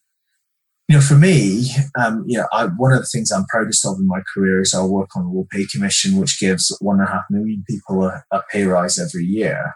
you 0.89 0.95
know 0.95 1.01
for 1.01 1.15
me 1.15 1.69
um, 1.97 2.25
you 2.27 2.37
know 2.37 2.47
I, 2.51 2.65
one 2.65 2.91
of 2.91 2.99
the 2.99 3.05
things 3.05 3.31
i'm 3.31 3.45
proudest 3.45 3.85
of 3.85 3.97
in 3.99 4.07
my 4.07 4.21
career 4.33 4.59
is 4.59 4.73
our 4.73 4.87
work 4.87 5.15
on 5.15 5.23
the 5.23 5.29
low 5.29 5.47
pay 5.51 5.65
commission 5.71 6.17
which 6.17 6.39
gives 6.39 6.75
one 6.81 6.99
and 6.99 7.07
a 7.07 7.11
half 7.11 7.23
million 7.29 7.63
people 7.69 8.03
a, 8.03 8.23
a 8.31 8.41
pay 8.51 8.63
rise 8.63 8.99
every 8.99 9.23
year. 9.23 9.75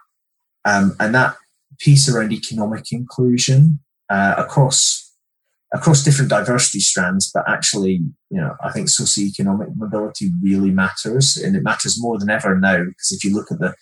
Um, 0.66 0.96
and 1.00 1.14
that 1.14 1.36
piece 1.80 2.10
around 2.10 2.32
economic 2.32 2.92
inclusion 2.92 3.80
uh, 4.10 4.36
across 4.38 5.12
across 5.74 6.04
different 6.04 6.30
diversity 6.30 6.80
strands, 6.80 7.32
but 7.34 7.44
actually, 7.48 7.94
you 8.30 8.40
know, 8.40 8.56
I 8.64 8.72
think 8.72 8.90
socioeconomic 8.90 9.76
mobility 9.76 10.30
really 10.42 10.70
matters, 10.70 11.36
and 11.36 11.56
it 11.56 11.64
matters 11.64 12.00
more 12.00 12.20
than 12.20 12.30
ever 12.30 12.58
now 12.60 12.84
because 12.84 13.12
if 13.12 13.24
you 13.24 13.34
look 13.34 13.52
at 13.52 13.60
the 13.60 13.74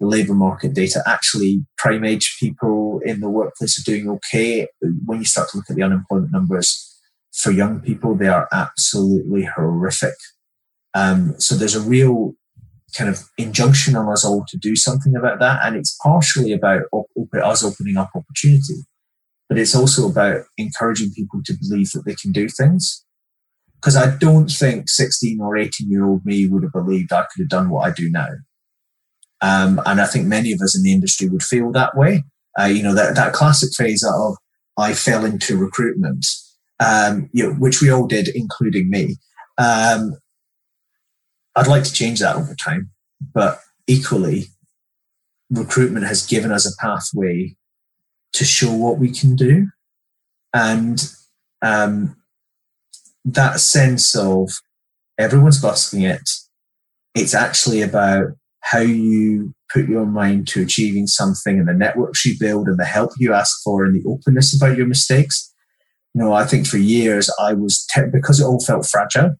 the 0.00 0.06
labour 0.06 0.34
market 0.34 0.74
data, 0.74 1.02
actually 1.06 1.64
prime 1.76 2.04
age 2.04 2.36
people 2.38 3.00
in 3.04 3.20
the 3.20 3.28
workplace 3.28 3.78
are 3.78 3.90
doing 3.90 4.08
okay. 4.08 4.68
When 5.04 5.18
you 5.18 5.24
start 5.24 5.48
to 5.50 5.56
look 5.56 5.70
at 5.70 5.76
the 5.76 5.82
unemployment 5.82 6.32
numbers 6.32 6.84
for 7.32 7.50
young 7.50 7.80
people, 7.80 8.14
they 8.14 8.28
are 8.28 8.48
absolutely 8.52 9.44
horrific. 9.44 10.14
Um, 10.94 11.38
so 11.38 11.54
there's 11.54 11.74
a 11.74 11.80
real 11.80 12.34
kind 12.96 13.10
of 13.10 13.20
injunction 13.36 13.96
on 13.96 14.10
us 14.10 14.24
all 14.24 14.44
to 14.48 14.56
do 14.56 14.74
something 14.74 15.14
about 15.14 15.40
that. 15.40 15.60
And 15.64 15.76
it's 15.76 15.96
partially 16.02 16.52
about 16.52 16.82
op- 16.92 17.08
us 17.34 17.62
opening 17.62 17.96
up 17.96 18.10
opportunity, 18.14 18.84
but 19.48 19.58
it's 19.58 19.74
also 19.74 20.08
about 20.08 20.42
encouraging 20.56 21.12
people 21.14 21.40
to 21.44 21.54
believe 21.60 21.92
that 21.92 22.04
they 22.06 22.14
can 22.14 22.32
do 22.32 22.48
things. 22.48 23.04
Because 23.76 23.94
I 23.94 24.16
don't 24.16 24.50
think 24.50 24.88
16 24.88 25.40
or 25.40 25.56
18 25.56 25.90
year 25.90 26.04
old 26.04 26.24
me 26.24 26.46
would 26.46 26.64
have 26.64 26.72
believed 26.72 27.12
I 27.12 27.22
could 27.32 27.42
have 27.42 27.48
done 27.48 27.70
what 27.70 27.86
I 27.86 27.92
do 27.92 28.10
now. 28.10 28.28
Um, 29.40 29.80
and 29.86 30.00
I 30.00 30.06
think 30.06 30.26
many 30.26 30.52
of 30.52 30.60
us 30.60 30.76
in 30.76 30.82
the 30.82 30.92
industry 30.92 31.28
would 31.28 31.42
feel 31.42 31.70
that 31.72 31.96
way. 31.96 32.24
Uh, 32.58 32.64
you 32.64 32.82
know, 32.82 32.94
that, 32.94 33.14
that 33.14 33.32
classic 33.32 33.70
phrase 33.76 34.04
of 34.04 34.36
I 34.76 34.94
fell 34.94 35.24
into 35.24 35.56
recruitment, 35.56 36.26
um, 36.80 37.28
you 37.32 37.44
know, 37.44 37.54
which 37.54 37.80
we 37.80 37.90
all 37.90 38.06
did, 38.06 38.28
including 38.28 38.90
me. 38.90 39.16
Um, 39.58 40.16
I'd 41.56 41.66
like 41.66 41.84
to 41.84 41.92
change 41.92 42.20
that 42.20 42.36
over 42.36 42.54
time, 42.54 42.90
but 43.34 43.60
equally, 43.86 44.46
recruitment 45.50 46.06
has 46.06 46.26
given 46.26 46.52
us 46.52 46.66
a 46.66 46.76
pathway 46.80 47.56
to 48.34 48.44
show 48.44 48.72
what 48.72 48.98
we 48.98 49.10
can 49.10 49.34
do. 49.34 49.68
And 50.54 51.00
um, 51.62 52.16
that 53.24 53.60
sense 53.60 54.14
of 54.14 54.50
everyone's 55.18 55.60
busking 55.60 56.02
it, 56.02 56.28
it's 57.14 57.34
actually 57.34 57.82
about 57.82 58.28
how 58.60 58.80
you 58.80 59.54
put 59.72 59.88
your 59.88 60.06
mind 60.06 60.48
to 60.48 60.62
achieving 60.62 61.06
something 61.06 61.58
and 61.58 61.68
the 61.68 61.74
networks 61.74 62.24
you 62.24 62.34
build 62.38 62.68
and 62.68 62.78
the 62.78 62.84
help 62.84 63.12
you 63.18 63.32
ask 63.32 63.62
for 63.62 63.84
and 63.84 63.94
the 63.94 64.08
openness 64.08 64.56
about 64.56 64.76
your 64.76 64.86
mistakes. 64.86 65.52
You 66.14 66.22
know, 66.22 66.32
I 66.32 66.44
think 66.44 66.66
for 66.66 66.78
years 66.78 67.30
I 67.40 67.54
was, 67.54 67.86
te- 67.94 68.10
because 68.12 68.40
it 68.40 68.44
all 68.44 68.60
felt 68.60 68.86
fragile, 68.86 69.36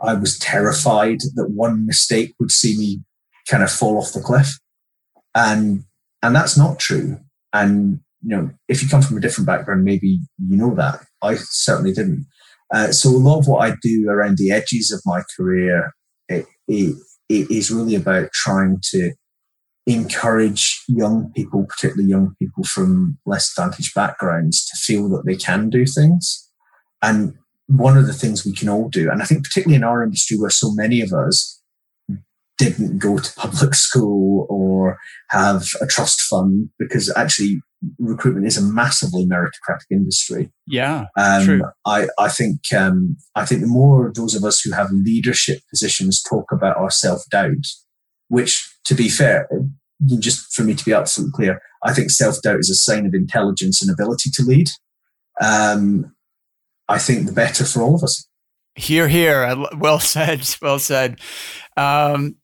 I 0.00 0.14
was 0.14 0.38
terrified 0.38 1.18
that 1.34 1.50
one 1.50 1.86
mistake 1.86 2.34
would 2.38 2.50
see 2.50 2.76
me 2.78 3.00
kind 3.48 3.62
of 3.62 3.70
fall 3.70 3.98
off 3.98 4.12
the 4.12 4.20
cliff. 4.20 4.58
And, 5.34 5.84
and 6.22 6.34
that's 6.34 6.56
not 6.56 6.78
true. 6.78 7.18
And, 7.52 8.00
you 8.22 8.36
know, 8.36 8.50
if 8.68 8.82
you 8.82 8.88
come 8.88 9.02
from 9.02 9.16
a 9.16 9.20
different 9.20 9.46
background, 9.46 9.84
maybe 9.84 10.20
you 10.38 10.56
know 10.56 10.74
that. 10.74 11.00
I 11.22 11.36
certainly 11.36 11.92
didn't. 11.92 12.26
Uh, 12.72 12.92
so 12.92 13.10
a 13.10 13.12
lot 13.12 13.38
of 13.38 13.46
what 13.46 13.68
I 13.68 13.76
do 13.82 14.08
around 14.08 14.38
the 14.38 14.50
edges 14.50 14.90
of 14.90 15.00
my 15.04 15.22
career 15.36 15.92
it, 16.28 16.46
it, 16.68 16.96
it 17.28 17.50
is 17.50 17.70
really 17.70 17.94
about 17.94 18.30
trying 18.32 18.78
to 18.90 19.12
encourage 19.86 20.82
young 20.88 21.32
people, 21.34 21.64
particularly 21.64 22.08
young 22.08 22.34
people 22.38 22.64
from 22.64 23.18
less 23.24 23.52
advantaged 23.56 23.94
backgrounds, 23.94 24.64
to 24.66 24.76
feel 24.76 25.08
that 25.08 25.24
they 25.24 25.36
can 25.36 25.70
do 25.70 25.86
things. 25.86 26.50
And 27.02 27.34
one 27.68 27.96
of 27.96 28.06
the 28.06 28.12
things 28.12 28.44
we 28.44 28.52
can 28.52 28.68
all 28.68 28.88
do, 28.88 29.10
and 29.10 29.22
I 29.22 29.24
think 29.24 29.44
particularly 29.44 29.76
in 29.76 29.84
our 29.84 30.02
industry 30.02 30.36
where 30.36 30.50
so 30.50 30.72
many 30.72 31.00
of 31.00 31.12
us 31.12 31.60
didn't 32.58 32.98
go 32.98 33.18
to 33.18 33.34
public 33.34 33.74
school 33.86 34.46
or 34.48 34.98
have 35.30 35.64
a 35.80 35.86
trust 35.86 36.22
fund, 36.22 36.70
because 36.78 37.12
actually 37.16 37.60
recruitment 37.98 38.46
is 38.46 38.56
a 38.56 38.62
massively 38.62 39.26
meritocratic 39.26 39.86
industry. 39.90 40.50
Yeah, 40.66 41.06
um, 41.16 41.44
true. 41.44 41.62
I, 41.84 42.08
I 42.18 42.28
think 42.28 42.60
um, 42.76 43.16
I 43.34 43.44
think 43.44 43.60
the 43.60 43.66
more 43.66 44.12
those 44.14 44.34
of 44.34 44.44
us 44.44 44.60
who 44.60 44.72
have 44.72 44.90
leadership 44.90 45.60
positions 45.70 46.22
talk 46.22 46.46
about 46.52 46.76
our 46.76 46.90
self 46.90 47.22
doubt, 47.30 47.66
which, 48.28 48.68
to 48.84 48.94
be 48.94 49.08
fair, 49.08 49.48
just 50.18 50.54
for 50.54 50.62
me 50.62 50.74
to 50.74 50.84
be 50.84 50.92
absolutely 50.92 51.32
clear, 51.34 51.60
I 51.84 51.92
think 51.92 52.10
self 52.10 52.40
doubt 52.42 52.60
is 52.60 52.70
a 52.70 52.74
sign 52.74 53.06
of 53.06 53.14
intelligence 53.14 53.82
and 53.82 53.90
ability 53.90 54.30
to 54.34 54.42
lead. 54.42 54.68
Um, 55.40 56.14
I 56.88 56.98
think 56.98 57.26
the 57.26 57.32
better 57.32 57.64
for 57.64 57.82
all 57.82 57.94
of 57.94 58.02
us. 58.02 58.26
Here, 58.74 59.08
here. 59.08 59.56
Well 59.76 60.00
said. 60.00 60.48
Well 60.60 60.78
said. 60.78 61.20
Um, 61.76 62.36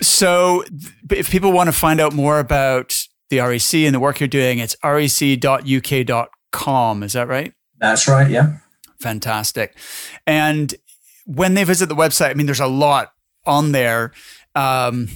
so, 0.00 0.64
if 1.10 1.30
people 1.30 1.52
want 1.52 1.68
to 1.68 1.72
find 1.72 2.00
out 2.00 2.12
more 2.12 2.38
about 2.38 2.94
the 3.30 3.40
REC 3.40 3.74
and 3.74 3.94
the 3.94 4.00
work 4.00 4.20
you're 4.20 4.28
doing, 4.28 4.58
it's 4.58 4.76
rec.uk.com. 4.82 5.22
Is 7.02 7.12
that 7.12 7.28
right? 7.28 7.52
That's 7.78 8.08
right. 8.08 8.30
Yeah. 8.30 8.58
Fantastic. 9.00 9.76
And 10.26 10.74
when 11.26 11.54
they 11.54 11.64
visit 11.64 11.88
the 11.88 11.94
website, 11.94 12.30
I 12.30 12.34
mean, 12.34 12.46
there's 12.46 12.60
a 12.60 12.66
lot 12.66 13.12
on 13.46 13.72
there. 13.72 14.12
Um, 14.54 15.08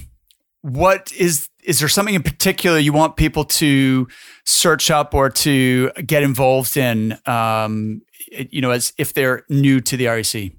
what 0.61 1.11
is 1.13 1.49
is 1.63 1.79
there 1.79 1.89
something 1.89 2.15
in 2.15 2.23
particular 2.23 2.77
you 2.77 2.93
want 2.93 3.15
people 3.15 3.45
to 3.45 4.07
search 4.45 4.91
up 4.91 5.13
or 5.13 5.29
to 5.29 5.91
get 6.05 6.23
involved 6.23 6.75
in 6.77 7.17
um, 7.25 8.01
you 8.49 8.61
know, 8.61 8.71
as 8.71 8.93
if 8.97 9.13
they're 9.13 9.43
new 9.49 9.79
to 9.81 9.97
the 9.97 10.07
REC? 10.07 10.51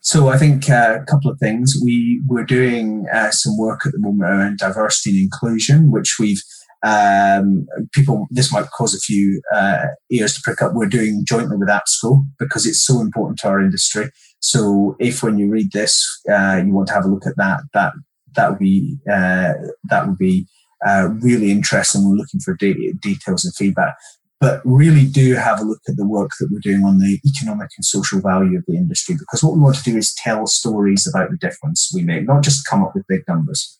So 0.00 0.28
I 0.28 0.38
think 0.38 0.70
uh, 0.70 0.98
a 1.02 1.04
couple 1.04 1.30
of 1.30 1.38
things. 1.40 1.74
We 1.84 2.22
we're 2.26 2.44
doing 2.44 3.06
uh, 3.12 3.30
some 3.32 3.58
work 3.58 3.84
at 3.84 3.92
the 3.92 3.98
moment 3.98 4.30
around 4.30 4.58
diversity 4.58 5.10
and 5.10 5.24
inclusion, 5.24 5.90
which 5.90 6.16
we've 6.20 6.42
um, 6.84 7.66
people. 7.92 8.26
This 8.30 8.52
might 8.52 8.66
cause 8.70 8.94
a 8.94 8.98
few 8.98 9.40
uh, 9.54 9.86
ears 10.10 10.34
to 10.34 10.40
prick 10.42 10.62
up. 10.62 10.72
We're 10.74 10.86
doing 10.86 11.24
jointly 11.26 11.56
with 11.56 11.68
APSCO 11.68 12.24
because 12.38 12.66
it's 12.66 12.84
so 12.84 13.00
important 13.00 13.38
to 13.40 13.48
our 13.48 13.60
industry. 13.60 14.10
So 14.40 14.96
if 14.98 15.22
when 15.22 15.38
you 15.38 15.48
read 15.48 15.72
this, 15.72 16.04
uh, 16.30 16.62
you 16.64 16.72
want 16.72 16.88
to 16.88 16.94
have 16.94 17.04
a 17.04 17.08
look 17.08 17.26
at 17.26 17.36
that, 17.36 17.60
that 17.74 17.92
that 18.34 18.50
would 18.50 18.58
be 18.58 18.98
uh, 19.10 19.54
that 19.84 20.06
would 20.06 20.18
be 20.18 20.46
uh, 20.86 21.08
really 21.20 21.50
interesting. 21.50 22.08
We're 22.08 22.16
looking 22.16 22.40
for 22.40 22.54
de- 22.54 22.92
details 23.00 23.44
and 23.44 23.54
feedback 23.54 23.96
but 24.40 24.60
really 24.64 25.06
do 25.06 25.34
have 25.34 25.60
a 25.60 25.64
look 25.64 25.80
at 25.88 25.96
the 25.96 26.06
work 26.06 26.30
that 26.38 26.48
we're 26.50 26.60
doing 26.60 26.84
on 26.84 26.98
the 26.98 27.18
economic 27.24 27.70
and 27.76 27.84
social 27.84 28.20
value 28.20 28.58
of 28.58 28.64
the 28.66 28.76
industry 28.76 29.14
because 29.18 29.42
what 29.42 29.54
we 29.54 29.60
want 29.60 29.76
to 29.76 29.82
do 29.82 29.96
is 29.96 30.14
tell 30.14 30.46
stories 30.46 31.06
about 31.06 31.30
the 31.30 31.36
difference 31.38 31.90
we 31.94 32.02
make, 32.02 32.24
not 32.24 32.42
just 32.42 32.66
come 32.66 32.82
up 32.82 32.94
with 32.94 33.06
big 33.08 33.22
numbers. 33.26 33.78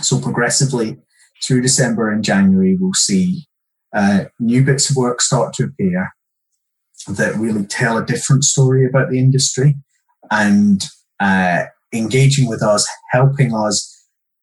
So 0.00 0.20
progressively 0.20 0.98
through 1.44 1.62
December 1.62 2.10
and 2.10 2.24
January, 2.24 2.76
we'll 2.78 2.94
see 2.94 3.46
uh, 3.94 4.24
new 4.38 4.64
bits 4.64 4.90
of 4.90 4.96
work 4.96 5.20
start 5.20 5.54
to 5.54 5.64
appear 5.64 6.10
that 7.08 7.36
really 7.36 7.64
tell 7.64 7.96
a 7.96 8.04
different 8.04 8.44
story 8.44 8.86
about 8.86 9.10
the 9.10 9.18
industry 9.18 9.76
and 10.30 10.84
uh, 11.20 11.64
engaging 11.92 12.48
with 12.48 12.62
us, 12.62 12.86
helping 13.12 13.54
us 13.54 13.94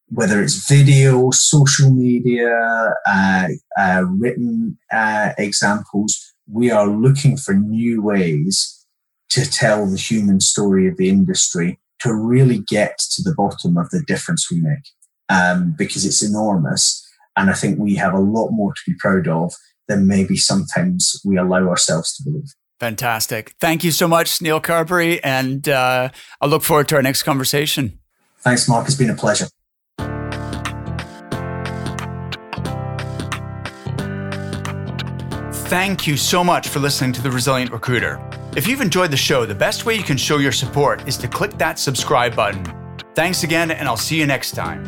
whether 0.08 0.42
it's 0.42 0.68
video, 0.68 1.30
social 1.32 1.92
media, 1.92 2.94
uh, 3.08 3.48
uh, 3.78 4.04
written 4.18 4.78
uh, 4.92 5.32
examples, 5.36 6.34
we 6.50 6.70
are 6.70 6.86
looking 6.86 7.36
for 7.36 7.54
new 7.54 8.00
ways 8.02 8.86
to 9.30 9.48
tell 9.50 9.86
the 9.86 9.98
human 9.98 10.40
story 10.40 10.86
of 10.86 10.96
the 10.96 11.08
industry 11.08 11.80
to 12.00 12.14
really 12.14 12.58
get 12.68 12.98
to 12.98 13.22
the 13.22 13.34
bottom 13.36 13.76
of 13.76 13.90
the 13.90 14.02
difference 14.06 14.50
we 14.50 14.60
make 14.60 14.84
um, 15.28 15.74
because 15.76 16.04
it's 16.04 16.22
enormous. 16.22 17.02
And 17.36 17.50
I 17.50 17.52
think 17.52 17.78
we 17.78 17.94
have 17.96 18.14
a 18.14 18.20
lot 18.20 18.50
more 18.50 18.72
to 18.72 18.80
be 18.86 18.94
proud 18.98 19.28
of 19.28 19.52
than 19.88 20.06
maybe 20.06 20.36
sometimes 20.36 21.20
we 21.24 21.36
allow 21.36 21.68
ourselves 21.68 22.16
to 22.16 22.24
believe. 22.24 22.48
Fantastic. 22.80 23.54
Thank 23.60 23.84
you 23.84 23.90
so 23.90 24.06
much, 24.06 24.42
Neil 24.42 24.60
Carberry. 24.60 25.22
And 25.24 25.68
uh, 25.68 26.10
I 26.40 26.46
look 26.46 26.62
forward 26.62 26.88
to 26.88 26.96
our 26.96 27.02
next 27.02 27.22
conversation. 27.22 27.98
Thanks, 28.40 28.68
Mark. 28.68 28.86
It's 28.86 28.96
been 28.96 29.10
a 29.10 29.14
pleasure. 29.14 29.46
Thank 35.68 36.06
you 36.06 36.16
so 36.16 36.44
much 36.44 36.68
for 36.68 36.78
listening 36.78 37.12
to 37.14 37.22
The 37.22 37.30
Resilient 37.30 37.72
Recruiter. 37.72 38.20
If 38.56 38.68
you've 38.68 38.80
enjoyed 38.80 39.10
the 39.10 39.16
show, 39.16 39.44
the 39.44 39.54
best 39.54 39.84
way 39.84 39.96
you 39.96 40.04
can 40.04 40.16
show 40.16 40.38
your 40.38 40.52
support 40.52 41.06
is 41.08 41.16
to 41.18 41.28
click 41.28 41.58
that 41.58 41.78
subscribe 41.78 42.36
button. 42.36 42.64
Thanks 43.14 43.42
again, 43.42 43.70
and 43.70 43.88
I'll 43.88 43.96
see 43.96 44.16
you 44.16 44.26
next 44.26 44.52
time. 44.52 44.84